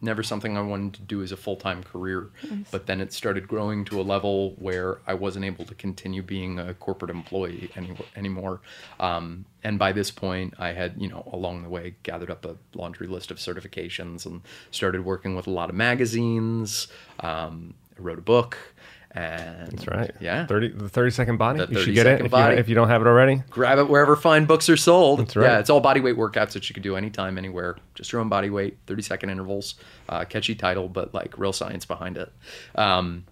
never 0.00 0.22
something 0.22 0.56
I 0.56 0.62
wanted 0.62 0.94
to 0.94 1.02
do 1.02 1.22
as 1.22 1.32
a 1.32 1.36
full 1.36 1.56
time 1.56 1.82
career. 1.82 2.30
But 2.70 2.86
then 2.86 3.00
it 3.00 3.12
started 3.12 3.48
growing 3.48 3.84
to 3.86 4.00
a 4.00 4.02
level 4.02 4.54
where 4.58 4.98
I 5.06 5.14
wasn't 5.14 5.44
able 5.44 5.64
to 5.66 5.74
continue 5.74 6.22
being 6.22 6.58
a 6.58 6.74
corporate 6.74 7.10
employee 7.10 7.70
any, 7.76 7.96
anymore. 8.16 8.60
Um, 9.00 9.44
and 9.64 9.78
by 9.78 9.92
this 9.92 10.10
point, 10.10 10.54
I 10.58 10.72
had, 10.72 10.94
you 10.98 11.08
know, 11.08 11.28
along 11.32 11.62
the 11.62 11.68
way 11.68 11.94
gathered 12.02 12.30
up 12.30 12.44
a 12.44 12.56
laundry 12.74 13.06
list 13.06 13.30
of 13.30 13.38
certifications 13.38 14.24
and 14.24 14.42
started 14.70 15.04
working 15.04 15.34
with 15.34 15.46
a 15.46 15.50
lot 15.50 15.68
of 15.68 15.74
magazines. 15.76 16.88
Um, 17.20 17.74
I 17.98 18.02
wrote 18.02 18.18
a 18.18 18.22
book. 18.22 18.56
And 19.18 19.72
That's 19.72 19.88
right. 19.88 20.12
Yeah. 20.20 20.46
30, 20.46 20.68
the 20.68 20.88
30 20.88 21.10
second 21.10 21.36
body. 21.38 21.58
The 21.66 21.72
you 21.72 21.80
should 21.80 21.94
get 21.94 22.06
it 22.06 22.24
if 22.24 22.30
you, 22.30 22.38
if 22.38 22.68
you 22.68 22.76
don't 22.76 22.88
have 22.88 23.00
it 23.00 23.08
already. 23.08 23.42
grab 23.50 23.78
it 23.78 23.88
wherever 23.88 24.14
fine 24.14 24.44
books 24.44 24.68
are 24.68 24.76
sold. 24.76 25.20
That's 25.20 25.34
right. 25.34 25.44
Yeah, 25.44 25.58
it's 25.58 25.70
all 25.70 25.80
body 25.80 26.00
weight 26.00 26.16
workouts 26.16 26.52
that 26.52 26.68
you 26.68 26.74
can 26.74 26.84
do 26.84 26.94
anytime, 26.94 27.36
anywhere. 27.36 27.76
Just 27.94 28.12
your 28.12 28.20
own 28.20 28.28
body 28.28 28.48
weight, 28.48 28.78
30 28.86 29.02
second 29.02 29.30
intervals. 29.30 29.74
Uh, 30.08 30.24
catchy 30.24 30.54
title, 30.54 30.88
but 30.88 31.12
like 31.12 31.36
real 31.36 31.52
science 31.52 31.84
behind 31.84 32.16
it. 32.16 32.32
Um, 32.76 33.24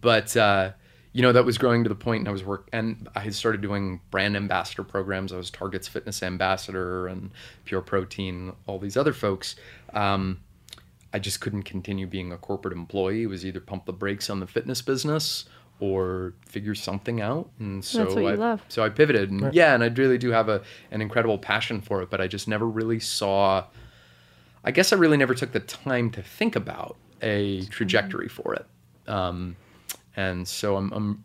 but, 0.00 0.36
uh, 0.36 0.70
you 1.12 1.22
know, 1.22 1.32
that 1.32 1.44
was 1.44 1.58
growing 1.58 1.82
to 1.82 1.88
the 1.88 1.96
point 1.96 2.20
and 2.20 2.28
I 2.28 2.32
was 2.32 2.44
work 2.44 2.68
and 2.72 3.08
I 3.16 3.20
had 3.20 3.34
started 3.34 3.62
doing 3.62 4.00
brand 4.12 4.36
ambassador 4.36 4.84
programs. 4.84 5.32
I 5.32 5.36
was 5.36 5.50
Target's 5.50 5.88
fitness 5.88 6.22
ambassador 6.22 7.08
and 7.08 7.32
Pure 7.64 7.82
Protein, 7.82 8.52
all 8.66 8.78
these 8.78 8.96
other 8.96 9.12
folks. 9.12 9.56
Um, 9.92 10.40
I 11.14 11.20
just 11.20 11.40
couldn't 11.40 11.62
continue 11.62 12.08
being 12.08 12.32
a 12.32 12.36
corporate 12.36 12.76
employee. 12.76 13.22
It 13.22 13.26
was 13.26 13.46
either 13.46 13.60
pump 13.60 13.86
the 13.86 13.92
brakes 13.92 14.28
on 14.28 14.40
the 14.40 14.48
fitness 14.48 14.82
business 14.82 15.44
or 15.78 16.34
figure 16.44 16.74
something 16.74 17.20
out. 17.20 17.50
And 17.60 17.84
so 17.84 17.98
That's 17.98 18.14
what 18.16 18.22
you 18.22 18.28
I, 18.30 18.34
love. 18.34 18.62
so 18.68 18.82
I 18.82 18.88
pivoted 18.88 19.30
and 19.30 19.54
yeah, 19.54 19.74
and 19.74 19.84
I 19.84 19.86
really 19.86 20.18
do 20.18 20.30
have 20.32 20.48
a 20.48 20.62
an 20.90 21.00
incredible 21.00 21.38
passion 21.38 21.80
for 21.80 22.02
it, 22.02 22.10
but 22.10 22.20
I 22.20 22.26
just 22.26 22.48
never 22.48 22.66
really 22.66 22.98
saw 22.98 23.64
I 24.64 24.72
guess 24.72 24.92
I 24.92 24.96
really 24.96 25.16
never 25.16 25.34
took 25.34 25.52
the 25.52 25.60
time 25.60 26.10
to 26.10 26.22
think 26.22 26.56
about 26.56 26.96
a 27.22 27.62
trajectory 27.66 28.28
for 28.28 28.54
it. 28.54 28.66
Um, 29.06 29.56
and 30.16 30.48
so 30.48 30.76
I'm, 30.76 30.92
I'm, 30.92 31.24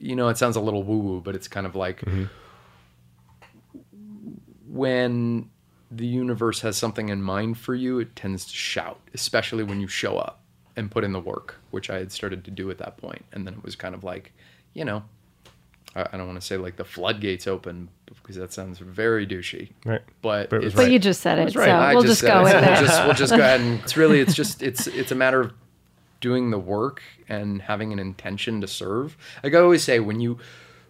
you 0.00 0.16
know, 0.16 0.28
it 0.28 0.36
sounds 0.36 0.56
a 0.56 0.60
little 0.60 0.82
woo 0.82 0.98
woo, 0.98 1.20
but 1.20 1.36
it's 1.36 1.46
kind 1.46 1.66
of 1.66 1.76
like 1.76 2.02
when 4.66 5.50
the 5.90 6.06
universe 6.06 6.60
has 6.60 6.76
something 6.76 7.08
in 7.08 7.22
mind 7.22 7.58
for 7.58 7.74
you, 7.74 7.98
it 7.98 8.14
tends 8.14 8.44
to 8.46 8.54
shout, 8.54 9.00
especially 9.14 9.64
when 9.64 9.80
you 9.80 9.88
show 9.88 10.16
up 10.16 10.40
and 10.76 10.90
put 10.90 11.02
in 11.04 11.12
the 11.12 11.20
work, 11.20 11.56
which 11.70 11.90
I 11.90 11.98
had 11.98 12.12
started 12.12 12.44
to 12.44 12.50
do 12.50 12.70
at 12.70 12.78
that 12.78 12.96
point. 12.96 13.24
And 13.32 13.46
then 13.46 13.54
it 13.54 13.62
was 13.64 13.74
kind 13.76 13.94
of 13.94 14.04
like, 14.04 14.32
you 14.72 14.84
know, 14.84 15.02
I, 15.96 16.06
I 16.12 16.16
don't 16.16 16.26
want 16.28 16.40
to 16.40 16.46
say 16.46 16.56
like 16.56 16.76
the 16.76 16.84
floodgates 16.84 17.46
open 17.48 17.88
because 18.06 18.36
that 18.36 18.52
sounds 18.52 18.78
very 18.78 19.26
douchey. 19.26 19.70
Right. 19.84 20.02
But, 20.22 20.48
But 20.50 20.56
it 20.56 20.64
was 20.64 20.74
it's- 20.74 20.84
But 20.86 20.92
you 20.92 20.98
just 21.00 21.20
said 21.22 21.38
it, 21.40 21.56
right. 21.56 21.66
so 21.66 21.70
I 21.72 21.94
we'll 21.94 22.04
just, 22.04 22.20
said 22.20 22.28
go 22.32 22.46
it. 22.46 22.54
we'll. 22.54 22.76
Just, 22.86 23.04
we'll 23.04 23.14
just 23.14 23.32
go 23.32 23.40
ahead 23.40 23.60
and 23.60 23.80
it's 23.82 23.96
really 23.96 24.20
it's 24.20 24.34
just 24.34 24.62
it's 24.62 24.86
it's 24.86 25.10
a 25.10 25.16
matter 25.16 25.40
of 25.40 25.52
doing 26.20 26.50
the 26.50 26.58
work 26.58 27.02
and 27.28 27.62
having 27.62 27.92
an 27.92 27.98
intention 27.98 28.60
to 28.60 28.68
serve. 28.68 29.16
Like 29.42 29.54
I 29.54 29.58
always 29.58 29.82
say, 29.82 29.98
when 29.98 30.20
you 30.20 30.38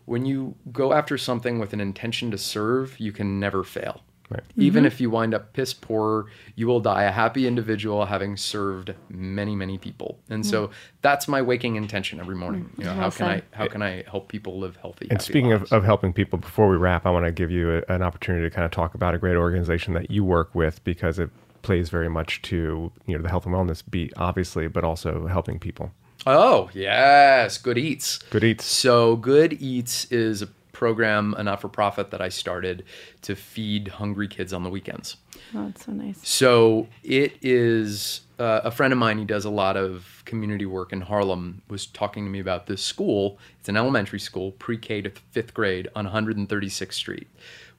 when 0.04 0.26
you 0.26 0.56
go 0.72 0.92
after 0.92 1.16
something 1.16 1.58
with 1.58 1.72
an 1.72 1.80
intention 1.80 2.30
to 2.32 2.38
serve, 2.38 2.98
you 3.00 3.12
can 3.12 3.40
never 3.40 3.62
fail. 3.64 4.02
Right. 4.30 4.44
Even 4.56 4.80
mm-hmm. 4.80 4.86
if 4.86 5.00
you 5.00 5.10
wind 5.10 5.34
up 5.34 5.52
piss 5.52 5.74
poor, 5.74 6.26
you 6.54 6.68
will 6.68 6.78
die 6.78 7.02
a 7.02 7.10
happy 7.10 7.48
individual 7.48 8.06
having 8.06 8.36
served 8.36 8.94
many, 9.08 9.56
many 9.56 9.76
people. 9.76 10.20
And 10.28 10.46
so 10.46 10.68
mm. 10.68 10.72
that's 11.02 11.26
my 11.26 11.42
waking 11.42 11.74
intention 11.74 12.20
every 12.20 12.36
morning. 12.36 12.70
Mm. 12.74 12.78
You 12.78 12.84
know, 12.84 12.94
how 12.94 13.10
can 13.10 13.26
I 13.26 13.42
how 13.50 13.66
can 13.66 13.82
I 13.82 14.04
help 14.08 14.28
people 14.28 14.60
live 14.60 14.76
healthy? 14.76 15.06
And 15.10 15.20
happy 15.20 15.24
speaking 15.24 15.52
of, 15.52 15.72
of 15.72 15.84
helping 15.84 16.12
people, 16.12 16.38
before 16.38 16.68
we 16.68 16.76
wrap, 16.76 17.06
I 17.06 17.10
want 17.10 17.26
to 17.26 17.32
give 17.32 17.50
you 17.50 17.82
a, 17.88 17.92
an 17.92 18.02
opportunity 18.02 18.48
to 18.48 18.54
kind 18.54 18.64
of 18.64 18.70
talk 18.70 18.94
about 18.94 19.14
a 19.14 19.18
great 19.18 19.36
organization 19.36 19.94
that 19.94 20.12
you 20.12 20.24
work 20.24 20.54
with 20.54 20.82
because 20.84 21.18
it 21.18 21.30
plays 21.62 21.90
very 21.90 22.08
much 22.08 22.40
to 22.42 22.92
you 23.06 23.16
know 23.16 23.22
the 23.22 23.28
health 23.28 23.46
and 23.46 23.54
wellness 23.54 23.82
beat, 23.88 24.12
obviously, 24.16 24.68
but 24.68 24.84
also 24.84 25.26
helping 25.26 25.58
people. 25.58 25.90
Oh, 26.26 26.68
yes, 26.74 27.56
Good 27.56 27.78
Eats. 27.78 28.18
Good 28.18 28.44
Eats. 28.44 28.66
So, 28.66 29.16
Good 29.16 29.54
Eats 29.54 30.04
is 30.12 30.42
a 30.42 30.48
program, 30.80 31.34
a 31.36 31.42
not 31.42 31.60
for 31.60 31.68
profit 31.68 32.10
that 32.10 32.22
I 32.22 32.30
started 32.30 32.84
to 33.20 33.36
feed 33.36 33.88
hungry 33.88 34.26
kids 34.26 34.54
on 34.54 34.62
the 34.62 34.70
weekends. 34.70 35.18
Oh, 35.54 35.68
it's 35.68 35.84
so 35.84 35.92
nice. 35.92 36.26
So, 36.26 36.88
it 37.04 37.36
is 37.42 38.22
uh, 38.38 38.62
a 38.64 38.70
friend 38.70 38.90
of 38.90 38.98
mine, 38.98 39.18
he 39.18 39.26
does 39.26 39.44
a 39.44 39.50
lot 39.50 39.76
of 39.76 40.22
community 40.24 40.64
work 40.64 40.90
in 40.90 41.02
Harlem, 41.02 41.60
was 41.68 41.84
talking 41.84 42.24
to 42.24 42.30
me 42.30 42.40
about 42.40 42.66
this 42.66 42.80
school. 42.82 43.38
It's 43.58 43.68
an 43.68 43.76
elementary 43.76 44.18
school, 44.20 44.52
pre 44.52 44.78
K 44.78 45.02
to 45.02 45.10
fifth 45.30 45.52
grade 45.52 45.86
on 45.94 46.06
136th 46.06 46.94
Street, 46.94 47.28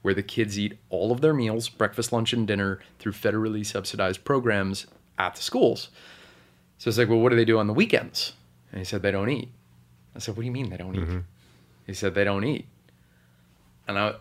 where 0.03 0.13
the 0.13 0.21
kids 0.21 0.59
eat 0.59 0.77
all 0.91 1.11
of 1.11 1.21
their 1.21 1.33
meals, 1.33 1.69
breakfast, 1.69 2.11
lunch, 2.11 2.33
and 2.33 2.45
dinner, 2.45 2.79
through 2.99 3.13
federally 3.13 3.65
subsidized 3.65 4.23
programs 4.23 4.85
at 5.17 5.33
the 5.35 5.41
schools. 5.41 5.89
So 6.77 6.87
it's 6.89 6.99
like, 6.99 7.09
well, 7.09 7.19
what 7.19 7.29
do 7.29 7.35
they 7.35 7.45
do 7.45 7.57
on 7.57 7.65
the 7.65 7.73
weekends? 7.73 8.33
And 8.71 8.77
he 8.77 8.85
said, 8.85 9.01
they 9.01 9.11
don't 9.11 9.29
eat. 9.29 9.49
I 10.15 10.19
said, 10.19 10.35
what 10.37 10.41
do 10.41 10.45
you 10.45 10.51
mean 10.51 10.69
they 10.69 10.77
don't 10.77 10.95
eat? 10.95 11.01
He 11.87 11.95
said, 11.95 12.13
they 12.13 12.23
don't 12.23 12.43
eat. 12.43 12.67
And 13.91 13.99
I, 13.99 14.13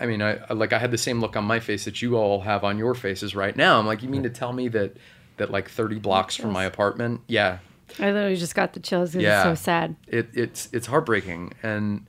I 0.00 0.06
mean, 0.06 0.22
I 0.22 0.38
I- 0.48 0.54
like 0.54 0.72
I 0.72 0.78
had 0.78 0.90
the 0.90 0.98
same 0.98 1.20
look 1.20 1.36
on 1.36 1.44
my 1.44 1.60
face 1.60 1.84
that 1.84 2.00
you 2.02 2.16
all 2.16 2.40
have 2.40 2.64
on 2.64 2.78
your 2.78 2.94
faces 2.94 3.34
right 3.34 3.54
now. 3.56 3.78
I'm 3.78 3.86
like, 3.86 4.02
you 4.02 4.08
mean 4.08 4.22
to 4.22 4.30
tell 4.30 4.52
me 4.52 4.68
that 4.68 4.96
that 5.36 5.50
like 5.50 5.68
30 5.70 5.98
blocks 5.98 6.34
from 6.36 6.50
my 6.52 6.64
apartment? 6.64 7.20
Yeah, 7.28 7.58
I 7.98 8.10
literally 8.10 8.36
just 8.36 8.54
got 8.54 8.72
the 8.72 8.80
chills. 8.80 9.12
'cause 9.12 9.22
Yeah. 9.22 9.50
It's 9.50 9.60
so 9.60 9.64
sad. 9.64 9.96
it 10.06 10.28
it's 10.34 10.68
it's 10.72 10.86
heartbreaking, 10.86 11.52
and 11.62 12.06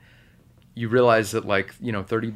you 0.75 0.87
realize 0.89 1.31
that 1.31 1.45
like 1.45 1.73
you 1.81 1.91
know 1.91 2.03
30 2.03 2.33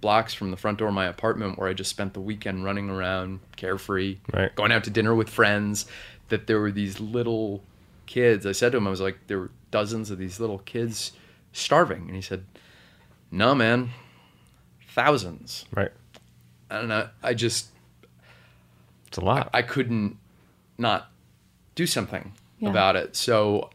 blocks 0.00 0.32
from 0.32 0.50
the 0.50 0.56
front 0.56 0.78
door 0.78 0.88
of 0.88 0.94
my 0.94 1.06
apartment 1.06 1.58
where 1.58 1.68
I 1.68 1.74
just 1.74 1.90
spent 1.90 2.14
the 2.14 2.20
weekend 2.20 2.64
running 2.64 2.88
around 2.88 3.40
carefree, 3.56 4.16
Right. 4.32 4.54
going 4.54 4.72
out 4.72 4.84
to 4.84 4.90
dinner 4.90 5.14
with 5.14 5.28
friends, 5.28 5.84
that 6.30 6.46
there 6.46 6.58
were 6.58 6.70
these 6.72 7.00
little 7.00 7.62
kids. 8.06 8.46
I 8.46 8.52
said 8.52 8.72
to 8.72 8.78
him, 8.78 8.86
I 8.86 8.90
was 8.90 9.02
like, 9.02 9.18
there 9.26 9.38
were 9.38 9.50
dozens 9.70 10.10
of 10.10 10.16
these 10.16 10.40
little 10.40 10.58
kids 10.60 11.12
starving, 11.52 12.04
and 12.06 12.14
he 12.16 12.22
said, 12.22 12.44
"No, 13.30 13.54
man, 13.54 13.90
thousands." 14.94 15.64
Right. 15.74 15.92
And 16.70 16.92
I, 16.92 17.08
I 17.22 17.34
just 17.34 17.68
It's 19.08 19.18
a 19.18 19.24
lot. 19.24 19.50
I 19.52 19.62
couldn't 19.62 20.16
not 20.78 21.10
do 21.74 21.86
something 21.86 22.32
Yeah. 22.58 22.70
about 22.70 22.96
it. 22.96 23.16
So 23.16 23.70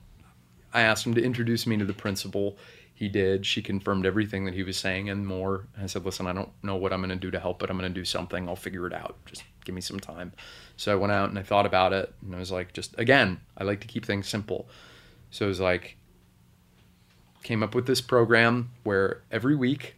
I 0.73 0.81
asked 0.81 1.05
him 1.05 1.13
to 1.15 1.23
introduce 1.23 1.67
me 1.67 1.77
to 1.77 1.85
the 1.85 1.93
principal. 1.93 2.57
He 2.93 3.09
did. 3.09 3.45
She 3.45 3.61
confirmed 3.61 4.05
everything 4.05 4.45
that 4.45 4.53
he 4.53 4.63
was 4.63 4.77
saying 4.77 5.09
and 5.09 5.27
more. 5.27 5.67
I 5.81 5.87
said, 5.87 6.05
listen, 6.05 6.27
I 6.27 6.33
don't 6.33 6.51
know 6.63 6.77
what 6.77 6.93
I'm 6.93 7.01
going 7.01 7.09
to 7.09 7.15
do 7.17 7.29
to 7.31 7.39
help, 7.39 7.59
but 7.59 7.69
I'm 7.69 7.77
going 7.77 7.91
to 7.93 7.99
do 7.99 8.05
something. 8.05 8.47
I'll 8.47 8.55
figure 8.55 8.87
it 8.87 8.93
out. 8.93 9.17
Just 9.25 9.43
give 9.65 9.75
me 9.75 9.81
some 9.81 9.99
time. 9.99 10.31
So 10.77 10.93
I 10.93 10.95
went 10.95 11.11
out 11.11 11.29
and 11.29 11.37
I 11.37 11.43
thought 11.43 11.65
about 11.65 11.91
it. 11.91 12.13
And 12.21 12.33
I 12.33 12.39
was 12.39 12.51
like, 12.51 12.71
just 12.71 12.97
again, 12.97 13.41
I 13.57 13.65
like 13.65 13.81
to 13.81 13.87
keep 13.87 14.05
things 14.05 14.29
simple. 14.29 14.69
So 15.31 15.43
it 15.45 15.49
was 15.49 15.59
like, 15.59 15.97
came 17.43 17.61
up 17.61 17.75
with 17.75 17.85
this 17.87 17.99
program 18.01 18.71
where 18.83 19.21
every 19.31 19.55
week 19.57 19.97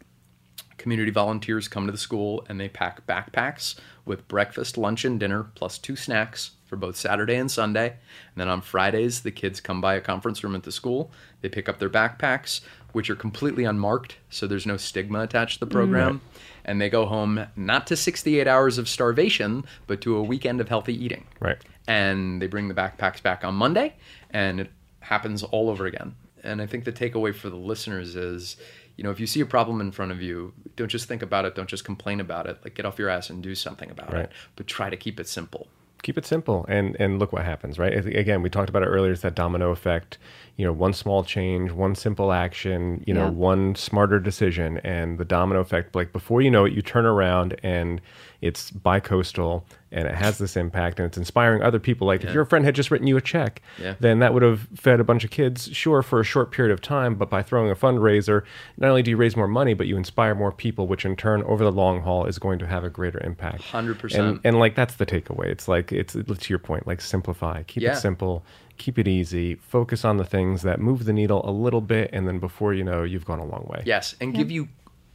community 0.78 1.12
volunteers 1.12 1.68
come 1.68 1.86
to 1.86 1.92
the 1.92 1.98
school 1.98 2.46
and 2.48 2.60
they 2.60 2.70
pack 2.70 3.06
backpacks 3.08 3.76
with 4.06 4.28
breakfast, 4.28 4.78
lunch, 4.78 5.04
and 5.06 5.20
dinner, 5.20 5.44
plus 5.56 5.78
two 5.78 5.96
snacks 5.96 6.52
for 6.66 6.76
both 6.76 6.96
Saturday 6.96 7.36
and 7.36 7.50
Sunday. 7.50 7.88
And 7.90 8.36
then 8.36 8.50
on 8.50 8.62
Fridays, 8.62 9.22
the 9.22 9.32
kids 9.32 9.60
come 9.60 9.82
by 9.82 9.96
a 9.96 10.02
conference 10.02 10.44
room 10.44 10.56
at 10.56 10.64
the 10.64 10.72
school. 10.72 11.12
They 11.42 11.50
pick 11.50 11.68
up 11.68 11.80
their 11.80 11.90
backpacks, 11.90 12.62
which 12.94 13.10
are 13.10 13.16
completely 13.16 13.64
unmarked, 13.64 14.18
so 14.30 14.48
there's 14.48 14.66
no 14.66 14.78
stigma 14.78 15.22
attached 15.22 15.60
to 15.60 15.66
the 15.66 15.70
mm. 15.70 15.74
program. 15.74 16.22
And 16.66 16.82
they 16.82 16.90
go 16.90 17.06
home 17.06 17.48
not 17.56 17.88
to 17.88 17.96
68 17.96 18.48
hours 18.48 18.78
of 18.78 18.90
starvation, 18.90 19.66
but 19.88 20.02
to 20.02 20.18
a 20.18 20.24
weekend 20.24 20.60
of 20.60 20.68
healthy 20.68 20.94
eating 20.94 21.26
Right. 21.40 21.58
and 21.88 22.42
they 22.42 22.48
bring 22.48 22.68
the 22.68 22.74
backpacks 22.74 23.22
back 23.22 23.44
on 23.46 23.56
Monday, 23.56 23.96
and 24.32 24.60
it 24.60 24.72
happens 25.00 25.44
all 25.44 25.70
over 25.70 25.86
again. 25.86 26.16
And 26.44 26.62
I 26.62 26.66
think 26.66 26.84
the 26.84 26.92
takeaway 26.92 27.34
for 27.34 27.50
the 27.50 27.56
listeners 27.56 28.16
is, 28.16 28.58
you 28.98 29.04
know, 29.04 29.12
if 29.12 29.20
you 29.20 29.28
see 29.28 29.40
a 29.42 29.46
problem 29.46 29.80
in 29.80 29.92
front 29.92 30.12
of 30.12 30.22
you, 30.22 30.54
don't 30.76 30.90
just 30.90 31.08
think 31.08 31.22
about 31.22 31.46
it, 31.46 31.56
don't 31.56 31.70
just 31.70 31.86
complain 31.86 32.20
about 32.20 32.48
it. 32.48 32.58
Like 32.64 32.74
get 32.76 32.86
off 32.86 33.00
your 33.00 33.10
ass 33.10 33.30
and 33.30 33.42
do 33.42 33.56
something 33.56 33.90
about 33.92 34.12
Right. 34.12 34.24
it, 34.26 34.32
but 34.56 34.68
try 34.68 34.90
to 34.90 34.98
keep 34.98 35.20
it 35.20 35.28
simple. 35.28 35.68
keep 36.04 36.18
it 36.18 36.26
simple 36.28 36.64
and 36.70 36.96
and 37.00 37.18
look 37.18 37.34
what 37.34 37.44
happens 37.44 37.80
right 37.80 38.06
again 38.24 38.44
we 38.44 38.50
talked 38.52 38.70
about 38.70 38.84
it 38.84 38.86
earlier 38.86 39.12
it's 39.12 39.24
that 39.24 39.34
domino 39.34 39.72
effect 39.72 40.20
you 40.56 40.64
know 40.64 40.72
one 40.72 40.94
small 40.94 41.24
change 41.24 41.72
one 41.72 41.96
simple 41.96 42.32
action 42.32 43.04
you 43.08 43.14
know 43.16 43.26
Yeah. 43.26 43.32
one 43.54 43.74
smarter 43.74 44.20
decision 44.20 44.78
and 44.84 45.18
the 45.18 45.26
domino 45.26 45.60
effect 45.60 45.96
like 45.96 46.14
before 46.14 46.40
you 46.44 46.52
know 46.52 46.66
it 46.66 46.74
you 46.74 46.84
turn 46.84 47.06
around 47.08 47.56
and 47.64 48.00
it's 48.42 48.70
bi-coastal 48.72 49.66
and 49.92 50.08
it 50.08 50.14
has 50.14 50.38
this 50.38 50.56
impact 50.56 51.00
and 51.00 51.08
it's 51.08 51.18
inspiring 51.18 51.62
other 51.64 51.80
people 51.80 52.06
like 52.06 52.24
if 52.24 52.34
your 52.34 52.46
friend 52.46 52.66
had 52.66 52.76
just 52.76 52.92
written 52.92 53.08
you 53.08 53.18
a 53.18 53.22
check 53.22 53.62
Yeah. 53.82 53.96
then 54.00 54.20
that 54.20 54.34
would 54.34 54.44
have 54.44 54.68
fed 54.76 55.00
a 55.00 55.04
bunch 55.04 55.24
of 55.24 55.32
kids 55.32 55.70
sure 55.74 56.04
for 56.04 56.20
a 56.20 56.24
short 56.24 56.52
period 56.52 56.72
of 56.74 56.82
time 56.82 57.16
but 57.16 57.30
by 57.30 57.42
throwing 57.42 57.72
a 57.72 57.76
fundraiser 57.76 58.44
not 58.78 58.90
only 58.90 59.02
do 59.02 59.12
you 59.12 59.18
raise 59.18 59.36
more 59.36 59.48
money 59.48 59.74
but 59.74 59.88
you 59.88 59.98
inspire 59.98 60.36
more 60.36 60.52
people 60.52 60.88
which 60.88 61.06
in 61.06 61.16
turn 61.16 61.42
over 61.44 61.64
the 61.64 61.72
long 61.72 62.02
haul 62.02 62.26
is 62.26 62.38
going 62.38 62.60
to 62.60 62.68
have 62.68 62.84
a 62.84 62.90
greater 62.90 63.20
impact 63.24 63.62
100%. 63.64 64.16
and, 64.20 64.40
and 64.44 64.60
like 64.60 64.76
that's 64.76 64.96
the 64.96 65.06
takeaway 65.06 65.48
it's 65.48 65.68
like 65.68 65.92
it's 65.92 66.14
to 66.14 66.50
your 66.50 66.60
point 66.60 66.86
like 66.86 67.02
simplify 67.02 67.64
keep 67.64 67.82
Yeah. 67.84 67.94
it 67.94 67.98
simple 67.98 68.44
keep 68.78 69.00
it 69.00 69.08
easy 69.08 69.56
focus 69.56 70.06
on 70.06 70.18
the 70.18 70.26
things 70.26 70.62
that 70.62 70.80
move 70.80 71.06
the 71.06 71.14
needle 71.14 71.42
a 71.44 71.52
little 71.52 71.82
bit 71.82 72.12
and 72.14 72.28
then 72.28 72.38
before 72.40 72.74
you 72.76 72.84
know 72.84 73.04
you've 73.04 73.26
gone 73.26 73.40
a 73.40 73.46
long 73.46 73.66
way 73.70 73.82
Yes, 73.86 74.16
and 74.22 74.34
give 74.34 74.52
you, 74.52 74.68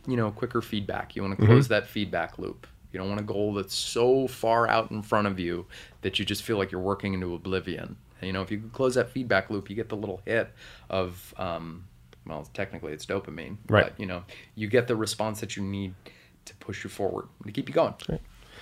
you 0.06 0.16
know, 0.16 0.30
quicker 0.32 0.60
feedback. 0.62 1.14
You 1.14 1.22
want 1.22 1.36
to 1.36 1.42
mm-hmm. 1.42 1.52
close 1.52 1.68
that 1.68 1.86
feedback 1.86 2.38
loop. 2.38 2.66
You 2.92 3.00
don't 3.00 3.08
want 3.08 3.20
a 3.20 3.24
goal 3.24 3.54
that's 3.54 3.74
so 3.74 4.28
far 4.28 4.68
out 4.68 4.90
in 4.90 5.02
front 5.02 5.26
of 5.26 5.38
you 5.40 5.66
that 6.02 6.18
you 6.18 6.24
just 6.24 6.42
feel 6.42 6.58
like 6.58 6.70
you're 6.70 6.80
working 6.80 7.14
into 7.14 7.34
oblivion. 7.34 7.96
And, 8.20 8.26
you 8.26 8.32
know, 8.32 8.42
if 8.42 8.50
you 8.50 8.58
can 8.58 8.70
close 8.70 8.94
that 8.96 9.10
feedback 9.10 9.50
loop, 9.50 9.70
you 9.70 9.76
get 9.76 9.88
the 9.88 9.96
little 9.96 10.20
hit 10.24 10.50
of, 10.90 11.32
um, 11.38 11.84
well, 12.26 12.48
technically 12.54 12.92
it's 12.92 13.06
dopamine, 13.06 13.56
Right. 13.68 13.84
But 13.84 13.98
you 13.98 14.06
know, 14.06 14.24
you 14.54 14.68
get 14.68 14.86
the 14.86 14.96
response 14.96 15.40
that 15.40 15.56
you 15.56 15.62
need 15.62 15.94
to 16.44 16.54
push 16.56 16.84
you 16.84 16.90
forward 16.90 17.26
to 17.46 17.52
keep 17.52 17.68
you 17.68 17.74
going. 17.74 17.94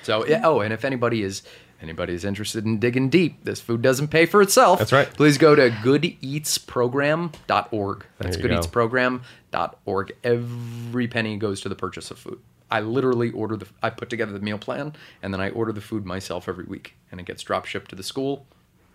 So, 0.03 0.27
yeah, 0.27 0.41
oh, 0.45 0.61
and 0.61 0.73
if 0.73 0.85
anybody 0.85 1.23
is 1.23 1.43
anybody 1.83 2.15
is 2.15 2.25
interested 2.25 2.65
in 2.65 2.79
digging 2.79 3.09
deep, 3.11 3.45
this 3.45 3.61
food 3.61 3.83
doesn't 3.83 4.09
pay 4.09 4.25
for 4.27 4.41
itself. 4.43 4.79
That's 4.79 4.93
right. 4.93 5.09
Please 5.13 5.37
go 5.39 5.55
to 5.55 5.71
goodeatsprogram.org. 5.71 8.07
That's 8.19 8.37
There 8.37 8.47
you 8.47 8.49
go. 8.49 8.61
goodeatsprogram.org. 8.61 10.13
Every 10.25 11.09
penny 11.09 11.37
goes 11.37 11.61
to 11.63 11.69
the 11.69 11.75
purchase 11.75 12.11
of 12.11 12.19
food. 12.19 12.41
I 12.71 12.81
literally 12.81 13.31
order 13.31 13.57
the 13.57 13.67
I 13.83 13.91
put 13.91 14.11
together 14.11 14.33
the 14.33 14.41
meal 14.41 14.59
plan 14.59 14.95
and 15.23 15.33
then 15.35 15.41
I 15.41 15.51
order 15.51 15.73
the 15.73 15.81
food 15.81 16.07
myself 16.07 16.49
every 16.49 16.65
week 16.65 16.95
and 17.11 17.21
it 17.21 17.27
gets 17.27 17.43
drop 17.43 17.67
shipped 17.67 17.91
to 17.91 17.97
the 17.97 18.03
school 18.03 18.47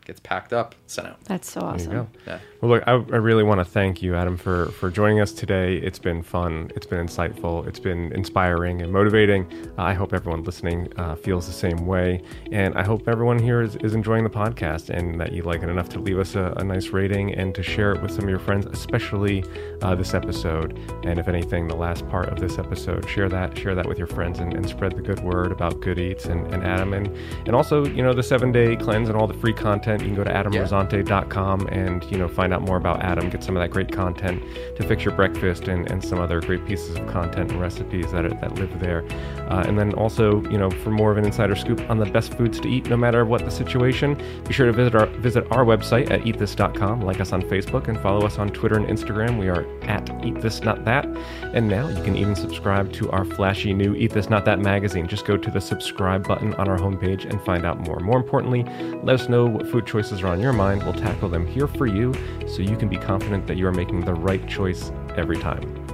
gets 0.05 0.19
packed 0.19 0.53
up, 0.53 0.75
sent 0.87 1.07
out. 1.07 1.19
That's 1.25 1.49
so 1.49 1.61
awesome. 1.61 2.07
Yeah. 2.25 2.39
Well, 2.61 2.71
look, 2.71 2.83
I, 2.87 2.91
I 2.91 3.17
really 3.17 3.43
want 3.43 3.59
to 3.59 3.65
thank 3.65 4.01
you, 4.01 4.15
Adam, 4.15 4.37
for 4.37 4.67
for 4.67 4.89
joining 4.89 5.19
us 5.19 5.31
today. 5.31 5.77
It's 5.77 5.99
been 5.99 6.23
fun. 6.23 6.71
It's 6.75 6.85
been 6.85 7.05
insightful. 7.05 7.67
It's 7.67 7.79
been 7.79 8.11
inspiring 8.13 8.81
and 8.81 8.91
motivating. 8.91 9.51
Uh, 9.77 9.83
I 9.83 9.93
hope 9.93 10.13
everyone 10.13 10.43
listening 10.43 10.91
uh, 10.97 11.15
feels 11.15 11.47
the 11.47 11.53
same 11.53 11.85
way, 11.85 12.21
and 12.51 12.75
I 12.75 12.83
hope 12.83 13.07
everyone 13.07 13.39
here 13.39 13.61
is, 13.61 13.75
is 13.77 13.93
enjoying 13.93 14.23
the 14.23 14.29
podcast 14.29 14.89
and 14.89 15.19
that 15.19 15.33
you 15.33 15.43
like 15.43 15.63
it 15.63 15.69
enough 15.69 15.89
to 15.89 15.99
leave 15.99 16.19
us 16.19 16.35
a, 16.35 16.53
a 16.57 16.63
nice 16.63 16.89
rating 16.89 17.33
and 17.33 17.53
to 17.55 17.63
share 17.63 17.93
it 17.93 18.01
with 18.01 18.11
some 18.11 18.23
of 18.23 18.29
your 18.29 18.39
friends, 18.39 18.65
especially 18.67 19.43
uh, 19.81 19.95
this 19.95 20.13
episode. 20.13 20.77
And 21.03 21.19
if 21.19 21.27
anything, 21.27 21.67
the 21.67 21.75
last 21.75 22.07
part 22.09 22.29
of 22.29 22.39
this 22.39 22.57
episode, 22.57 23.09
share 23.09 23.29
that 23.29 23.57
share 23.57 23.75
that 23.75 23.87
with 23.87 23.97
your 23.97 24.07
friends 24.07 24.39
and, 24.39 24.53
and 24.53 24.67
spread 24.67 24.95
the 24.95 25.01
good 25.01 25.19
word 25.21 25.51
about 25.51 25.81
Good 25.81 25.99
Eats 25.99 26.25
and, 26.25 26.53
and 26.53 26.63
Adam 26.63 26.93
and 26.93 27.07
and 27.47 27.55
also 27.55 27.85
you 27.85 28.03
know 28.03 28.13
the 28.13 28.23
seven 28.23 28.51
day 28.51 28.75
cleanse 28.75 29.09
and 29.09 29.17
all 29.17 29.27
the 29.27 29.33
free 29.35 29.53
content. 29.53 29.94
You 30.01 30.07
can 30.07 30.15
go 30.15 30.23
to 30.23 30.31
adamrosante.com 30.31 31.67
and 31.67 32.03
you 32.11 32.17
know 32.17 32.27
find 32.27 32.53
out 32.53 32.61
more 32.61 32.77
about 32.77 33.01
Adam, 33.01 33.29
get 33.29 33.43
some 33.43 33.55
of 33.55 33.61
that 33.61 33.69
great 33.69 33.91
content 33.91 34.41
to 34.75 34.87
fix 34.87 35.03
your 35.03 35.13
breakfast 35.15 35.67
and, 35.67 35.89
and 35.89 36.03
some 36.03 36.19
other 36.19 36.41
great 36.41 36.65
pieces 36.65 36.95
of 36.95 37.07
content 37.07 37.51
and 37.51 37.61
recipes 37.61 38.11
that, 38.11 38.25
are, 38.25 38.29
that 38.29 38.55
live 38.55 38.79
there. 38.79 39.05
Uh, 39.49 39.63
and 39.67 39.77
then 39.77 39.93
also, 39.93 40.41
you 40.49 40.57
know, 40.57 40.69
for 40.69 40.91
more 40.91 41.11
of 41.11 41.17
an 41.17 41.25
insider 41.25 41.55
scoop 41.55 41.87
on 41.89 41.97
the 41.99 42.05
best 42.05 42.33
foods 42.33 42.59
to 42.59 42.67
eat, 42.67 42.89
no 42.89 42.97
matter 42.97 43.25
what 43.25 43.43
the 43.45 43.51
situation, 43.51 44.15
be 44.47 44.53
sure 44.53 44.65
to 44.65 44.73
visit 44.73 44.95
our 44.95 45.05
visit 45.07 45.45
our 45.51 45.65
website 45.65 46.09
at 46.11 46.21
eatthis.com, 46.21 47.01
like 47.01 47.19
us 47.19 47.31
on 47.31 47.41
Facebook, 47.43 47.87
and 47.87 47.99
follow 47.99 48.25
us 48.25 48.37
on 48.37 48.49
Twitter 48.49 48.77
and 48.77 48.87
Instagram. 48.87 49.39
We 49.39 49.49
are 49.49 49.65
at 49.83 50.09
Eat 50.25 50.41
This 50.41 50.61
Not 50.61 50.85
That. 50.85 51.05
And 51.53 51.67
now 51.67 51.87
you 51.87 52.01
can 52.03 52.15
even 52.15 52.35
subscribe 52.35 52.91
to 52.93 53.09
our 53.11 53.25
flashy 53.25 53.73
new 53.73 53.95
Eat 53.95 54.11
This 54.11 54.29
Not 54.29 54.45
That 54.45 54.59
magazine. 54.59 55.07
Just 55.07 55.25
go 55.25 55.37
to 55.37 55.51
the 55.51 55.61
subscribe 55.61 56.27
button 56.27 56.53
on 56.55 56.67
our 56.67 56.77
homepage 56.77 57.29
and 57.29 57.41
find 57.41 57.65
out 57.65 57.79
more. 57.79 57.99
More 57.99 58.17
importantly, 58.17 58.63
let 59.03 59.19
us 59.19 59.29
know 59.29 59.45
what 59.45 59.67
food 59.67 59.84
choices 59.85 60.21
are 60.21 60.27
on 60.27 60.39
your 60.39 60.53
mind. 60.53 60.83
We'll 60.83 60.93
tackle 60.93 61.29
them 61.29 61.45
here 61.45 61.67
for 61.67 61.85
you 61.85 62.13
so 62.47 62.61
you 62.61 62.75
can 62.75 62.89
be 62.89 62.97
confident 62.97 63.47
that 63.47 63.57
you 63.57 63.67
are 63.67 63.71
making 63.71 64.01
the 64.01 64.13
right 64.13 64.47
choice 64.47 64.91
every 65.15 65.37
time. 65.37 65.84